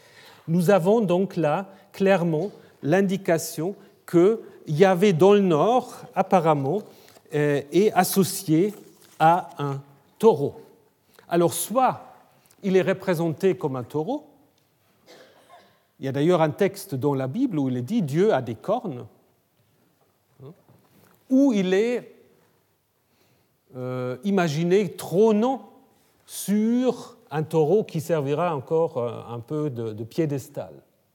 Nous 0.48 0.70
avons 0.70 1.02
donc 1.02 1.36
là 1.36 1.68
clairement 1.92 2.52
l'indication 2.84 3.76
que 4.06 4.42
Yahvé 4.68 5.14
dans 5.14 5.34
le 5.34 5.42
nord, 5.42 6.02
apparemment, 6.16 6.82
euh, 7.34 7.62
est 7.72 7.92
associé 7.94 8.74
à 9.20 9.50
un 9.58 9.82
taureau. 10.20 10.62
Alors, 11.28 11.54
soit 11.54 12.02
il 12.64 12.76
est 12.76 12.82
représenté 12.82 13.56
comme 13.56 13.76
un 13.76 13.84
taureau, 13.84 14.28
il 16.00 16.06
y 16.06 16.08
a 16.08 16.12
d'ailleurs 16.12 16.42
un 16.42 16.50
texte 16.50 16.96
dans 16.96 17.14
la 17.14 17.28
Bible 17.28 17.60
où 17.60 17.70
il 17.70 17.78
est 17.78 17.84
dit 17.84 18.02
Dieu 18.02 18.34
a 18.34 18.42
des 18.42 18.56
cornes, 18.56 19.06
où 21.30 21.54
il 21.54 21.74
est 21.74 22.16
euh, 23.76 24.18
imaginé 24.24 24.92
trônant 24.92 25.70
sur 26.26 27.16
un 27.32 27.44
taureau 27.44 27.84
qui 27.84 28.02
servira 28.02 28.56
encore 28.56 28.98
euh, 28.98 29.22
un 29.30 29.40
peu 29.40 29.70
de, 29.70 30.04
piédestal. 30.04 30.74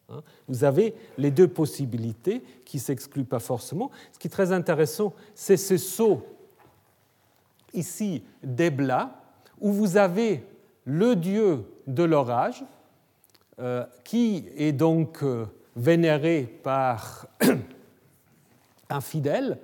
Hein. 0.09 0.23
Vous 0.49 0.65
avez 0.65 0.95
les 1.19 1.31
deux 1.31 1.49
possibilités 1.49 2.43
qui 2.65 2.79
ne 2.79 2.83
s'excluent 2.83 3.25
pas 3.25 3.39
forcément. 3.39 3.91
Ce 4.13 4.19
qui 4.19 4.29
est 4.29 4.31
très 4.31 4.53
intéressant, 4.53 5.13
c'est 5.35 5.59
ce 5.59 5.77
saut 5.77 6.27
ici 7.75 8.25
d'Ebla, 8.43 9.23
où 9.61 9.73
vous 9.73 9.99
avez 9.99 10.45
le 10.85 11.15
dieu 11.15 11.65
de 11.87 12.03
l'orage, 12.03 12.65
euh, 13.59 13.85
qui 14.05 14.47
est 14.57 14.73
donc 14.73 15.23
euh, 15.23 15.47
vénéré 15.77 16.43
par 16.63 17.27
un 18.89 19.01
fidèle, 19.01 19.59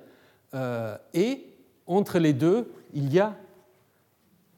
et 1.15 1.47
entre 1.87 2.19
les 2.19 2.33
deux, 2.33 2.71
il 2.93 3.11
y 3.11 3.19
a 3.19 3.35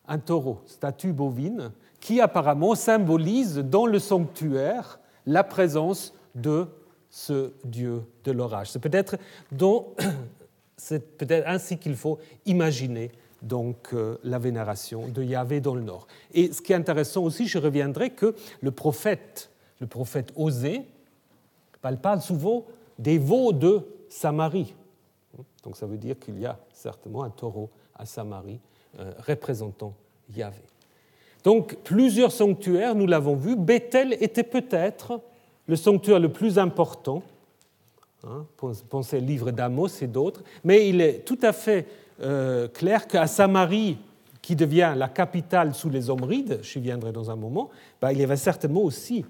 un 0.08 0.20
taureau, 0.20 0.62
statue 0.66 1.14
bovine, 1.14 1.72
qui 2.06 2.22
apparemment 2.22 2.76
symbolise 2.76 3.58
dans 3.58 3.88
le 3.88 3.97
sanctuaire 3.97 4.99
la 5.26 5.43
présence 5.43 6.14
de 6.36 6.68
ce 7.10 7.51
dieu 7.64 8.03
de 8.24 8.32
l'orage. 8.32 8.70
C'est 8.70 8.78
peut-être 8.78 9.18
peut 9.58 11.43
ainsi 11.47 11.80
qu'il 11.80 11.95
faut 11.95 12.20
imaginer 12.45 13.10
donc 13.41 13.89
euh, 13.93 14.20
la 14.24 14.38
vénération 14.38 15.08
de 15.08 15.24
Yahvé 15.24 15.62
dans 15.62 15.74
le 15.74 15.82
nord. 15.82 16.06
Et 16.32 16.53
ce 16.53 16.62
qui 16.62 16.74
est 16.74 16.76
intéressant 16.76 17.24
aussi, 17.24 17.47
je 17.47 17.58
reviendrai 17.58 18.12
que 18.12 18.36
le 18.62 18.70
prophète, 18.70 19.49
le 19.80 19.88
prophète 19.88 20.32
Osée, 20.36 20.86
parle 21.82 22.22
souvent 22.22 22.66
des 22.99 23.18
veaux 23.18 23.51
de 23.51 23.82
Samarie. 24.10 24.76
Donc 25.64 25.76
ça 25.76 25.88
veut 25.88 25.97
dire 25.97 26.20
qu'il 26.20 26.39
y 26.39 26.45
a 26.45 26.60
certainement 26.72 27.24
un 27.24 27.32
taureau 27.32 27.72
à 27.95 28.06
Samarie 28.06 28.60
euh, 28.99 29.12
représentant 29.26 29.95
Yahvé. 30.36 30.62
Donc 31.46 31.76
plusieurs 31.84 32.32
sanctuaires, 32.32 32.96
nous 32.96 33.06
l'avons 33.06 33.36
vu. 33.36 33.56
Bethel 33.56 34.18
était 34.20 34.43
peut-être 34.43 35.22
le 35.68 35.76
sanctuaire 35.76 36.20
le 36.20 36.30
plus 36.30 36.58
important. 36.58 37.22
Hein, 38.24 38.46
pensez 38.89 39.18
au 39.18 39.22
livre 39.22 39.52
d'Amos 39.52 40.02
et 40.02 40.08
d'autres. 40.08 40.43
Mais 40.64 40.89
il 40.89 41.00
est 41.00 41.24
tout 41.24 41.38
à 41.43 41.54
fait 41.54 41.86
euh, 42.22 42.68
clair 42.68 43.08
qu'à 43.08 43.28
Samarie, 43.28 44.00
qui 44.41 44.56
devient 44.56 44.93
la 44.98 45.08
capitale 45.08 45.76
sous 45.76 45.89
les 45.89 46.10
Omrides, 46.10 46.60
j'y 46.64 46.80
viendrai 46.80 47.12
dans 47.12 47.30
un 47.30 47.36
moment, 47.36 47.70
ben, 48.02 48.12
il 48.12 48.20
y 48.20 48.24
avait 48.24 48.38
certainement 48.38 48.82
aussi 48.82 49.24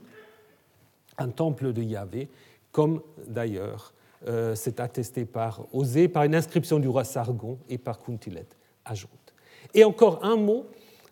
un 1.18 1.30
temple 1.30 1.74
de 1.74 1.82
Yahvé, 1.82 2.30
comme 2.72 3.02
d'ailleurs 3.28 3.94
euh, 4.28 4.56
c'est 4.56 4.80
attesté 4.80 5.26
par 5.26 5.62
Osée, 5.74 6.08
par 6.08 6.24
une 6.24 6.36
inscription 6.36 6.80
du 6.80 6.88
roi 6.88 7.04
Sargon 7.04 7.58
et 7.70 7.78
par 7.78 8.00
Kuntilet 8.00 8.46
à 8.86 8.94
Et 9.74 9.84
encore 9.84 10.24
un 10.24 10.36
mot, 10.36 10.66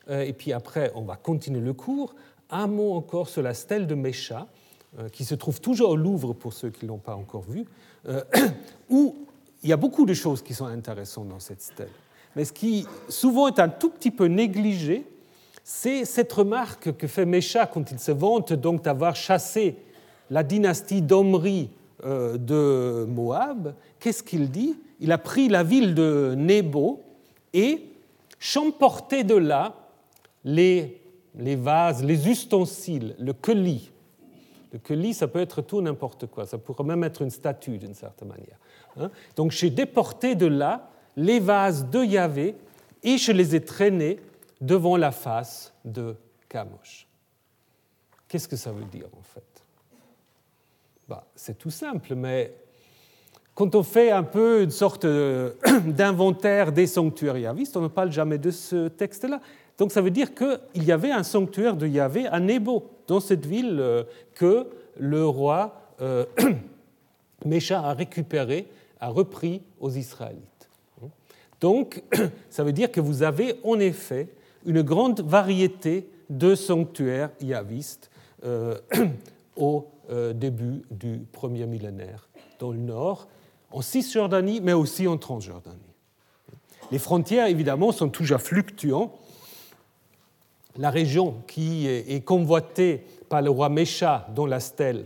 et 0.09 0.33
puis 0.33 0.53
après 0.53 0.91
on 0.95 1.01
va 1.01 1.15
continuer 1.15 1.61
le 1.61 1.73
cours, 1.73 2.15
un 2.49 2.67
mot 2.67 2.93
encore 2.93 3.29
sur 3.29 3.41
la 3.41 3.53
stèle 3.53 3.87
de 3.87 3.95
Mécha, 3.95 4.47
euh, 4.99 5.09
qui 5.09 5.25
se 5.25 5.35
trouve 5.35 5.59
toujours 5.59 5.91
au 5.91 5.95
Louvre 5.95 6.33
pour 6.33 6.53
ceux 6.53 6.69
qui 6.69 6.85
ne 6.85 6.89
l'ont 6.89 6.97
pas 6.97 7.15
encore 7.15 7.43
vue, 7.43 7.65
où 8.89 9.15
il 9.63 9.69
y 9.69 9.73
a 9.73 9.77
beaucoup 9.77 10.05
de 10.05 10.13
choses 10.13 10.41
qui 10.41 10.53
sont 10.53 10.65
intéressantes 10.65 11.29
dans 11.29 11.39
cette 11.39 11.61
stèle. 11.61 11.89
Mais 12.35 12.45
ce 12.45 12.53
qui 12.53 12.85
souvent 13.09 13.47
est 13.47 13.59
un 13.59 13.69
tout 13.69 13.89
petit 13.89 14.11
peu 14.11 14.25
négligé, 14.25 15.05
c'est 15.63 16.03
cette 16.03 16.33
remarque 16.33 16.97
que 16.97 17.07
fait 17.07 17.25
Mécha 17.25 17.65
quand 17.65 17.91
il 17.91 17.99
se 17.99 18.11
vante 18.11 18.53
d'avoir 18.53 19.15
chassé 19.15 19.77
la 20.29 20.43
dynastie 20.43 21.01
d'Omri 21.01 21.69
euh, 22.05 22.37
de 22.37 23.05
Moab. 23.05 23.73
Qu'est-ce 23.99 24.23
qu'il 24.23 24.51
dit? 24.51 24.75
Il 24.99 25.11
a 25.11 25.17
pris 25.17 25.47
la 25.47 25.63
ville 25.63 25.95
de 25.95 26.33
Nebo 26.37 27.01
et 27.53 27.85
champorté 28.39 29.23
de 29.23 29.35
là 29.35 29.75
les, 30.43 31.01
vases, 31.35 32.03
les 32.03 32.29
ustensiles, 32.29 33.15
le 33.19 33.33
keli. 33.33 33.91
Le 34.71 34.79
keli, 34.79 35.13
ça 35.13 35.27
peut 35.27 35.39
être 35.39 35.61
tout 35.61 35.81
n'importe 35.81 36.27
quoi, 36.27 36.45
ça 36.45 36.57
pourrait 36.57 36.83
même 36.83 37.03
être 37.03 37.21
une 37.21 37.29
statue 37.29 37.77
d'une 37.77 37.93
certaine 37.93 38.29
manière. 38.29 38.57
Hein. 38.97 39.11
Donc 39.35 39.51
j'ai 39.51 39.69
déporté 39.69 40.35
de 40.35 40.47
là 40.47 40.89
les 41.15 41.39
vases 41.39 41.89
de 41.89 42.03
Yahvé 42.03 42.55
et 43.03 43.17
je 43.17 43.31
les 43.31 43.55
ai 43.55 43.61
traînés 43.61 44.19
devant 44.61 44.97
la 44.97 45.11
face 45.11 45.73
de 45.85 46.15
Kamosh. 46.49 47.07
Qu'est-ce 48.27 48.47
que 48.47 48.55
ça 48.55 48.71
veut 48.71 48.85
dire 48.85 49.07
en 49.17 49.21
fait? 49.21 49.43
Bah, 51.07 51.27
C'est 51.35 51.57
tout 51.57 51.69
simple, 51.69 52.15
mais 52.15 52.55
quand 53.53 53.75
on 53.75 53.83
fait 53.83 54.09
un 54.09 54.23
peu 54.23 54.63
une 54.63 54.71
sorte 54.71 55.05
d'inventaire 55.85 56.71
des 56.71 56.87
sanctuaires 56.87 57.37
yahvistes, 57.37 57.77
on 57.77 57.81
ne 57.81 57.87
parle 57.87 58.11
jamais 58.11 58.37
de 58.37 58.49
ce 58.49 58.87
texte-là. 58.87 59.39
Donc 59.77 59.91
ça 59.91 60.01
veut 60.01 60.11
dire 60.11 60.33
qu'il 60.35 60.83
y 60.83 60.91
avait 60.91 61.11
un 61.11 61.23
sanctuaire 61.23 61.75
de 61.75 61.87
Yahvé 61.87 62.27
à 62.27 62.39
Nebo, 62.39 62.89
dans 63.07 63.19
cette 63.19 63.45
ville 63.45 63.77
euh, 63.79 64.03
que 64.35 64.67
le 64.97 65.25
roi 65.25 65.81
euh, 66.01 66.25
Mécha 67.45 67.81
a 67.81 67.93
récupéré, 67.93 68.67
a 68.99 69.09
repris 69.09 69.61
aux 69.79 69.89
Israélites. 69.89 70.69
Donc, 71.59 72.03
ça 72.49 72.63
veut 72.63 72.71
dire 72.71 72.91
que 72.91 73.01
vous 73.01 73.23
avez 73.23 73.55
en 73.63 73.79
effet 73.79 74.29
une 74.65 74.81
grande 74.81 75.21
variété 75.21 76.07
de 76.29 76.55
sanctuaires 76.55 77.31
yavistes 77.41 78.09
euh, 78.45 78.77
au 79.57 79.87
début 80.35 80.81
du 80.91 81.21
premier 81.31 81.65
millénaire 81.65 82.27
dans 82.59 82.71
le 82.71 82.77
nord, 82.77 83.29
en 83.71 83.81
Cisjordanie, 83.81 84.59
mais 84.61 84.73
aussi 84.73 85.07
en 85.07 85.17
Transjordanie. 85.17 85.79
Les 86.91 86.99
frontières, 86.99 87.47
évidemment, 87.47 87.91
sont 87.91 88.09
toujours 88.09 88.41
fluctuantes. 88.41 89.17
La 90.77 90.89
région 90.89 91.35
qui 91.47 91.87
est 91.87 92.25
convoitée 92.25 93.03
par 93.29 93.41
le 93.41 93.49
roi 93.49 93.69
Mécha, 93.69 94.27
dont 94.33 94.45
la 94.45 94.59
stèle 94.59 95.05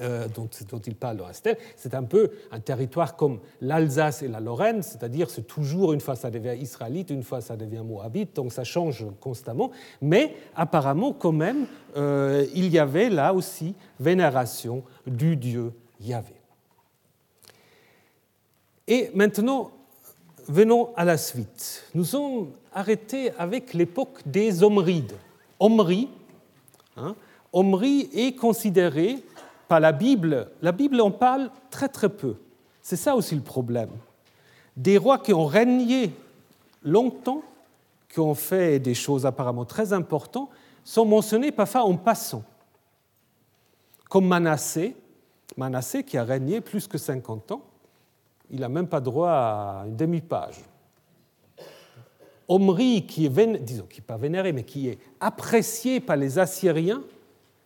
euh, 0.00 0.26
dont, 0.26 0.48
il 0.86 0.94
parle 0.94 1.18
dans 1.18 1.26
Astel, 1.26 1.58
c'est 1.76 1.94
un 1.94 2.02
peu 2.02 2.30
un 2.50 2.60
territoire 2.60 3.14
comme 3.14 3.40
l'Alsace 3.60 4.22
et 4.22 4.28
la 4.28 4.40
Lorraine, 4.40 4.82
c'est-à-dire 4.82 5.28
c'est 5.28 5.46
toujours 5.46 5.92
une 5.92 6.00
fois 6.00 6.16
ça 6.16 6.30
devient 6.30 6.56
israélite, 6.58 7.10
une 7.10 7.22
fois 7.22 7.40
ça 7.42 7.56
devient 7.56 7.82
moabite, 7.84 8.34
donc 8.34 8.52
ça 8.52 8.64
change 8.64 9.04
constamment. 9.20 9.70
Mais 10.00 10.34
apparemment, 10.56 11.12
quand 11.12 11.32
même, 11.32 11.66
euh, 11.96 12.46
il 12.54 12.68
y 12.68 12.78
avait 12.78 13.10
là 13.10 13.34
aussi 13.34 13.74
vénération 14.00 14.82
du 15.06 15.36
dieu 15.36 15.72
Yahvé. 16.00 16.34
Et 18.88 19.10
maintenant, 19.14 19.70
venons 20.48 20.90
à 20.96 21.04
la 21.04 21.16
suite. 21.16 21.84
Nous 21.94 22.04
sommes 22.04 22.50
arrêtés 22.72 23.32
avec 23.38 23.74
l'époque 23.74 24.20
des 24.26 24.62
Omrides. 24.62 25.14
Omri, 25.58 26.08
hein, 26.96 27.14
Omri 27.52 28.08
est 28.12 28.34
considéré 28.34 29.22
la 29.78 29.92
Bible, 29.92 30.48
la 30.60 30.72
Bible 30.72 31.00
en 31.00 31.10
parle 31.10 31.50
très 31.70 31.88
très 31.88 32.08
peu. 32.08 32.36
C'est 32.80 32.96
ça 32.96 33.14
aussi 33.14 33.34
le 33.34 33.42
problème. 33.42 33.90
Des 34.76 34.98
rois 34.98 35.18
qui 35.18 35.32
ont 35.32 35.46
régné 35.46 36.12
longtemps, 36.82 37.42
qui 38.08 38.20
ont 38.20 38.34
fait 38.34 38.78
des 38.78 38.94
choses 38.94 39.26
apparemment 39.26 39.64
très 39.64 39.92
importantes, 39.92 40.50
sont 40.84 41.04
mentionnés 41.04 41.52
parfois 41.52 41.82
en 41.82 41.96
passant. 41.96 42.42
Comme 44.08 44.26
Manassé, 44.26 44.96
Manassé 45.56 46.02
qui 46.02 46.18
a 46.18 46.24
régné 46.24 46.60
plus 46.60 46.86
que 46.86 46.98
50 46.98 47.52
ans, 47.52 47.62
il 48.52 48.60
n'a 48.60 48.68
même 48.68 48.86
pas 48.86 49.00
droit 49.00 49.30
à 49.30 49.84
une 49.86 49.96
demi-page. 49.96 50.60
Omri, 52.48 53.06
qui 53.06 53.24
est, 53.24 54.00
pas 54.06 54.18
vénéré, 54.18 54.52
mais 54.52 54.62
qui 54.62 54.88
est 54.88 54.98
apprécié 55.20 56.00
par 56.00 56.16
les 56.16 56.38
Assyriens, 56.38 57.02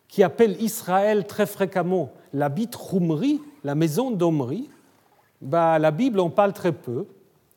qui 0.07 0.23
appelle 0.23 0.61
Israël 0.61 1.27
très 1.27 1.45
fréquemment 1.45 2.13
la 2.33 2.47
Bitroumri, 2.47 3.41
la 3.65 3.75
maison 3.75 4.11
d'Omri, 4.11 4.69
bah, 5.41 5.77
la 5.77 5.91
Bible 5.91 6.21
en 6.21 6.29
parle 6.29 6.53
très 6.53 6.71
peu, 6.71 7.05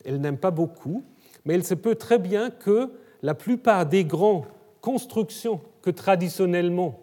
elle 0.05 0.20
n'aime 0.20 0.39
pas 0.39 0.51
beaucoup, 0.51 1.05
mais 1.45 1.55
il 1.55 1.64
se 1.64 1.74
peut 1.74 1.95
très 1.95 2.18
bien 2.18 2.51
que 2.51 2.91
la 3.22 3.35
plupart 3.35 3.87
des 3.87 4.05
grandes 4.05 4.47
constructions 4.81 5.61
que 5.83 5.91
traditionnellement 5.91 6.99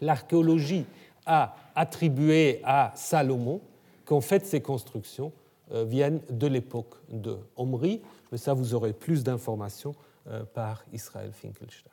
l'archéologie 0.00 0.86
a 1.26 1.56
attribuées 1.74 2.60
à 2.64 2.92
Salomon, 2.94 3.60
qu'en 4.06 4.22
fait 4.22 4.46
ces 4.46 4.62
constructions 4.62 5.32
euh, 5.72 5.84
viennent 5.84 6.20
de 6.30 6.46
l'époque 6.46 6.94
de 7.10 7.36
Omri, 7.56 8.00
mais 8.32 8.38
ça 8.38 8.54
vous 8.54 8.72
aurez 8.72 8.92
plus 8.92 9.24
d'informations 9.24 9.94
euh, 10.28 10.44
par 10.54 10.84
Israël 10.92 11.32
Finkelstein. 11.32 11.90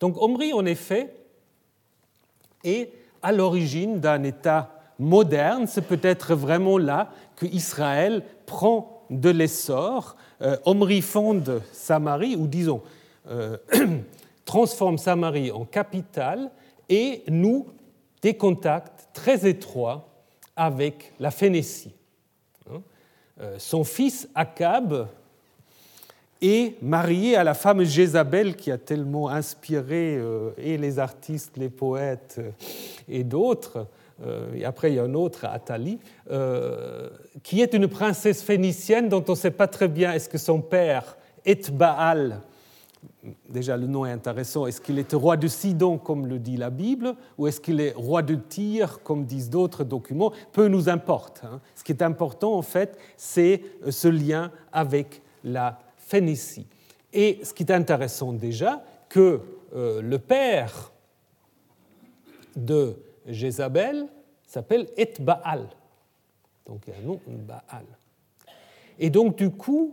Donc 0.00 0.16
Omri, 0.22 0.52
en 0.52 0.64
effet, 0.64 1.12
est 2.64 2.92
à 3.20 3.32
l'origine 3.32 4.00
d'un 4.00 4.22
État 4.22 4.70
moderne. 5.00 5.66
C'est 5.66 5.82
peut-être 5.82 6.34
vraiment 6.34 6.78
là 6.78 7.10
que 7.36 7.46
Israël 7.46 8.22
prend 8.46 9.04
de 9.10 9.30
l'essor. 9.30 10.16
Euh, 10.40 10.56
Omri 10.64 11.02
fonde 11.02 11.62
Samarie, 11.72 12.36
ou 12.36 12.46
disons, 12.46 12.82
transforme 14.46 14.96
Samarie 14.96 15.50
en 15.50 15.66
capitale 15.66 16.50
et 16.88 17.24
noue 17.28 17.66
des 18.22 18.34
contacts 18.34 19.08
très 19.12 19.46
étroits 19.46 20.07
avec 20.58 21.12
la 21.20 21.30
Phénicie. 21.30 21.94
Hein. 22.70 22.82
Euh, 23.40 23.54
son 23.58 23.84
fils 23.84 24.28
Akab 24.34 25.06
et 26.42 26.74
marié 26.82 27.36
à 27.36 27.44
la 27.44 27.54
fameuse 27.54 27.88
Jézabel 27.88 28.56
qui 28.56 28.72
a 28.72 28.78
tellement 28.78 29.28
inspiré 29.28 30.16
euh, 30.16 30.50
et 30.58 30.76
les 30.76 30.98
artistes, 30.98 31.56
les 31.56 31.68
poètes 31.68 32.36
euh, 32.38 32.50
et 33.08 33.24
d'autres. 33.24 33.86
Et 34.56 34.64
après, 34.64 34.90
il 34.90 34.96
y 34.96 34.98
a 34.98 35.04
un 35.04 35.14
autre, 35.14 35.44
Athalie, 35.44 36.00
qui 37.44 37.60
est 37.62 37.72
une 37.72 37.86
princesse 37.86 38.42
phénicienne 38.42 39.08
dont 39.08 39.24
on 39.28 39.30
ne 39.30 39.36
sait 39.36 39.52
pas 39.52 39.68
très 39.68 39.86
bien 39.86 40.12
est-ce 40.12 40.28
que 40.28 40.38
son 40.38 40.60
père, 40.60 41.16
Etbaal, 41.46 42.40
déjà 43.48 43.76
le 43.76 43.86
nom 43.86 44.06
est 44.06 44.12
intéressant, 44.12 44.66
est-ce 44.66 44.80
qu'il 44.80 44.98
était 44.98 45.16
roi 45.16 45.36
de 45.36 45.48
Sidon, 45.48 45.98
comme 45.98 46.26
le 46.26 46.38
dit 46.38 46.56
la 46.56 46.70
Bible, 46.70 47.14
ou 47.36 47.46
est-ce 47.46 47.60
qu'il 47.60 47.80
est 47.80 47.92
roi 47.92 48.22
de 48.22 48.34
Tyr, 48.34 49.02
comme 49.02 49.24
disent 49.24 49.50
d'autres 49.50 49.84
documents? 49.84 50.32
Peu 50.52 50.68
nous 50.68 50.88
importe. 50.88 51.42
Hein. 51.44 51.60
Ce 51.74 51.84
qui 51.84 51.92
est 51.92 52.02
important, 52.02 52.54
en 52.54 52.62
fait, 52.62 52.98
c'est 53.16 53.62
ce 53.88 54.08
lien 54.08 54.50
avec 54.72 55.22
la 55.44 55.78
Phénicie. 55.96 56.66
Et 57.12 57.40
ce 57.42 57.52
qui 57.52 57.62
est 57.62 57.72
intéressant 57.72 58.32
déjà, 58.32 58.82
que 59.08 59.40
euh, 59.74 60.00
le 60.02 60.18
père 60.18 60.92
de 62.56 62.96
Jézabel 63.26 64.06
s'appelle 64.46 64.86
Etbaal. 64.96 65.68
Donc 66.66 66.82
il 66.86 66.92
y 66.92 66.96
a 66.96 67.00
un 67.00 67.02
nom 67.02 67.20
Baal. 67.26 67.84
Et 68.98 69.10
donc 69.10 69.36
du 69.36 69.50
coup, 69.50 69.92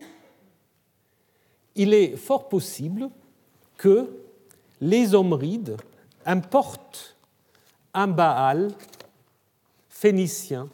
il 1.76 1.94
est 1.94 2.16
fort 2.16 2.48
possible 2.48 3.10
que 3.78 4.10
les 4.82 5.16
Omrides 5.16 5.78
importent 6.26 7.16
un 7.94 8.08
Baal 8.08 8.72
phénicien 9.90 10.68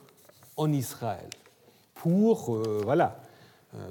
en 0.57 0.71
Israël 0.71 1.29
pour, 1.95 2.57
voilà, 2.83 3.21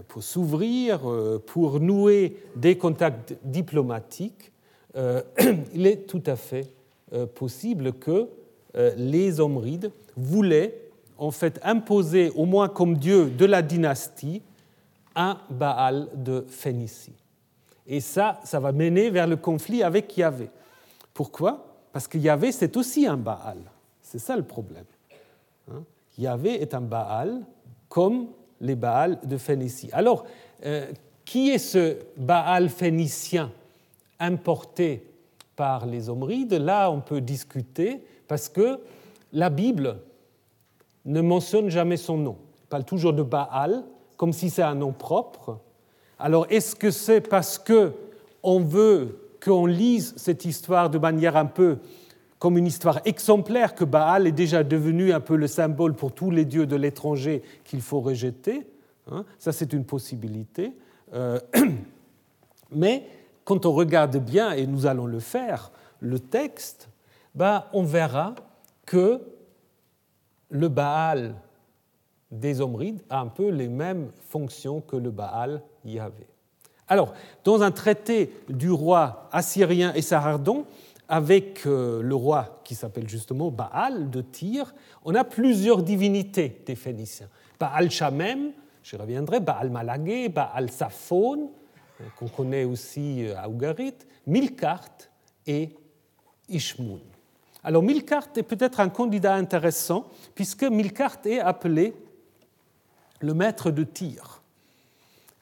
pour 0.09 0.23
s'ouvrir, 0.23 1.01
pour 1.47 1.81
nouer 1.81 2.37
des 2.57 2.77
contacts 2.77 3.37
diplomatiques, 3.45 4.51
il 5.75 5.87
est 5.87 6.09
tout 6.09 6.23
à 6.27 6.37
fait 6.37 6.69
possible 7.35 7.93
que 7.93 8.29
les 8.97 9.41
Omrides 9.41 9.93
voulaient 10.17 10.91
en 11.19 11.31
fait 11.31 11.61
imposer, 11.63 12.31
au 12.35 12.47
moins 12.47 12.69
comme 12.69 12.97
dieu 12.97 13.31
de 13.31 13.45
la 13.45 13.63
dynastie, 13.63 14.43
un 15.21 15.39
Baal 15.51 16.09
de 16.14 16.47
Phénicie. 16.49 17.14
Et 17.87 18.01
ça, 18.01 18.41
ça 18.45 18.59
va 18.59 18.73
mener 18.73 19.11
vers 19.11 19.27
le 19.27 19.37
conflit 19.37 19.83
avec 19.83 20.16
Yahvé. 20.16 20.49
Pourquoi? 21.12 21.66
Parce 21.93 22.09
que 22.09 22.16
Yahvé, 22.16 22.53
c'est 22.53 22.75
aussi 22.77 23.07
un 23.07 23.18
Baal. 23.18 23.59
C'est 24.01 24.18
ça 24.18 24.35
le 24.35 24.45
problème. 24.45 24.87
Hein? 25.71 25.83
Yahvé 26.16 26.62
est 26.62 26.73
un 26.73 26.81
Baal 26.81 27.43
comme 27.89 28.29
les 28.62 28.77
Baals 28.77 29.18
de 29.25 29.37
Phénicie. 29.37 29.91
Alors, 29.93 30.25
euh, 30.64 30.91
qui 31.27 31.51
est 31.51 31.59
ce 31.59 31.99
Baal 32.16 32.71
phénicien 32.71 33.53
importé 34.18 35.05
par 35.55 35.85
les 35.85 36.09
Omrides 36.09 36.55
Là, 36.55 36.91
on 36.91 37.01
peut 37.01 37.21
discuter 37.21 38.03
parce 38.27 38.49
que 38.49 38.81
la 39.33 39.51
Bible 39.51 39.99
ne 41.05 41.21
mentionne 41.21 41.68
jamais 41.68 41.99
son 41.99 42.16
nom. 42.16 42.37
Il 42.64 42.68
parle 42.68 42.85
toujours 42.85 43.12
de 43.12 43.23
Baal, 43.23 43.85
comme 44.21 44.35
si 44.35 44.51
c'est 44.51 44.61
un 44.61 44.75
nom 44.75 44.93
propre. 44.93 45.61
Alors, 46.18 46.47
est-ce 46.51 46.77
que 46.77 46.91
c'est 46.91 47.23
parce 47.23 47.57
que 47.57 47.95
on 48.43 48.61
veut 48.61 49.31
qu'on 49.43 49.64
lise 49.64 50.12
cette 50.18 50.45
histoire 50.45 50.91
de 50.91 50.99
manière 50.99 51.39
un 51.39 51.47
peu 51.47 51.79
comme 52.39 52.59
une 52.59 52.66
histoire 52.66 53.01
exemplaire 53.07 53.75
que 53.75 53.85
Baal 53.85 54.27
est 54.27 54.33
déjà 54.33 54.62
devenu 54.62 55.14
un 55.14 55.21
peu 55.21 55.37
le 55.37 55.47
symbole 55.47 55.95
pour 55.95 56.12
tous 56.12 56.31
les 56.31 56.45
dieux 56.45 56.66
de 56.66 56.77
l'étranger 56.77 57.41
qu'il 57.64 57.81
faut 57.81 58.01
rejeter 58.01 58.66
hein? 59.11 59.25
Ça, 59.39 59.53
c'est 59.53 59.73
une 59.73 59.87
possibilité. 59.87 60.75
Euh, 61.14 61.41
mais 62.71 63.07
quand 63.45 63.64
on 63.64 63.73
regarde 63.73 64.18
bien, 64.18 64.53
et 64.53 64.66
nous 64.66 64.85
allons 64.85 65.07
le 65.07 65.21
faire, 65.21 65.73
le 66.01 66.18
texte, 66.18 66.91
ben, 67.35 67.64
on 67.73 67.85
verra 67.85 68.35
que 68.85 69.23
le 70.51 70.68
Baal 70.68 71.37
des 72.31 72.61
Omrides 72.61 73.03
a 73.11 73.20
un 73.20 73.26
peu 73.26 73.49
les 73.49 73.68
mêmes 73.68 74.11
fonctions 74.28 74.81
que 74.81 74.97
le 74.97 75.11
Baal 75.11 75.62
Yahvé. 75.85 76.26
Alors, 76.89 77.14
dans 77.45 77.62
un 77.62 77.70
traité 77.70 78.33
du 78.49 78.70
roi 78.70 79.28
assyrien 79.33 79.93
Essarardon, 79.95 80.66
avec 81.09 81.66
euh, 81.66 82.03
le 82.03 82.14
roi 82.14 82.61
qui 82.62 82.74
s'appelle 82.76 83.09
justement 83.09 83.51
Baal 83.51 84.11
de 84.11 84.20
Tyr, 84.20 84.72
on 85.05 85.14
a 85.14 85.24
plusieurs 85.24 85.83
divinités 85.83 86.62
des 86.64 86.76
Phéniciens. 86.76 87.28
Baal 87.59 87.91
Shamem, 87.91 88.53
je 88.83 88.97
reviendrai, 88.97 89.41
Baal 89.41 89.70
Malagé, 89.70 90.28
Baal 90.28 90.70
Saphon, 90.70 91.51
euh, 92.01 92.05
qu'on 92.16 92.28
connaît 92.28 92.64
aussi 92.64 93.26
euh, 93.26 93.37
à 93.37 93.49
Ougarit, 93.49 93.95
Milkart 94.26 94.89
et 95.47 95.70
Ishmoun. 96.49 97.01
Alors 97.62 97.83
Milkart 97.83 98.28
est 98.37 98.43
peut-être 98.43 98.81
un 98.81 98.89
candidat 98.89 99.35
intéressant, 99.35 100.07
puisque 100.35 100.62
Milkart 100.62 101.18
est 101.24 101.41
appelé 101.41 101.95
le 103.21 103.35
maître 103.35 103.71
de 103.71 103.85
Tyr. 103.85 104.43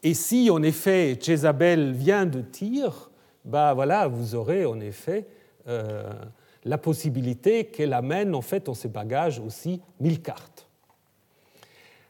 Et 0.03 0.15
si 0.15 0.51
en 0.51 0.63
effet 0.63 1.19
Jézabel 1.21 1.93
vient 1.93 2.27
de 2.27 2.41
Tyr, 2.41 3.11
bah 3.45 3.75
voilà, 3.75 4.07
vous 4.09 4.35
aurez 4.35 4.67
en 4.67 4.79
effet 4.81 5.27
euh, 5.67 6.13
la 6.65 6.79
possibilité 6.79 7.65
qu'elle 7.65 7.93
amène 7.93 8.35
en 8.35 8.43
fait 8.43 8.67
dans 8.67 8.75
ses 8.75 8.89
bagages 8.89 9.41
aussi 9.41 9.81
Milkart. 10.01 10.51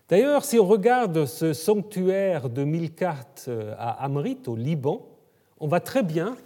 D'ailleurs, 0.09 0.45
si 0.45 0.59
on 0.59 0.67
regarde 0.67 1.27
ce 1.27 1.53
sanctuaire 1.53 2.49
de 2.49 2.65
Milkart 2.65 3.27
euh, 3.49 3.75
à 3.79 4.05
Amrit, 4.05 4.39
au 4.47 4.57
Liban, 4.57 5.07
on 5.61 5.69
va 5.69 5.81
très 5.81 6.03
bien 6.03 6.37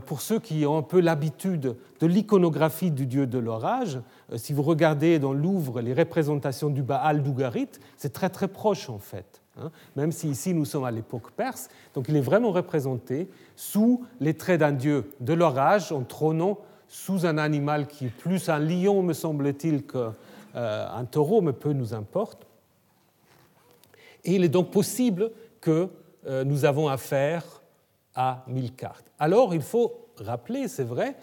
pour 0.00 0.20
ceux 0.20 0.38
qui 0.38 0.66
ont 0.66 0.76
un 0.76 0.82
peu 0.82 1.00
l'habitude 1.00 1.76
de 2.00 2.06
l'iconographie 2.06 2.90
du 2.90 3.06
dieu 3.06 3.26
de 3.26 3.38
l'orage, 3.38 4.00
euh, 4.30 4.36
si 4.36 4.52
vous 4.52 4.62
regardez 4.62 5.18
dans 5.18 5.32
Louvre 5.32 5.80
les 5.80 5.94
représentations 5.94 6.68
du 6.68 6.82
Baal 6.82 7.22
d'Ougarit, 7.22 7.68
c'est 7.96 8.12
très 8.12 8.28
très 8.28 8.48
proche 8.48 8.90
en 8.90 8.98
fait. 8.98 9.40
Hein. 9.60 9.70
même 9.96 10.12
si 10.12 10.30
ici 10.30 10.54
nous 10.54 10.64
sommes 10.64 10.84
à 10.84 10.90
l'époque 10.90 11.30
perse, 11.32 11.68
donc 11.94 12.06
il 12.08 12.16
est 12.16 12.22
vraiment 12.22 12.52
représenté 12.52 13.28
sous 13.54 14.04
les 14.18 14.32
traits 14.32 14.60
d'un 14.60 14.72
dieu 14.72 15.10
de 15.20 15.32
l'orage, 15.34 15.92
en 15.92 16.02
trônant 16.02 16.58
sous 16.88 17.26
un 17.26 17.38
animal 17.38 17.86
qui 17.86 18.06
est 18.06 18.16
plus 18.16 18.48
un 18.48 18.58
lion, 18.58 19.02
me 19.02 19.12
semble-t-il, 19.12 19.86
qu'un 19.86 20.14
euh, 20.56 21.04
taureau, 21.10 21.40
mais 21.40 21.52
peu 21.52 21.72
nous 21.72 21.94
importe. 21.94 22.46
Et 24.24 24.34
il 24.34 24.44
est 24.44 24.48
donc 24.48 24.70
possible 24.70 25.30
que 25.60 25.88
nous 26.44 26.64
avons 26.64 26.86
affaire 26.86 27.61
à 28.14 28.44
mille 28.46 28.74
cartes. 28.74 29.10
Alors 29.18 29.54
il 29.54 29.62
faut 29.62 29.92
rappeler, 30.18 30.68
c'est 30.68 30.84
vrai, 30.84 31.16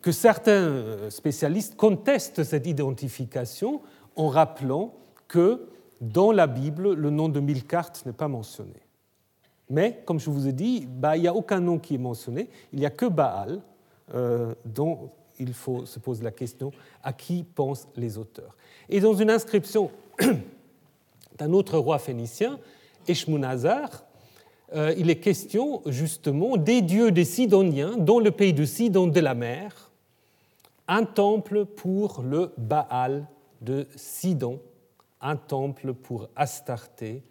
que 0.00 0.12
certains 0.12 1.10
spécialistes 1.10 1.76
contestent 1.76 2.44
cette 2.44 2.66
identification 2.66 3.82
en 4.16 4.28
rappelant 4.28 4.94
que 5.28 5.68
dans 6.00 6.32
la 6.32 6.46
Bible, 6.46 6.92
le 6.94 7.10
nom 7.10 7.28
de 7.28 7.40
mille 7.40 7.64
cartes 7.64 8.04
n'est 8.06 8.12
pas 8.12 8.28
mentionné. 8.28 8.80
Mais, 9.70 10.02
comme 10.04 10.20
je 10.20 10.30
vous 10.30 10.46
ai 10.46 10.52
dit, 10.52 10.86
bah, 10.86 11.16
il 11.16 11.22
n'y 11.22 11.28
a 11.28 11.34
aucun 11.34 11.60
nom 11.60 11.78
qui 11.78 11.94
est 11.94 11.98
mentionné, 11.98 12.48
il 12.72 12.78
n'y 12.78 12.86
a 12.86 12.90
que 12.90 13.06
Baal, 13.06 13.60
euh, 14.14 14.54
dont 14.64 15.10
il 15.38 15.54
faut 15.54 15.86
se 15.86 15.98
poser 15.98 16.22
la 16.22 16.30
question 16.30 16.70
à 17.02 17.12
qui 17.12 17.42
pensent 17.42 17.88
les 17.96 18.18
auteurs. 18.18 18.54
Et 18.88 19.00
dans 19.00 19.14
une 19.14 19.30
inscription 19.30 19.90
d'un 21.38 21.52
autre 21.52 21.78
roi 21.78 21.98
phénicien, 21.98 22.58
Eshmunazar, 23.08 23.88
euh, 23.88 24.13
il 24.72 25.10
est 25.10 25.20
question 25.20 25.82
justement 25.86 26.56
des 26.56 26.82
dieux 26.82 27.10
des 27.10 27.24
Sidoniens 27.24 27.96
dans 27.96 28.18
le 28.18 28.30
pays 28.30 28.52
de 28.52 28.64
Sidon 28.64 29.06
de 29.06 29.20
la 29.20 29.34
mer, 29.34 29.90
un 30.88 31.04
temple 31.04 31.64
pour 31.64 32.22
le 32.22 32.52
Baal 32.56 33.26
de 33.60 33.86
Sidon, 33.96 34.60
un 35.20 35.36
temple 35.36 35.94
pour 35.94 36.28
Astarté, 36.36 37.22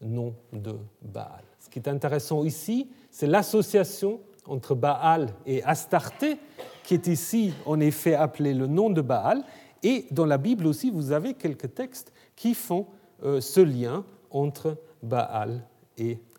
nom 0.00 0.34
de 0.52 0.76
Baal. 1.02 1.42
Ce 1.60 1.68
qui 1.68 1.78
est 1.78 1.88
intéressant 1.88 2.44
ici, 2.44 2.88
c'est 3.10 3.26
l'association 3.26 4.20
entre 4.46 4.74
Baal 4.74 5.28
et 5.46 5.62
Astarté, 5.62 6.38
qui 6.82 6.94
est 6.94 7.06
ici 7.06 7.52
en 7.66 7.78
effet 7.80 8.14
appelé 8.14 8.54
le 8.54 8.66
nom 8.66 8.90
de 8.90 9.00
Baal, 9.00 9.44
et 9.82 10.06
dans 10.10 10.26
la 10.26 10.38
Bible 10.38 10.66
aussi, 10.66 10.90
vous 10.90 11.12
avez 11.12 11.34
quelques 11.34 11.74
textes 11.74 12.12
qui 12.36 12.54
font 12.54 12.86
euh, 13.24 13.40
ce 13.40 13.60
lien 13.60 14.04
entre 14.30 14.76
Baal 15.02 15.64
et 15.98 16.12
Astarté, 16.12 16.31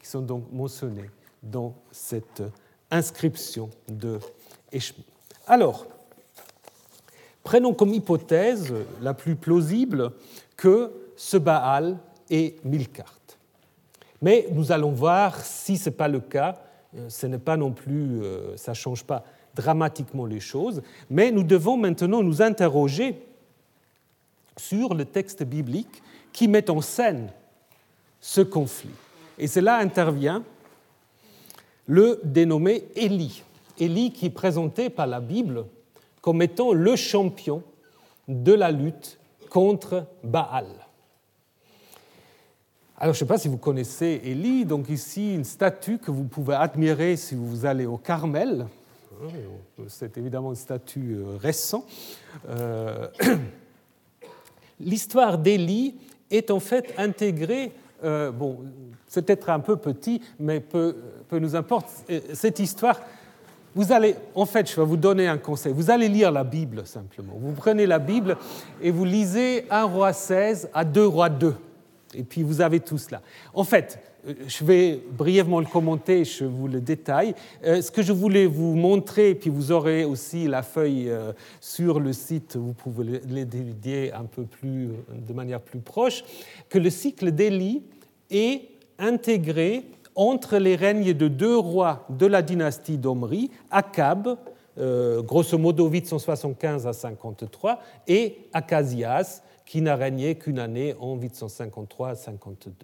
qui 0.00 0.06
sont 0.06 0.22
donc 0.22 0.44
mentionnés 0.52 1.10
dans 1.42 1.74
cette 1.90 2.42
inscription 2.90 3.70
de 3.88 4.18
Eshmi. 4.70 5.04
Alors, 5.46 5.86
prenons 7.42 7.74
comme 7.74 7.92
hypothèse 7.92 8.72
la 9.00 9.14
plus 9.14 9.36
plausible 9.36 10.12
que 10.56 10.92
ce 11.16 11.36
Baal 11.36 11.98
est 12.30 12.64
Milkart. 12.64 13.18
Mais 14.20 14.46
nous 14.52 14.70
allons 14.70 14.92
voir 14.92 15.44
si 15.44 15.76
ce 15.76 15.90
n'est 15.90 15.96
pas 15.96 16.08
le 16.08 16.20
cas. 16.20 16.62
Ce 17.08 17.26
n'est 17.26 17.38
pas 17.38 17.56
non 17.56 17.72
plus, 17.72 18.22
euh, 18.22 18.56
ça 18.56 18.72
ne 18.72 18.76
change 18.76 19.02
pas 19.04 19.24
dramatiquement 19.54 20.26
les 20.26 20.40
choses. 20.40 20.82
Mais 21.10 21.30
nous 21.30 21.42
devons 21.42 21.76
maintenant 21.76 22.22
nous 22.22 22.40
interroger 22.40 23.26
sur 24.56 24.94
le 24.94 25.04
texte 25.04 25.42
biblique 25.42 26.02
qui 26.32 26.48
met 26.48 26.70
en 26.70 26.80
scène 26.80 27.30
ce 28.22 28.40
conflit. 28.40 28.94
Et 29.36 29.46
c'est 29.46 29.60
là 29.60 29.76
intervient 29.76 30.42
le 31.86 32.20
dénommé 32.24 32.84
Élie. 32.94 33.42
Élie 33.78 34.12
qui 34.12 34.26
est 34.26 34.30
présenté 34.30 34.88
par 34.88 35.06
la 35.06 35.20
Bible 35.20 35.66
comme 36.22 36.40
étant 36.40 36.72
le 36.72 36.94
champion 36.96 37.62
de 38.28 38.52
la 38.52 38.70
lutte 38.70 39.18
contre 39.50 40.06
Baal. 40.22 40.66
Alors, 42.96 43.14
je 43.14 43.18
ne 43.18 43.26
sais 43.26 43.26
pas 43.26 43.38
si 43.38 43.48
vous 43.48 43.58
connaissez 43.58 44.20
Élie, 44.22 44.64
donc 44.64 44.88
ici 44.88 45.34
une 45.34 45.44
statue 45.44 45.98
que 45.98 46.12
vous 46.12 46.22
pouvez 46.22 46.54
admirer 46.54 47.16
si 47.16 47.34
vous 47.34 47.66
allez 47.66 47.84
au 47.84 47.96
Carmel. 47.96 48.66
C'est 49.88 50.16
évidemment 50.16 50.50
une 50.50 50.56
statue 50.56 51.16
euh, 51.16 51.36
récente. 51.36 51.84
Euh, 52.48 53.08
l'histoire 54.80 55.38
d'Élie 55.38 55.96
est 56.30 56.50
en 56.50 56.60
fait 56.60 56.94
intégrée 56.96 57.72
euh, 58.04 58.30
bon, 58.30 58.58
c'est 59.06 59.22
peut-être 59.22 59.50
un 59.50 59.60
peu 59.60 59.76
petit, 59.76 60.20
mais 60.38 60.60
peu, 60.60 60.94
nous 61.32 61.54
importe. 61.56 61.88
Euh, 62.10 62.20
cette 62.32 62.58
histoire, 62.58 63.00
vous 63.74 63.92
allez, 63.92 64.16
en 64.34 64.44
fait, 64.44 64.70
je 64.70 64.76
vais 64.76 64.86
vous 64.86 64.96
donner 64.96 65.28
un 65.28 65.38
conseil. 65.38 65.72
Vous 65.72 65.90
allez 65.90 66.08
lire 66.08 66.30
la 66.30 66.44
Bible 66.44 66.86
simplement. 66.86 67.34
Vous 67.38 67.52
prenez 67.52 67.86
la 67.86 67.98
Bible 67.98 68.36
et 68.82 68.90
vous 68.90 69.04
lisez 69.04 69.66
un 69.70 69.84
roi 69.84 70.12
16 70.12 70.70
à 70.74 70.84
deux 70.84 71.06
rois 71.06 71.30
2. 71.30 71.54
Et 72.14 72.24
puis 72.24 72.42
vous 72.42 72.60
avez 72.60 72.80
tout 72.80 72.98
cela. 72.98 73.22
En 73.54 73.64
fait, 73.64 73.98
euh, 74.26 74.34
je 74.46 74.64
vais 74.64 75.00
brièvement 75.12 75.60
le 75.60 75.66
commenter, 75.66 76.24
je 76.24 76.44
vous 76.44 76.68
le 76.68 76.80
détaille. 76.80 77.34
Ce 77.64 77.90
que 77.90 78.02
je 78.02 78.12
voulais 78.12 78.46
vous 78.46 78.74
montrer, 78.74 79.34
puis 79.34 79.48
vous 79.48 79.72
aurez 79.72 80.04
aussi 80.04 80.46
la 80.46 80.62
feuille 80.62 81.10
sur 81.60 82.00
le 82.00 82.12
site, 82.12 82.56
vous 82.56 82.74
pouvez 82.74 83.22
l'étudier 83.26 84.12
un 84.12 84.24
peu 84.24 84.42
plus, 84.42 84.90
de 85.10 85.32
manière 85.32 85.60
plus 85.60 85.78
proche, 85.78 86.24
que 86.68 86.78
le 86.78 86.90
cycle 86.90 87.30
d'Élie 87.30 87.82
est 88.32 88.68
intégré 88.98 89.84
entre 90.14 90.58
les 90.58 90.76
règnes 90.76 91.12
de 91.12 91.28
deux 91.28 91.56
rois 91.56 92.06
de 92.10 92.26
la 92.26 92.42
dynastie 92.42 92.98
d'Omri, 92.98 93.50
Akab, 93.70 94.36
grosso 94.76 95.58
modo 95.58 95.88
875 95.88 96.86
à 96.86 96.92
53, 96.92 97.78
et 98.08 98.48
Akasias, 98.52 99.42
qui 99.64 99.80
n'a 99.80 99.96
régné 99.96 100.34
qu'une 100.34 100.58
année 100.58 100.94
en 101.00 101.16
853 101.16 102.10
à 102.10 102.14
52. 102.14 102.74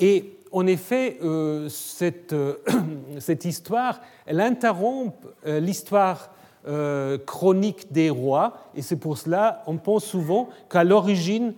Et 0.00 0.38
en 0.52 0.66
effet, 0.66 1.18
euh, 1.22 1.68
cette, 1.68 2.32
euh, 2.32 2.56
cette, 3.18 3.44
histoire, 3.44 4.00
elle 4.26 4.40
interrompt 4.40 5.14
euh, 5.46 5.60
l'histoire 5.60 6.30
chronique 7.26 7.92
des 7.92 8.08
rois, 8.08 8.54
et 8.74 8.80
c'est 8.80 8.96
pour 8.96 9.18
cela 9.18 9.62
on 9.66 9.76
pense 9.76 10.06
souvent 10.06 10.48
qu'à 10.70 10.82
l'origine, 10.82 11.52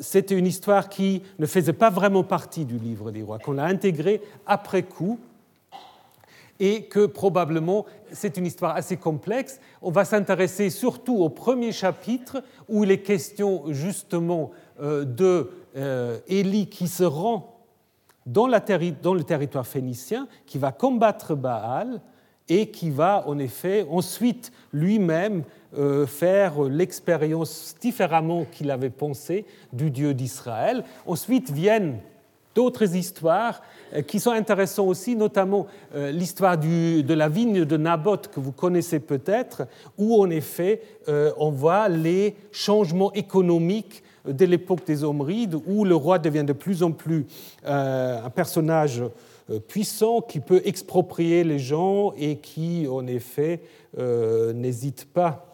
c'était 0.00 0.36
une 0.36 0.46
histoire 0.46 0.88
qui 0.88 1.22
ne 1.38 1.46
faisait 1.46 1.72
pas 1.72 1.90
vraiment 1.90 2.24
partie 2.24 2.64
du 2.64 2.78
livre 2.78 3.10
des 3.10 3.22
rois, 3.22 3.38
qu'on 3.38 3.52
l'a 3.52 3.64
intégrée 3.64 4.20
après 4.46 4.82
coup, 4.82 5.18
et 6.58 6.84
que 6.84 7.06
probablement 7.06 7.86
c'est 8.12 8.36
une 8.36 8.46
histoire 8.46 8.76
assez 8.76 8.96
complexe. 8.96 9.60
On 9.80 9.90
va 9.90 10.04
s'intéresser 10.04 10.70
surtout 10.70 11.16
au 11.18 11.28
premier 11.28 11.72
chapitre 11.72 12.42
où 12.68 12.84
il 12.84 12.90
est 12.90 13.00
question 13.00 13.64
justement 13.68 14.50
de 14.80 15.50
Élie 16.28 16.68
qui 16.68 16.88
se 16.88 17.04
rend 17.04 17.60
dans, 18.26 18.46
le 18.46 19.22
territoire 19.22 19.66
phénicien, 19.66 20.28
qui 20.46 20.58
va 20.58 20.72
combattre 20.72 21.34
Baal 21.34 22.00
et 22.50 22.66
qui 22.66 22.90
va 22.90 23.24
en 23.26 23.38
effet 23.38 23.86
ensuite 23.88 24.52
lui-même 24.74 25.44
euh, 25.78 26.04
faire 26.04 26.60
l'expérience 26.64 27.76
différemment 27.80 28.44
qu'il 28.44 28.72
avait 28.72 28.90
pensé 28.90 29.46
du 29.72 29.88
Dieu 29.90 30.12
d'Israël. 30.14 30.82
Ensuite 31.06 31.52
viennent 31.52 31.98
d'autres 32.56 32.96
histoires 32.96 33.62
euh, 33.94 34.02
qui 34.02 34.18
sont 34.18 34.32
intéressantes 34.32 34.88
aussi, 34.88 35.14
notamment 35.14 35.68
euh, 35.94 36.10
l'histoire 36.10 36.58
de 36.58 37.14
la 37.14 37.28
vigne 37.28 37.64
de 37.64 37.76
Naboth 37.76 38.32
que 38.34 38.40
vous 38.40 38.50
connaissez 38.50 38.98
peut-être, 38.98 39.68
où 39.96 40.20
en 40.20 40.28
effet 40.28 40.82
on 41.06 41.50
voit 41.50 41.88
les 41.88 42.34
changements 42.50 43.12
économiques 43.12 44.02
dès 44.28 44.46
l'époque 44.46 44.84
des 44.86 45.04
Omrides, 45.04 45.56
où 45.66 45.84
le 45.84 45.94
roi 45.94 46.18
devient 46.18 46.44
de 46.44 46.52
plus 46.52 46.82
en 46.82 46.90
plus 46.90 47.26
un 47.64 48.30
personnage 48.30 49.02
puissant 49.58 50.20
qui 50.20 50.40
peut 50.40 50.62
exproprier 50.64 51.44
les 51.44 51.58
gens 51.58 52.12
et 52.16 52.36
qui, 52.36 52.86
en 52.88 53.06
effet, 53.06 53.60
euh, 53.98 54.52
n'hésite 54.52 55.06
pas 55.06 55.46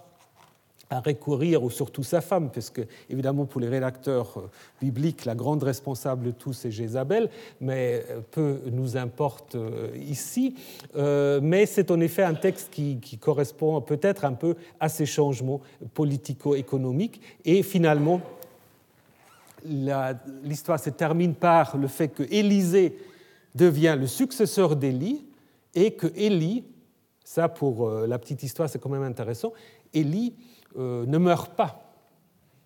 à 0.89 1.01
recourir, 1.01 1.65
ou 1.65 1.71
surtout 1.71 2.05
sa 2.05 2.21
femme, 2.21 2.49
puisque 2.49 2.81
évidemment 3.11 3.45
pour 3.45 3.61
les 3.61 3.69
rédacteurs 3.69 4.49
bibliques, 4.81 5.25
la 5.25 5.35
grande 5.35 5.65
responsable 5.65 6.27
de 6.27 6.31
tout, 6.31 6.53
c'est 6.53 6.71
Jézabel, 6.71 7.29
mais 7.61 8.05
peu 8.31 8.61
nous 8.71 8.97
importe 8.97 9.57
ici. 9.97 10.55
Mais 10.95 11.67
c'est 11.67 11.91
en 11.91 11.99
effet 11.99 12.23
un 12.23 12.35
texte 12.35 12.71
qui, 12.71 12.99
qui 13.03 13.19
correspond 13.19 13.81
peut-être 13.81 14.25
un 14.25 14.35
peu 14.35 14.55
à 14.79 14.89
ces 14.89 15.07
changements 15.07 15.61
politico-économiques. 15.93 17.21
Et 17.45 17.65
finalement, 17.65 18.21
l'histoire 19.65 20.79
se 20.79 20.91
termine 20.91 21.35
par 21.35 21.77
le 21.77 21.89
fait 21.89 22.09
que 22.09 22.23
Élisée 22.31 22.97
devient 23.57 23.97
le 23.99 24.07
successeur 24.07 24.77
d'Élie 24.77 25.25
et 25.75 25.93
que 25.93 26.07
Élie, 26.15 26.65
ça 27.25 27.49
pour 27.49 27.89
euh, 27.89 28.07
la 28.07 28.19
petite 28.19 28.43
histoire 28.43 28.69
c'est 28.69 28.79
quand 28.79 28.91
même 28.91 29.03
intéressant, 29.03 29.53
Élie 29.95 30.35
euh, 30.79 31.07
ne 31.07 31.19
meurt 31.19 31.55
pas, 31.55 31.93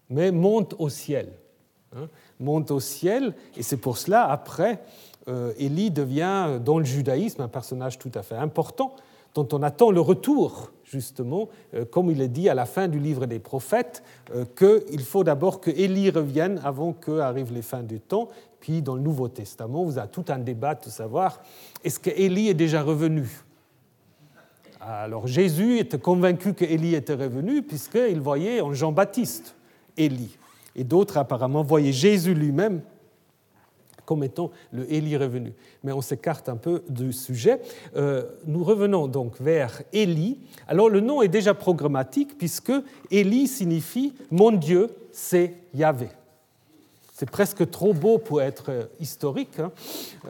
mais 0.09 0.33
monte 0.33 0.75
au 0.79 0.89
ciel. 0.89 1.33
Hein, 1.97 2.09
monte 2.39 2.71
au 2.71 2.79
ciel, 2.79 3.35
et 3.57 3.65
c'est 3.65 3.77
pour 3.77 3.99
cela, 3.99 4.31
après, 4.31 4.81
euh, 5.29 5.53
Élie 5.59 5.91
devient 5.91 6.61
dans 6.65 6.79
le 6.79 6.85
judaïsme 6.85 7.43
un 7.43 7.49
personnage 7.49 7.99
tout 7.99 8.13
à 8.15 8.23
fait 8.23 8.37
important, 8.37 8.95
dont 9.35 9.49
on 9.53 9.63
attend 9.63 9.91
le 9.91 10.01
retour, 10.01 10.73
justement, 10.83 11.49
comme 11.93 12.11
il 12.11 12.21
est 12.21 12.29
dit 12.29 12.49
à 12.49 12.55
la 12.55 12.67
fin 12.67 12.89
du 12.89 12.99
livre 12.99 13.27
des 13.27 13.39
prophètes, 13.39 14.03
qu'il 14.57 15.03
faut 15.03 15.23
d'abord 15.23 15.61
que 15.61 15.71
Élie 15.71 16.11
revienne 16.11 16.61
avant 16.65 16.93
qu'arrivent 16.93 17.53
les 17.53 17.63
fins 17.63 17.85
du 17.85 18.01
temps. 18.01 18.29
Puis 18.61 18.83
dans 18.83 18.95
le 18.95 19.01
Nouveau 19.01 19.29
Testament, 19.29 19.85
vous 19.85 19.99
avez 19.99 20.11
tout 20.11 20.25
un 20.29 20.39
débat 20.39 20.75
de 20.75 20.89
savoir 20.89 21.41
est-ce 21.83 21.99
qu'Élie 21.99 22.49
est 22.49 22.55
déjà 22.55 22.83
revenu? 22.83 23.29
Alors 24.81 25.27
Jésus 25.27 25.79
était 25.79 25.99
convaincu 25.99 26.55
qu'Élie 26.55 26.95
était 26.95 27.15
revenu 27.15 27.63
puisqu'il 27.63 28.21
voyait 28.21 28.61
en 28.61 28.73
Jean-Baptiste 28.73 29.55
Élie. 29.97 30.37
Et 30.77 30.85
d'autres 30.85 31.19
apparemment 31.19 31.63
voyaient 31.63 31.93
Jésus 31.93 32.35
lui-même 32.35 32.81
comme 34.11 34.25
étant 34.25 34.51
le 34.73 34.93
Élie 34.93 35.17
revenu. 35.17 35.53
Mais 35.85 35.93
on 35.93 36.01
s'écarte 36.01 36.49
un 36.49 36.57
peu 36.57 36.83
du 36.89 37.13
sujet. 37.13 37.61
Euh, 37.95 38.25
nous 38.45 38.65
revenons 38.65 39.07
donc 39.07 39.41
vers 39.41 39.83
Élie. 39.93 40.39
Alors 40.67 40.89
le 40.89 40.99
nom 40.99 41.23
est 41.23 41.29
déjà 41.29 41.55
programmatique 41.55 42.37
puisque 42.37 42.73
Élie 43.13 43.47
signifie 43.47 44.15
Mon 44.33 44.51
Dieu, 44.51 44.89
c'est 45.13 45.55
Yahvé. 45.75 46.09
C'est 47.21 47.31
presque 47.31 47.71
trop 47.71 47.93
beau 47.93 48.17
pour 48.17 48.41
être 48.41 48.89
historique, 48.99 49.59
hein, 49.59 49.73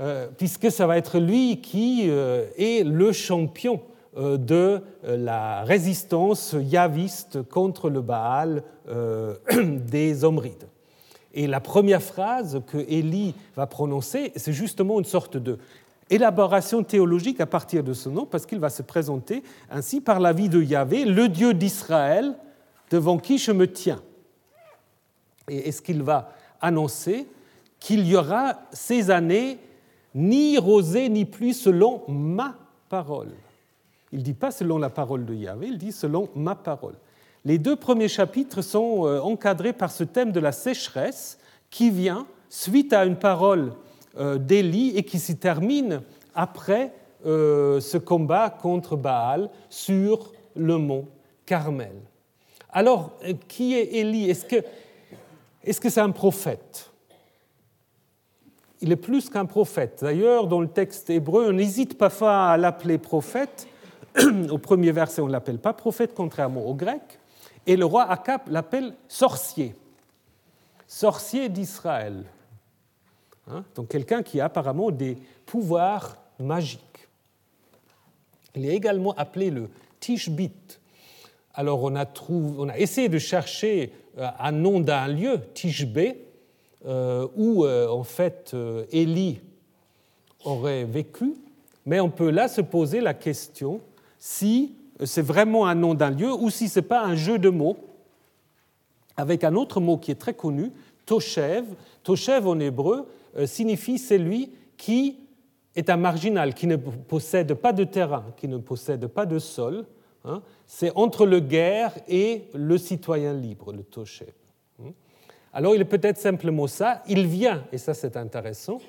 euh, 0.01 0.27
puisque 0.37 0.73
ça 0.73 0.89
va 0.89 0.99
être 0.99 1.21
lui 1.21 1.61
qui 1.61 2.07
euh, 2.09 2.47
est 2.59 2.85
le 2.85 3.13
champion 3.13 3.81
de 4.17 4.83
la 5.05 5.63
résistance 5.63 6.57
yaviste 6.61 7.43
contre 7.43 7.91
le 7.91 8.01
Baal 8.01 8.65
des 9.87 10.25
Omrides. 10.25 10.67
Et 11.33 11.47
la 11.47 11.61
première 11.61 12.03
phrase 12.03 12.61
que 12.67 12.79
Élie 12.79 13.37
va 13.55 13.69
prononcer, 13.69 14.33
c'est 14.35 14.53
justement 14.53 14.99
une 14.99 15.05
sorte 15.05 15.37
de 15.37 15.59
élaboration 16.11 16.83
théologique 16.83 17.41
à 17.41 17.47
partir 17.47 17.85
de 17.85 17.93
ce 17.93 18.09
nom, 18.09 18.27
parce 18.27 18.47
qu'il 18.47 18.59
va 18.59 18.69
se 18.69 18.83
présenter 18.83 19.45
ainsi 19.71 20.01
par 20.01 20.19
la 20.19 20.33
vie 20.33 20.49
de 20.49 20.61
Yahvé, 20.61 21.05
le 21.05 21.29
Dieu 21.29 21.55
d'Israël, 21.55 22.35
devant 22.91 23.17
qui 23.17 23.39
je 23.39 23.53
me 23.53 23.71
tiens. 23.71 24.03
Et 25.49 25.69
est-ce 25.69 25.83
qu'il 25.83 26.03
va 26.03 26.31
annoncer 26.61 27.27
qu'il 27.79 28.07
y 28.07 28.17
aura 28.17 28.61
ces 28.73 29.11
années 29.11 29.59
ni 30.15 30.59
rosée 30.59 31.09
ni 31.09 31.25
pluie 31.25 31.55
selon 31.55 32.03
ma 32.09 32.57
parole 32.89 33.33
Il 34.13 34.19
ne 34.19 34.25
dit 34.25 34.35
pas 34.35 34.51
selon 34.51 34.79
la 34.79 34.91
parole 34.91 35.25
de 35.25 35.35
Yahvé, 35.35 35.69
il 35.69 35.79
dit 35.79 35.93
selon 35.93 36.29
ma 36.35 36.55
parole. 36.55 36.95
Les 37.45 37.59
deux 37.59 37.77
premiers 37.77 38.09
chapitres 38.09 38.61
sont 38.61 39.07
euh, 39.07 39.21
encadrés 39.21 39.73
par 39.73 39.91
ce 39.91 40.05
thème 40.05 40.33
de 40.33 40.41
la 40.41 40.53
sécheresse 40.53 41.39
qui 41.71 41.91
vient 41.91 42.27
suite 42.49 42.93
à 42.93 43.05
une 43.05 43.17
parole 43.17 43.73
euh, 44.19 44.37
d'Élie 44.37 44.93
et 44.97 45.05
qui 45.05 45.19
s'y 45.19 45.37
termine 45.37 46.03
après 46.35 46.93
euh, 47.25 47.81
ce 47.81 47.97
combat 47.97 48.51
contre 48.51 48.97
Baal 48.97 49.49
sur 49.71 50.33
le 50.55 50.77
mont 50.77 51.07
Carmel. 51.47 51.95
Alors, 52.73 53.13
qui 53.49 53.75
est 53.75 53.95
Élie? 53.95 54.31
Est-ce 54.31 54.45
que 54.45 54.65
est-ce 55.65 55.81
que 55.81 55.91
c'est 55.91 56.01
un 56.01 56.11
prophète? 56.11 56.91
Il 58.81 58.93
est 58.93 58.97
plus 58.97 59.29
qu'un 59.29 59.45
prophète. 59.45 59.99
D'ailleurs, 60.03 60.47
dans 60.47 60.61
le 60.61 60.69
texte 60.69 61.11
hébreu, 61.11 61.49
on 61.49 61.53
n'hésite 61.53 61.99
pas 61.99 62.53
à 62.53 62.57
l'appeler 62.57 62.97
prophète. 62.97 63.69
Au 64.51 64.59
premier 64.59 64.91
verset, 64.91 65.21
on 65.21 65.27
ne 65.27 65.33
l'appelle 65.33 65.59
pas 65.59 65.75
prophète, 65.75 66.15
contrairement 66.15 66.67
au 66.67 66.75
grec. 66.75 67.03
Et 67.67 67.77
le 67.77 67.85
roi 67.85 68.11
Akab 68.11 68.41
l'appelle 68.49 68.95
sorcier, 69.07 69.75
sorcier 70.87 71.49
d'Israël. 71.49 72.25
Hein, 73.49 73.65
donc 73.75 73.89
quelqu'un 73.89 74.23
qui 74.23 74.41
a 74.41 74.47
apparemment 74.47 74.91
des 74.91 75.19
pouvoirs 75.45 76.17
magiques. 76.39 77.09
Il 78.57 78.65
est 78.65 78.75
également 78.75 79.15
appelé 79.15 79.51
le 79.51 79.69
Tishbit. 80.01 80.80
Alors 81.55 81.83
on 81.83 81.97
a, 81.97 82.79
essayé 82.79 83.09
de 83.09 83.19
chercher 83.19 83.93
euh, 84.19 84.29
un 84.39 84.53
nom 84.53 84.81
d'un 84.81 85.09
lieu, 85.09 85.41
Tishbé, 85.55 86.25
euh, 86.87 87.27
où 87.37 87.65
euh, 87.65 87.89
en 87.89 88.05
fait 88.05 88.57
Élie 88.93 89.41
aurait 90.45 90.85
vécu, 90.85 91.35
mais 91.87 92.01
on 92.01 92.11
peut 92.11 92.31
là 92.31 92.49
se 92.49 92.61
poser 92.61 93.01
la 93.01 93.15
question 93.15 93.81
si 94.19 94.75
c'est 95.05 95.23
vraiment 95.23 95.67
un 95.67 95.75
nom 95.75 95.95
d'un 95.95 96.11
lieu 96.11 96.33
ou 96.33 96.51
si 96.51 96.69
ce 96.69 96.81
n'est 96.81 96.87
pas 96.87 97.03
un 97.03 97.17
jeu 97.17 97.39
de 97.39 97.49
mots 97.49 97.77
avec 99.17 99.45
un 99.45 99.55
autre 99.55 99.81
mot 99.81 99.99
qui 99.99 100.11
est 100.11 100.21
très 100.21 100.35
connu, 100.35 100.73
Toshev. 101.05 101.65
Toshev 102.03 102.47
en 102.47 102.59
hébreu 102.61 103.07
signifie 103.45 103.99
celui 103.99 104.51
qui 104.77 105.19
est 105.77 105.91
un 105.91 105.97
marginal, 105.97 106.55
qui 106.55 106.67
ne 106.67 106.77
possède 106.77 107.55
pas 107.55 107.73
de 107.73 107.85
terrain, 107.85 108.25
qui 108.37 108.49
ne 108.49 108.59
possède 108.59 109.07
pas 109.09 109.27
de 109.27 109.39
sol. 109.39 109.85
Hein. 110.25 110.43
C'est 110.67 110.93
entre 110.95 111.27
le 111.27 111.41
guerre 111.41 111.93
et 112.09 112.49
le 112.55 112.79
citoyen 112.79 113.33
libre, 113.33 113.73
le 113.73 113.83
Toshev. 113.83 114.33
Hein. 114.83 114.93
Alors 115.53 115.75
il 115.75 115.81
est 115.81 115.87
peut-être 115.87 116.19
simplement 116.19 116.67
ça, 116.67 117.03
il 117.09 117.27
vient, 117.27 117.65
et 117.73 117.79
ça 117.79 117.95
c'est 117.95 118.17
intéressant, 118.17 118.81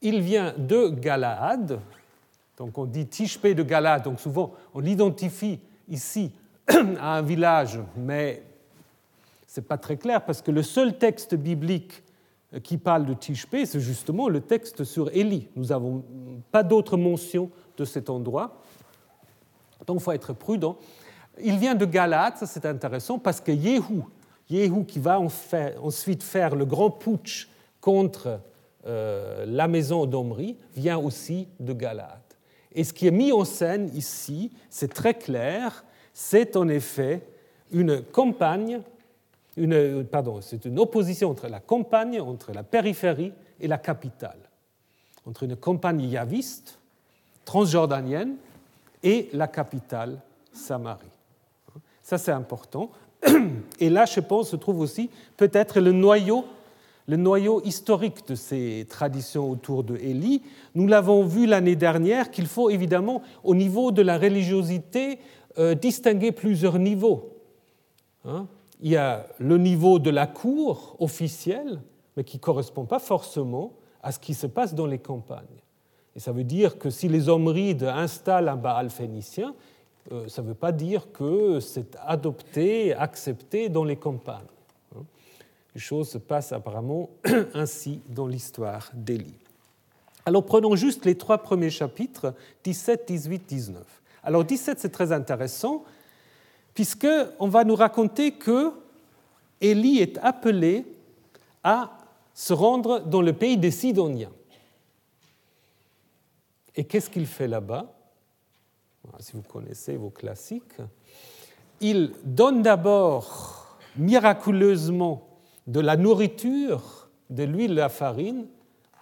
il 0.00 0.20
vient 0.20 0.54
de 0.56 0.88
Galaad, 0.88 1.80
donc 2.58 2.76
on 2.76 2.84
dit 2.84 3.06
Tishpé 3.06 3.54
de 3.54 3.62
Galaad, 3.62 4.04
donc 4.04 4.20
souvent 4.20 4.52
on 4.74 4.80
l'identifie 4.80 5.60
ici 5.88 6.32
à 6.68 7.16
un 7.16 7.22
village, 7.22 7.78
mais 7.96 8.42
ce 9.46 9.60
n'est 9.60 9.66
pas 9.66 9.78
très 9.78 9.96
clair 9.96 10.24
parce 10.24 10.42
que 10.42 10.50
le 10.50 10.62
seul 10.62 10.98
texte 10.98 11.34
biblique 11.34 12.02
qui 12.62 12.76
parle 12.76 13.06
de 13.06 13.14
Tishpé, 13.14 13.64
c'est 13.64 13.80
justement 13.80 14.28
le 14.28 14.40
texte 14.40 14.84
sur 14.84 15.14
Élie. 15.14 15.48
Nous 15.56 15.66
n'avons 15.66 16.04
pas 16.50 16.62
d'autre 16.62 16.96
mention 16.96 17.50
de 17.76 17.84
cet 17.84 18.10
endroit. 18.10 18.61
Donc 19.86 20.00
il 20.00 20.02
faut 20.02 20.12
être 20.12 20.32
prudent. 20.32 20.76
Il 21.42 21.58
vient 21.58 21.74
de 21.74 21.86
Galate, 21.86 22.44
c'est 22.46 22.66
intéressant, 22.66 23.18
parce 23.18 23.40
que 23.40 23.52
Yehou, 23.52 24.06
Yehou 24.50 24.84
qui 24.84 24.98
va 24.98 25.18
ensuite 25.20 26.22
faire 26.22 26.54
le 26.54 26.64
grand 26.64 26.90
putsch 26.90 27.48
contre 27.80 28.40
euh, 28.86 29.44
la 29.46 29.68
maison 29.68 30.06
d'Omri, 30.06 30.56
vient 30.76 30.98
aussi 30.98 31.48
de 31.58 31.72
Galate. 31.72 32.36
Et 32.74 32.84
ce 32.84 32.92
qui 32.92 33.06
est 33.06 33.12
mis 33.12 33.32
en 33.32 33.44
scène 33.44 33.90
ici, 33.94 34.52
c'est 34.70 34.92
très 34.92 35.14
clair, 35.14 35.84
c'est 36.12 36.56
en 36.56 36.68
effet 36.68 37.22
une 37.70 38.02
campagne, 38.02 38.80
une, 39.56 40.04
pardon, 40.04 40.40
c'est 40.40 40.64
une 40.64 40.78
opposition 40.78 41.30
entre 41.30 41.48
la 41.48 41.60
campagne, 41.60 42.20
entre 42.20 42.52
la 42.52 42.62
périphérie 42.62 43.32
et 43.60 43.68
la 43.68 43.78
capitale, 43.78 44.38
entre 45.26 45.42
une 45.42 45.56
campagne 45.56 46.02
yaviste, 46.02 46.78
transjordanienne, 47.44 48.36
et 49.02 49.28
la 49.32 49.48
capitale, 49.48 50.18
Samarie. 50.52 51.06
Ça, 52.02 52.18
c'est 52.18 52.32
important. 52.32 52.90
Et 53.78 53.88
là, 53.88 54.04
je 54.04 54.20
pense, 54.20 54.50
se 54.50 54.56
trouve 54.56 54.80
aussi 54.80 55.10
peut-être 55.36 55.80
le 55.80 55.92
noyau, 55.92 56.44
le 57.06 57.16
noyau 57.16 57.62
historique 57.62 58.26
de 58.28 58.34
ces 58.34 58.86
traditions 58.88 59.50
autour 59.50 59.84
de 59.84 59.96
Élie. 59.96 60.42
Nous 60.74 60.86
l'avons 60.86 61.24
vu 61.24 61.46
l'année 61.46 61.76
dernière 61.76 62.30
qu'il 62.30 62.46
faut 62.46 62.70
évidemment, 62.70 63.22
au 63.44 63.54
niveau 63.54 63.92
de 63.92 64.02
la 64.02 64.18
religiosité, 64.18 65.18
euh, 65.58 65.74
distinguer 65.74 66.32
plusieurs 66.32 66.78
niveaux. 66.78 67.36
Hein? 68.24 68.46
Il 68.80 68.90
y 68.90 68.96
a 68.96 69.26
le 69.38 69.58
niveau 69.58 69.98
de 69.98 70.10
la 70.10 70.26
cour 70.26 70.96
officielle, 70.98 71.80
mais 72.16 72.24
qui 72.24 72.38
ne 72.38 72.42
correspond 72.42 72.84
pas 72.84 72.98
forcément 72.98 73.72
à 74.02 74.10
ce 74.10 74.18
qui 74.18 74.34
se 74.34 74.46
passe 74.46 74.74
dans 74.74 74.86
les 74.86 74.98
campagnes. 74.98 75.61
Et 76.14 76.20
ça 76.20 76.32
veut 76.32 76.44
dire 76.44 76.78
que 76.78 76.90
si 76.90 77.08
les 77.08 77.28
Omrides 77.28 77.84
installent 77.84 78.48
un 78.48 78.56
Baal 78.56 78.90
phénicien, 78.90 79.54
euh, 80.10 80.28
ça 80.28 80.42
ne 80.42 80.48
veut 80.48 80.54
pas 80.54 80.72
dire 80.72 81.12
que 81.12 81.60
c'est 81.60 81.96
adopté, 82.04 82.94
accepté 82.94 83.68
dans 83.68 83.84
les 83.84 83.96
campagnes. 83.96 84.40
Les 85.74 85.80
choses 85.80 86.10
se 86.10 86.18
passent 86.18 86.52
apparemment 86.52 87.08
ainsi 87.54 88.00
dans 88.08 88.26
l'histoire 88.26 88.90
d'Élie. 88.92 89.38
Alors 90.26 90.44
prenons 90.44 90.76
juste 90.76 91.04
les 91.04 91.16
trois 91.16 91.38
premiers 91.38 91.70
chapitres, 91.70 92.34
17, 92.64 93.04
18, 93.08 93.42
19. 93.48 93.82
Alors 94.22 94.44
17, 94.44 94.78
c'est 94.78 94.90
très 94.90 95.12
intéressant, 95.12 95.84
puisqu'on 96.74 97.48
va 97.48 97.64
nous 97.64 97.74
raconter 97.74 98.32
que 98.32 98.72
Élie 99.60 99.98
est 99.98 100.18
appelé 100.18 100.84
à 101.64 101.96
se 102.34 102.52
rendre 102.52 103.00
dans 103.00 103.22
le 103.22 103.32
pays 103.32 103.56
des 103.56 103.70
Sidoniens. 103.70 104.30
Et 106.74 106.84
qu'est-ce 106.84 107.10
qu'il 107.10 107.26
fait 107.26 107.48
là-bas? 107.48 107.92
Si 109.18 109.32
vous 109.32 109.42
connaissez 109.42 109.96
vos 109.96 110.10
classiques, 110.10 110.80
il 111.80 112.12
donne 112.24 112.62
d'abord 112.62 113.78
miraculeusement 113.96 115.28
de 115.66 115.80
la 115.80 115.96
nourriture, 115.96 117.08
de 117.30 117.42
l'huile, 117.44 117.72
de 117.72 117.76
la 117.76 117.88
farine 117.88 118.46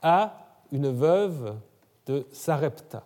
à 0.02 0.46
une 0.72 0.90
veuve 0.90 1.56
de 2.06 2.26
Sarepta. 2.32 3.04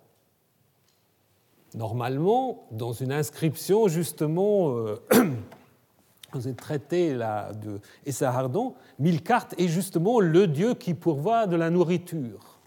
Normalement, 1.75 2.67
dans 2.71 2.93
une 2.93 3.12
inscription, 3.12 3.89
justement, 3.89 4.77
euh, 4.77 4.97
dans 6.33 6.47
un 6.47 6.53
traité 6.53 7.15
là, 7.15 7.53
de 7.53 7.81
Essahardon, 8.07 8.75
Milcart 9.01 9.49
est 9.59 9.69
justement 9.69 10.21
le 10.21 10.47
dieu 10.47 10.75
qui 10.75 10.95
pourvoit 10.95 11.47
de 11.47 11.57
la 11.57 11.71
nourriture. 11.71 12.59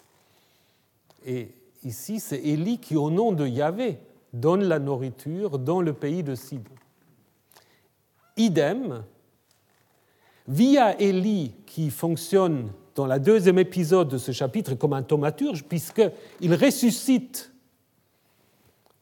Et 1.25 1.51
ici, 1.87 2.19
c'est 2.19 2.39
Élie 2.39 2.77
qui, 2.77 2.95
au 2.95 3.09
nom 3.09 3.31
de 3.31 3.47
Yahvé, 3.47 3.97
donne 4.33 4.63
la 4.63 4.79
nourriture 4.79 5.57
dans 5.57 5.81
le 5.81 5.93
pays 5.93 6.23
de 6.23 6.35
Sidon. 6.35 6.75
Idem, 8.35 9.03
via 10.47 10.99
Élie, 10.99 11.55
qui 11.65 11.89
fonctionne 11.89 12.71
dans 12.93 13.07
le 13.07 13.19
deuxième 13.19 13.59
épisode 13.59 14.09
de 14.09 14.17
ce 14.17 14.31
chapitre 14.31 14.75
comme 14.75 14.93
un 14.93 15.03
thaumaturge, 15.03 15.63
puisqu'il 15.63 16.53
ressuscite 16.53 17.51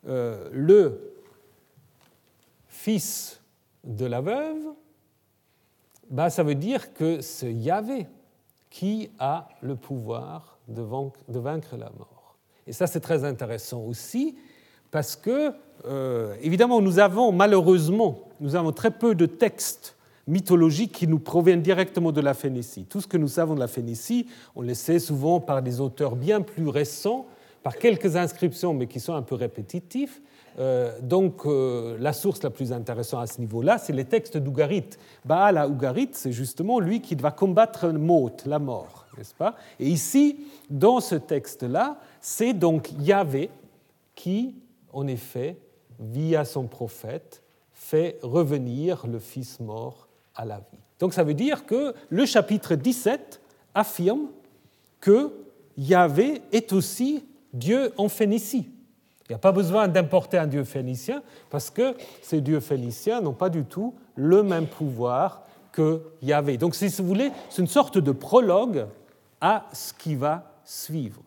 euh, 0.07 0.49
le 0.51 1.13
fils 2.67 3.41
de 3.83 4.05
la 4.05 4.21
veuve, 4.21 4.73
bah, 6.09 6.29
ça 6.29 6.43
veut 6.43 6.55
dire 6.55 6.93
que 6.93 7.21
c'est 7.21 7.53
Yahvé 7.53 8.07
qui 8.69 9.09
a 9.19 9.49
le 9.61 9.75
pouvoir 9.75 10.59
de 10.67 10.81
vaincre 10.81 11.77
la 11.77 11.89
mort. 11.89 12.14
Et 12.67 12.73
ça, 12.73 12.87
c'est 12.87 12.99
très 12.99 13.23
intéressant 13.23 13.81
aussi, 13.81 14.35
parce 14.91 15.15
que, 15.15 15.51
euh, 15.85 16.35
évidemment, 16.41 16.81
nous 16.81 16.99
avons 16.99 17.31
malheureusement, 17.31 18.29
nous 18.39 18.55
avons 18.55 18.71
très 18.71 18.91
peu 18.91 19.13
de 19.13 19.25
textes 19.25 19.95
mythologiques 20.27 20.91
qui 20.91 21.07
nous 21.07 21.19
proviennent 21.19 21.61
directement 21.61 22.11
de 22.11 22.21
la 22.21 22.33
Phénicie. 22.33 22.85
Tout 22.85 23.01
ce 23.01 23.07
que 23.07 23.17
nous 23.17 23.27
savons 23.27 23.53
de 23.53 23.59
la 23.59 23.67
Phénicie, 23.67 24.27
on 24.55 24.61
le 24.61 24.73
sait 24.73 24.99
souvent 24.99 25.39
par 25.39 25.61
des 25.61 25.79
auteurs 25.79 26.15
bien 26.15 26.41
plus 26.41 26.67
récents, 26.67 27.27
par 27.61 27.77
quelques 27.77 28.15
inscriptions, 28.15 28.73
mais 28.73 28.87
qui 28.87 28.99
sont 28.99 29.13
un 29.13 29.21
peu 29.21 29.35
répétitifs. 29.35 30.21
Euh, 30.57 30.97
donc, 31.01 31.45
euh, 31.45 31.97
la 31.99 32.13
source 32.13 32.41
la 32.43 32.49
plus 32.49 32.71
intéressante 32.71 33.23
à 33.23 33.27
ce 33.27 33.39
niveau-là, 33.41 33.77
c'est 33.77 33.93
les 33.93 34.05
textes 34.05 34.37
d'Ougarit. 34.37 34.89
Baal 35.25 35.57
à 35.57 35.67
Ougarit, 35.67 36.09
c'est 36.13 36.31
justement 36.31 36.79
lui 36.79 37.01
qui 37.01 37.15
va 37.15 37.31
combattre 37.31 37.89
Maut, 37.89 38.37
la 38.45 38.59
mort, 38.59 39.05
n'est-ce 39.17 39.33
pas? 39.33 39.55
Et 39.79 39.87
ici, 39.87 40.45
dans 40.69 41.01
ce 41.01 41.15
texte-là, 41.15 41.97
c'est 42.27 42.53
donc 42.53 42.89
Yahvé 42.97 43.51
qui, 44.15 44.55
en 44.91 45.05
effet, 45.05 45.59
via 45.99 46.43
son 46.43 46.65
prophète, 46.65 47.43
fait 47.71 48.17
revenir 48.23 49.05
le 49.05 49.19
Fils 49.19 49.59
mort 49.59 50.07
à 50.33 50.43
la 50.43 50.57
vie. 50.57 50.79
Donc 50.97 51.13
ça 51.13 51.23
veut 51.23 51.35
dire 51.35 51.67
que 51.67 51.93
le 52.09 52.25
chapitre 52.25 52.73
17 52.73 53.39
affirme 53.75 54.29
que 55.01 55.33
Yahvé 55.77 56.41
est 56.51 56.73
aussi 56.73 57.23
Dieu 57.53 57.93
en 57.95 58.09
Phénicie. 58.09 58.71
Il 59.29 59.31
n'y 59.31 59.35
a 59.35 59.39
pas 59.39 59.51
besoin 59.51 59.87
d'importer 59.87 60.39
un 60.39 60.47
Dieu 60.47 60.63
phénicien 60.63 61.21
parce 61.51 61.69
que 61.69 61.95
ces 62.23 62.41
dieux 62.41 62.59
phéniciens 62.59 63.21
n'ont 63.21 63.33
pas 63.33 63.49
du 63.49 63.65
tout 63.65 63.93
le 64.15 64.41
même 64.41 64.65
pouvoir 64.65 65.43
que 65.71 66.01
Yahvé. 66.23 66.57
Donc 66.57 66.73
si 66.73 66.87
vous 66.87 67.05
voulez, 67.05 67.31
c'est 67.51 67.61
une 67.61 67.67
sorte 67.67 67.99
de 67.99 68.11
prologue 68.11 68.87
à 69.41 69.67
ce 69.73 69.93
qui 69.93 70.15
va 70.15 70.55
suivre. 70.63 71.21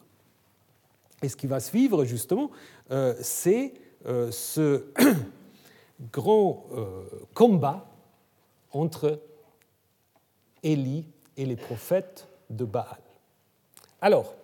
Et 1.22 1.28
ce 1.28 1.36
qui 1.36 1.46
va 1.46 1.60
suivre, 1.60 2.04
justement, 2.04 2.50
euh, 2.90 3.14
c'est 3.20 3.74
euh, 4.06 4.30
ce 4.30 4.84
grand 6.12 6.66
euh, 6.72 7.02
combat 7.34 7.86
entre 8.72 9.20
Élie 10.62 11.06
et 11.36 11.44
les 11.44 11.56
prophètes 11.56 12.28
de 12.50 12.64
Baal. 12.64 12.98
Alors, 14.00 14.34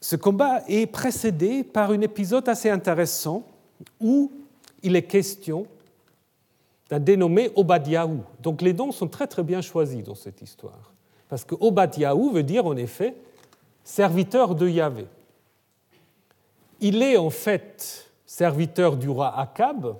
ce 0.00 0.16
combat 0.16 0.62
est 0.68 0.86
précédé 0.86 1.64
par 1.64 1.90
un 1.90 2.00
épisode 2.00 2.48
assez 2.48 2.70
intéressant 2.70 3.46
où 4.00 4.32
il 4.82 4.96
est 4.96 5.04
question 5.04 5.66
d'un 6.90 7.00
dénommé 7.00 7.50
Obadiahou. 7.56 8.22
Donc 8.42 8.60
les 8.60 8.74
noms 8.74 8.92
sont 8.92 9.08
très 9.08 9.26
très 9.26 9.42
bien 9.42 9.62
choisis 9.62 10.02
dans 10.04 10.14
cette 10.14 10.42
histoire. 10.42 10.92
Parce 11.28 11.44
que 11.44 11.54
Obadiahou 11.58 12.30
veut 12.30 12.42
dire 12.42 12.66
en 12.66 12.76
effet 12.76 13.14
serviteur 13.84 14.54
de 14.54 14.66
Yahvé. 14.66 15.06
Il 16.80 17.02
est 17.02 17.16
en 17.16 17.30
fait 17.30 18.10
serviteur 18.26 18.96
du 18.96 19.08
roi 19.08 19.38
Akab, 19.38 19.96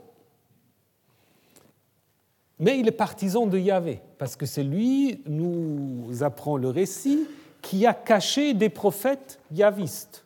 mais 2.58 2.78
il 2.78 2.88
est 2.88 2.92
partisan 2.92 3.46
de 3.46 3.58
Yahvé, 3.58 4.00
parce 4.18 4.36
que 4.36 4.46
c'est 4.46 4.62
lui, 4.62 5.22
nous 5.26 6.22
apprend 6.22 6.56
le 6.56 6.70
récit, 6.70 7.28
qui 7.60 7.86
a 7.86 7.94
caché 7.94 8.54
des 8.54 8.68
prophètes 8.68 9.38
yavistes. 9.50 10.24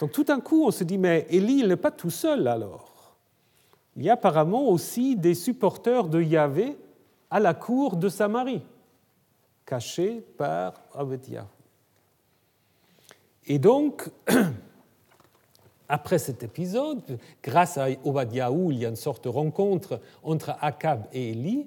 Donc 0.00 0.12
tout 0.12 0.24
d'un 0.24 0.40
coup, 0.40 0.64
on 0.66 0.70
se 0.70 0.84
dit, 0.84 0.98
mais 0.98 1.26
Élie 1.30 1.66
n'est 1.66 1.76
pas 1.76 1.90
tout 1.90 2.10
seul 2.10 2.48
alors. 2.48 3.16
Il 3.96 4.02
y 4.02 4.10
a 4.10 4.14
apparemment 4.14 4.68
aussi 4.68 5.16
des 5.16 5.34
supporters 5.34 6.08
de 6.08 6.20
Yahvé 6.20 6.76
à 7.30 7.38
la 7.40 7.54
cour 7.54 7.96
de 7.96 8.08
Samarie, 8.08 8.62
cachés 9.66 10.24
par 10.36 10.74
Abediah. 10.94 11.46
Et 13.46 13.58
donc, 13.58 14.08
après 15.88 16.18
cet 16.18 16.42
épisode, 16.42 17.18
grâce 17.42 17.78
à 17.78 17.88
Obadiahou, 18.04 18.72
il 18.72 18.78
y 18.78 18.86
a 18.86 18.88
une 18.88 18.96
sorte 18.96 19.24
de 19.24 19.28
rencontre 19.28 20.00
entre 20.22 20.56
Akab 20.60 21.06
et 21.12 21.30
Élie, 21.30 21.66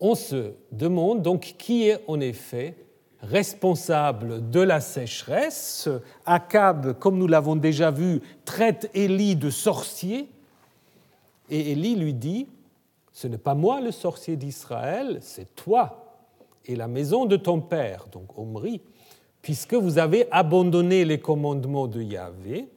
on 0.00 0.14
se 0.14 0.52
demande 0.70 1.22
donc 1.22 1.54
qui 1.58 1.88
est 1.88 2.02
en 2.06 2.20
effet 2.20 2.76
responsable 3.20 4.48
de 4.50 4.60
la 4.60 4.80
sécheresse. 4.80 5.88
Akab, 6.24 6.98
comme 6.98 7.18
nous 7.18 7.26
l'avons 7.26 7.56
déjà 7.56 7.90
vu, 7.90 8.20
traite 8.44 8.90
Élie 8.94 9.34
de 9.34 9.50
sorcier. 9.50 10.28
Et 11.50 11.72
Élie 11.72 11.96
lui 11.96 12.14
dit, 12.14 12.46
ce 13.12 13.26
n'est 13.26 13.38
pas 13.38 13.54
moi 13.54 13.80
le 13.80 13.90
sorcier 13.90 14.36
d'Israël, 14.36 15.18
c'est 15.20 15.56
toi 15.56 16.04
et 16.64 16.76
la 16.76 16.86
maison 16.86 17.24
de 17.24 17.36
ton 17.36 17.60
père, 17.60 18.04
donc 18.12 18.38
Omri, 18.38 18.82
puisque 19.42 19.74
vous 19.74 19.98
avez 19.98 20.30
abandonné 20.30 21.04
les 21.04 21.20
commandements 21.20 21.86
de 21.86 22.02
Yahvé 22.02 22.68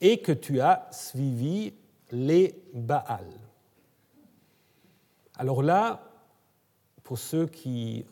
et 0.00 0.18
que 0.18 0.32
tu 0.32 0.60
as 0.60 0.88
suivi 0.90 1.72
les 2.10 2.54
Baals. 2.72 3.38
Alors 5.36 5.62
là, 5.62 6.02
pour 7.02 7.18
ceux 7.18 7.46
qui 7.46 8.04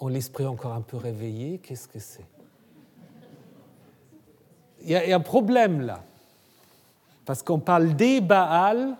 ont 0.00 0.08
l'esprit 0.08 0.46
encore 0.46 0.74
un 0.74 0.80
peu 0.80 0.96
réveillé, 0.96 1.58
qu'est-ce 1.58 1.88
que 1.88 1.98
c'est? 1.98 2.26
Il 4.82 4.90
y 4.90 4.94
a 4.94 5.16
un 5.16 5.20
problème 5.20 5.80
là, 5.80 6.04
parce 7.24 7.42
qu'on 7.42 7.58
parle 7.58 7.96
des 7.96 8.20
Baals 8.20 8.96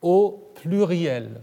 au 0.00 0.52
pluriel. 0.54 1.40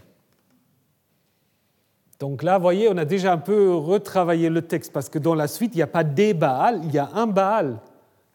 Donc 2.20 2.44
là, 2.44 2.58
vous 2.58 2.64
voyez, 2.64 2.88
on 2.90 2.98
a 2.98 3.06
déjà 3.06 3.34
un 3.34 3.38
peu 3.38 3.74
retravaillé 3.74 4.50
le 4.50 4.62
texte, 4.62 4.94
parce 4.94 5.10
que 5.10 5.20
dans 5.20 5.36
la 5.36 5.48
suite, 5.48 5.74
il 5.74 5.78
n'y 5.78 5.84
a 5.84 5.88
pas 5.88 6.04
des 6.04 6.34
Baals, 6.34 6.82
il 6.84 6.94
y 6.94 6.98
a 6.98 7.10
un 7.14 7.28
Baal 7.28 7.80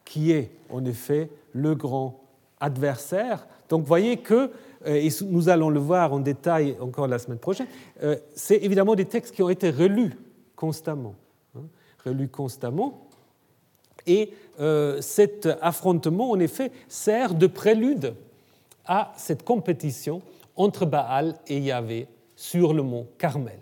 qui 0.05 0.33
est 0.33 0.51
en 0.69 0.85
effet 0.85 1.31
le 1.53 1.75
grand 1.75 2.21
adversaire. 2.61 3.47
Donc 3.69 3.83
vous 3.83 3.87
voyez 3.87 4.19
que, 4.19 4.51
euh, 4.87 4.95
et 4.95 5.09
nous 5.25 5.49
allons 5.49 5.71
le 5.71 5.81
voir 5.81 6.13
en 6.13 6.19
détail 6.19 6.77
encore 6.81 7.07
la 7.07 7.19
semaine 7.19 7.39
prochaine, 7.39 7.69
euh, 8.03 8.17
c'est 8.35 8.57
évidemment 8.57 8.95
des 8.95 9.07
textes 9.07 9.35
qui 9.35 9.43
ont 9.43 9.49
été 9.49 9.71
relus 9.71 10.15
constamment. 10.57 11.15
Hein, 11.57 11.63
relus 12.05 12.29
constamment. 12.29 13.07
Et 14.07 14.33
euh, 14.61 15.01
cet 15.01 15.49
affrontement, 15.63 16.31
en 16.31 16.39
effet, 16.39 16.71
sert 16.89 17.35
de 17.35 17.47
prélude 17.47 18.15
à 18.85 19.13
cette 19.17 19.45
compétition 19.45 20.21
entre 20.57 20.85
Baal 20.85 21.37
et 21.47 21.61
Yahvé 21.61 22.09
sur 22.37 22.75
le 22.75 22.83
mont 22.83 23.07
Carmel. 23.19 23.59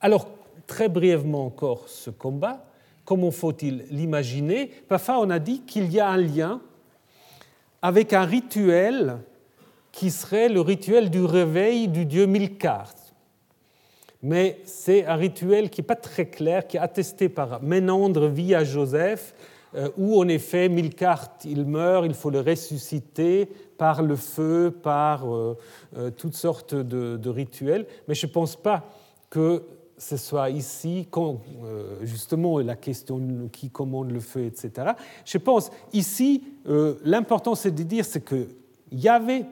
Alors, 0.00 0.28
très 0.66 0.88
brièvement 0.88 1.46
encore, 1.46 1.88
ce 1.88 2.10
combat, 2.10 2.64
comment 3.04 3.30
faut-il 3.30 3.84
l'imaginer? 3.90 4.70
Parfois, 4.88 5.20
on 5.20 5.30
a 5.30 5.38
dit 5.38 5.60
qu'il 5.62 5.92
y 5.92 6.00
a 6.00 6.08
un 6.08 6.16
lien 6.16 6.60
avec 7.82 8.12
un 8.12 8.24
rituel 8.24 9.18
qui 9.92 10.10
serait 10.10 10.48
le 10.48 10.60
rituel 10.60 11.10
du 11.10 11.24
réveil 11.24 11.88
du 11.88 12.06
dieu 12.06 12.26
Milkart. 12.26 12.94
Mais 14.22 14.60
c'est 14.64 15.06
un 15.06 15.16
rituel 15.16 15.70
qui 15.70 15.80
n'est 15.80 15.86
pas 15.86 15.96
très 15.96 16.26
clair, 16.26 16.66
qui 16.66 16.76
est 16.76 16.80
attesté 16.80 17.28
par 17.28 17.62
Ménandre 17.62 18.28
via 18.28 18.64
Joseph, 18.64 19.34
euh, 19.74 19.88
où 19.96 20.20
en 20.20 20.28
effet 20.28 20.68
Milkart, 20.68 21.30
il 21.44 21.64
meurt, 21.64 22.04
il 22.04 22.14
faut 22.14 22.30
le 22.30 22.40
ressusciter 22.40 23.48
par 23.78 24.02
le 24.02 24.16
feu, 24.16 24.74
par 24.82 25.32
euh, 25.32 25.56
euh, 25.96 26.10
toutes 26.10 26.34
sortes 26.34 26.74
de, 26.74 27.28
rituels. 27.28 27.86
Mais 28.08 28.14
je 28.14 28.26
ne 28.26 28.32
pense 28.32 28.56
pas 28.56 28.84
que 29.30 29.62
ce 30.00 30.16
soit 30.16 30.48
ici, 30.48 31.06
quand, 31.10 31.42
justement, 32.00 32.58
la 32.58 32.74
question 32.74 33.48
qui 33.52 33.68
commande 33.68 34.10
le 34.10 34.20
feu, 34.20 34.46
etc. 34.46 34.92
Je 35.26 35.36
pense 35.36 35.70
ici, 35.92 36.42
l'important 37.04 37.54
c'est 37.54 37.70
de 37.70 37.82
dire 37.82 38.04
c'est 38.04 38.22
que 38.22 38.48
Yahvé 38.90 39.44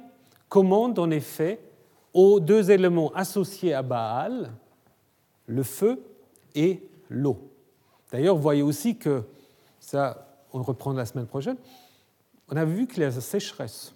commande 0.49 0.99
en 0.99 1.11
effet 1.11 1.61
aux 2.15 2.41
deux 2.41 2.71
éléments 2.71 3.13
associés 3.13 3.75
à 3.75 3.83
Baal, 3.83 4.51
le 5.47 5.63
feu 5.63 6.03
et 6.55 6.83
l'eau. 7.11 7.39
D'ailleurs, 8.11 8.35
vous 8.35 8.43
voyez 8.43 8.63
aussi 8.63 8.97
que, 8.97 9.25
ça 9.79 10.25
on 10.55 10.63
reprend 10.63 10.95
la 10.95 11.05
semaine 11.05 11.27
prochaine, 11.27 11.59
on 12.51 12.57
a 12.57 12.65
vu 12.65 12.87
qu'il 12.87 13.01
y 13.01 13.05
a 13.05 13.11
la 13.11 13.21
sécheresse. 13.21 13.95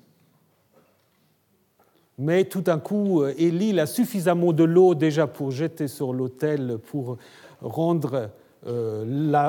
Mais 2.18 2.44
tout 2.44 2.60
d'un 2.60 2.78
coup, 2.78 3.24
Élie 3.24 3.78
a 3.80 3.86
suffisamment 3.86 4.52
de 4.52 4.64
l'eau 4.64 4.94
déjà 4.94 5.26
pour 5.26 5.50
jeter 5.50 5.88
sur 5.88 6.12
l'autel, 6.12 6.78
pour 6.78 7.16
rendre 7.60 8.30
euh, 8.64 9.04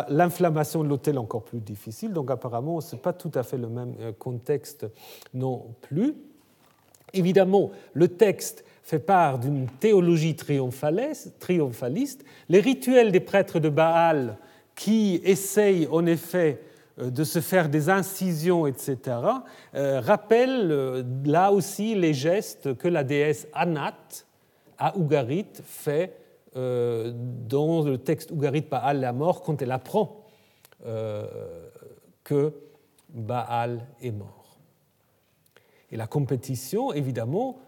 l'inflammation 0.10 0.84
de 0.84 0.90
l'autel 0.90 1.20
encore 1.20 1.44
plus 1.44 1.60
difficile. 1.60 2.14
Donc 2.14 2.32
apparemment, 2.32 2.82
ce 2.82 2.96
n'est 2.96 3.02
pas 3.02 3.14
tout 3.14 3.32
à 3.36 3.44
fait 3.44 3.58
le 3.58 3.68
même 3.68 3.94
euh, 4.00 4.12
contexte 4.18 4.88
non 5.36 5.68
plus. 5.82 6.16
Évidemment, 7.14 7.70
le 7.94 8.08
texte 8.08 8.66
fait 8.82 8.98
part 8.98 9.38
d'une 9.38 9.68
théologie 9.68 10.36
triomphaliste. 10.36 12.26
Les 12.50 12.60
rituels 12.60 13.12
des 13.12 13.20
prêtres 13.20 13.60
de 13.60 13.70
Baal 13.70 14.38
qui 14.76 15.22
essayent 15.24 15.88
en 15.92 16.08
effet 16.08 16.60
euh, 16.60 16.73
de 16.98 17.24
se 17.24 17.40
faire 17.40 17.70
des 17.70 17.90
incisions, 17.90 18.68
etc., 18.68 19.18
euh, 19.74 20.00
rappellent 20.00 20.72
euh, 20.72 21.04
là 21.26 21.52
aussi 21.52 21.96
les 21.96 22.14
gestes 22.14 22.76
que 22.78 22.88
la 22.88 23.04
déesse 23.04 23.48
Anat 23.54 24.26
à 24.78 24.98
Ougarit 24.98 25.48
fait 25.64 26.20
dans 26.56 27.82
le 27.82 27.98
texte 27.98 28.30
Ougarit 28.30 28.62
Baal 28.62 29.00
la 29.00 29.12
mort 29.12 29.42
quand 29.42 29.60
elle 29.64 29.72
apprend 29.72 30.24
que 32.24 32.54
Baal 33.10 33.88
est 34.04 34.12
mort. 34.12 34.60
Et 35.92 35.98
la 35.98 36.06
compétition, 36.06 36.94
évidemment, 36.94 37.60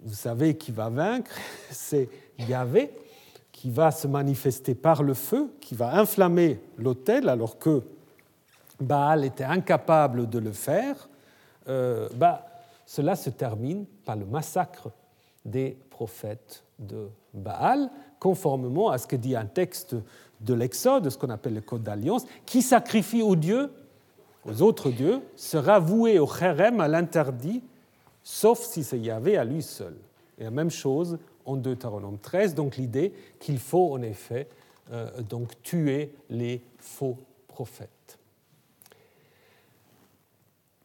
vous 0.00 0.14
savez 0.14 0.56
qui 0.56 0.72
va 0.72 0.88
vaincre, 0.88 1.32
c'est 1.70 2.08
Yahvé, 2.48 2.90
qui 3.52 3.70
va 3.70 3.90
se 3.90 4.08
manifester 4.08 4.74
par 4.74 5.02
le 5.02 5.14
feu, 5.14 5.52
qui 5.60 5.74
va 5.74 5.98
inflammer 6.00 6.60
l'autel 6.76 7.28
alors 7.28 7.58
que 7.58 7.82
Baal 8.80 9.24
était 9.24 9.44
incapable 9.44 10.28
de 10.28 10.38
le 10.38 10.52
faire. 10.52 11.08
Euh, 11.68 12.08
bah, 12.14 12.46
cela 12.86 13.16
se 13.16 13.30
termine 13.30 13.86
par 14.04 14.16
le 14.16 14.26
massacre 14.26 14.90
des 15.44 15.76
prophètes 15.90 16.62
de 16.78 17.08
Baal, 17.34 17.90
conformément 18.18 18.90
à 18.90 18.98
ce 18.98 19.06
que 19.06 19.16
dit 19.16 19.36
un 19.36 19.46
texte 19.46 19.96
de 20.40 20.54
l'Exode, 20.54 21.08
ce 21.08 21.16
qu'on 21.16 21.30
appelle 21.30 21.54
le 21.54 21.60
Code 21.60 21.82
d'Alliance, 21.82 22.24
qui 22.46 22.62
sacrifie 22.62 23.22
aux 23.22 23.36
dieux, 23.36 23.72
aux 24.44 24.62
autres 24.62 24.90
dieux, 24.90 25.20
sera 25.36 25.78
voué 25.78 26.18
au 26.18 26.26
chérem, 26.26 26.80
à 26.80 26.88
l'interdit, 26.88 27.62
sauf 28.22 28.60
si 28.60 28.84
c'est 28.84 28.98
Yahvé 28.98 29.36
à 29.36 29.44
lui 29.44 29.62
seul. 29.62 29.94
Et 30.38 30.44
la 30.44 30.50
même 30.50 30.70
chose 30.70 31.18
en 31.44 31.56
Deutéronome 31.56 32.18
13, 32.18 32.54
donc 32.54 32.76
l'idée 32.76 33.12
qu'il 33.38 33.58
faut 33.58 33.92
en 33.92 34.02
effet 34.02 34.48
euh, 34.92 35.22
donc 35.22 35.60
tuer 35.62 36.14
les 36.28 36.62
faux 36.78 37.16
prophètes. 37.48 37.88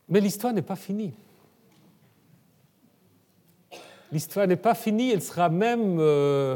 Mais 0.10 0.20
l'histoire 0.20 0.54
n'est 0.54 0.62
pas 0.62 0.76
finie. 0.76 1.14
L'histoire 4.12 4.48
n'est 4.48 4.56
pas 4.56 4.74
finie, 4.74 5.12
elle 5.12 5.22
sera 5.22 5.50
même 5.50 5.98
euh, 6.00 6.56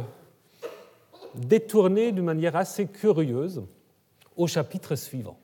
détournée 1.36 2.12
d'une 2.14 2.24
manière 2.24 2.56
assez 2.56 2.88
curieuse 2.88 3.62
au 4.38 4.47
chapitre 4.47 4.95
suivant. 4.95 5.38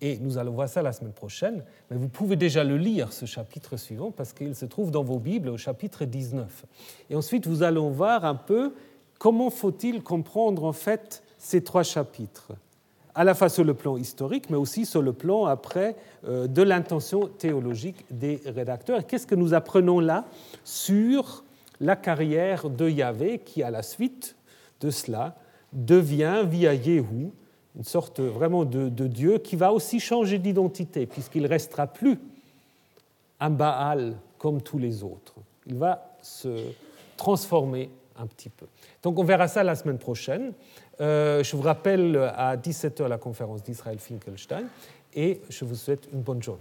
Et 0.00 0.18
nous 0.18 0.38
allons 0.38 0.52
voir 0.52 0.68
ça 0.68 0.82
la 0.82 0.92
semaine 0.92 1.12
prochaine, 1.12 1.64
mais 1.90 1.96
vous 1.96 2.08
pouvez 2.08 2.36
déjà 2.36 2.62
le 2.62 2.76
lire, 2.76 3.12
ce 3.12 3.26
chapitre 3.26 3.76
suivant, 3.76 4.10
parce 4.12 4.32
qu'il 4.32 4.54
se 4.54 4.64
trouve 4.64 4.90
dans 4.90 5.02
vos 5.02 5.18
Bibles 5.18 5.48
au 5.48 5.56
chapitre 5.56 6.04
19. 6.04 6.66
Et 7.10 7.16
ensuite, 7.16 7.46
vous 7.46 7.62
allons 7.62 7.90
voir 7.90 8.24
un 8.24 8.36
peu 8.36 8.74
comment 9.18 9.50
faut-il 9.50 10.02
comprendre 10.02 10.64
en 10.64 10.72
fait 10.72 11.22
ces 11.36 11.62
trois 11.64 11.82
chapitres, 11.82 12.52
à 13.14 13.24
la 13.24 13.34
fois 13.34 13.48
sur 13.48 13.64
le 13.64 13.74
plan 13.74 13.96
historique, 13.96 14.50
mais 14.50 14.56
aussi 14.56 14.86
sur 14.86 15.02
le 15.02 15.12
plan 15.12 15.46
après 15.46 15.96
euh, 16.26 16.46
de 16.46 16.62
l'intention 16.62 17.26
théologique 17.26 18.04
des 18.10 18.40
rédacteurs. 18.46 19.06
Qu'est-ce 19.06 19.26
que 19.26 19.34
nous 19.34 19.54
apprenons 19.54 20.00
là 20.00 20.24
sur 20.64 21.44
la 21.80 21.96
carrière 21.96 22.70
de 22.70 22.88
Yahvé 22.88 23.40
qui, 23.44 23.62
à 23.62 23.70
la 23.70 23.82
suite 23.82 24.36
de 24.80 24.90
cela, 24.90 25.36
devient 25.72 26.44
via 26.46 26.74
Yéhou 26.74 27.32
une 27.78 27.84
sorte 27.84 28.18
vraiment 28.20 28.64
de, 28.64 28.88
Dieu 29.06 29.38
qui 29.38 29.54
va 29.54 29.72
aussi 29.72 30.00
changer 30.00 30.38
d'identité, 30.38 31.06
puisqu'il 31.06 31.42
ne 31.42 31.48
restera 31.48 31.86
plus 31.86 32.18
un 33.38 33.50
Baal 33.50 34.16
comme 34.36 34.60
tous 34.60 34.78
les 34.78 35.04
autres. 35.04 35.34
Il 35.66 35.76
va 35.76 36.16
se 36.20 36.72
transformer 37.16 37.88
un 38.18 38.26
petit 38.26 38.48
peu. 38.48 38.66
Donc 39.02 39.18
on 39.18 39.24
verra 39.24 39.46
ça 39.46 39.62
la 39.62 39.76
semaine 39.76 39.98
prochaine. 39.98 40.52
Euh, 41.00 41.44
je 41.44 41.56
vous 41.56 41.62
rappelle 41.62 42.16
à 42.36 42.56
17h 42.56 43.06
la 43.06 43.18
conférence 43.18 43.62
d'Israël 43.62 43.98
Finkelstein 43.98 44.64
et 45.14 45.40
je 45.48 45.64
vous 45.64 45.74
souhaite 45.74 46.08
une 46.12 46.22
bonne 46.22 46.42
journée. 46.42 46.60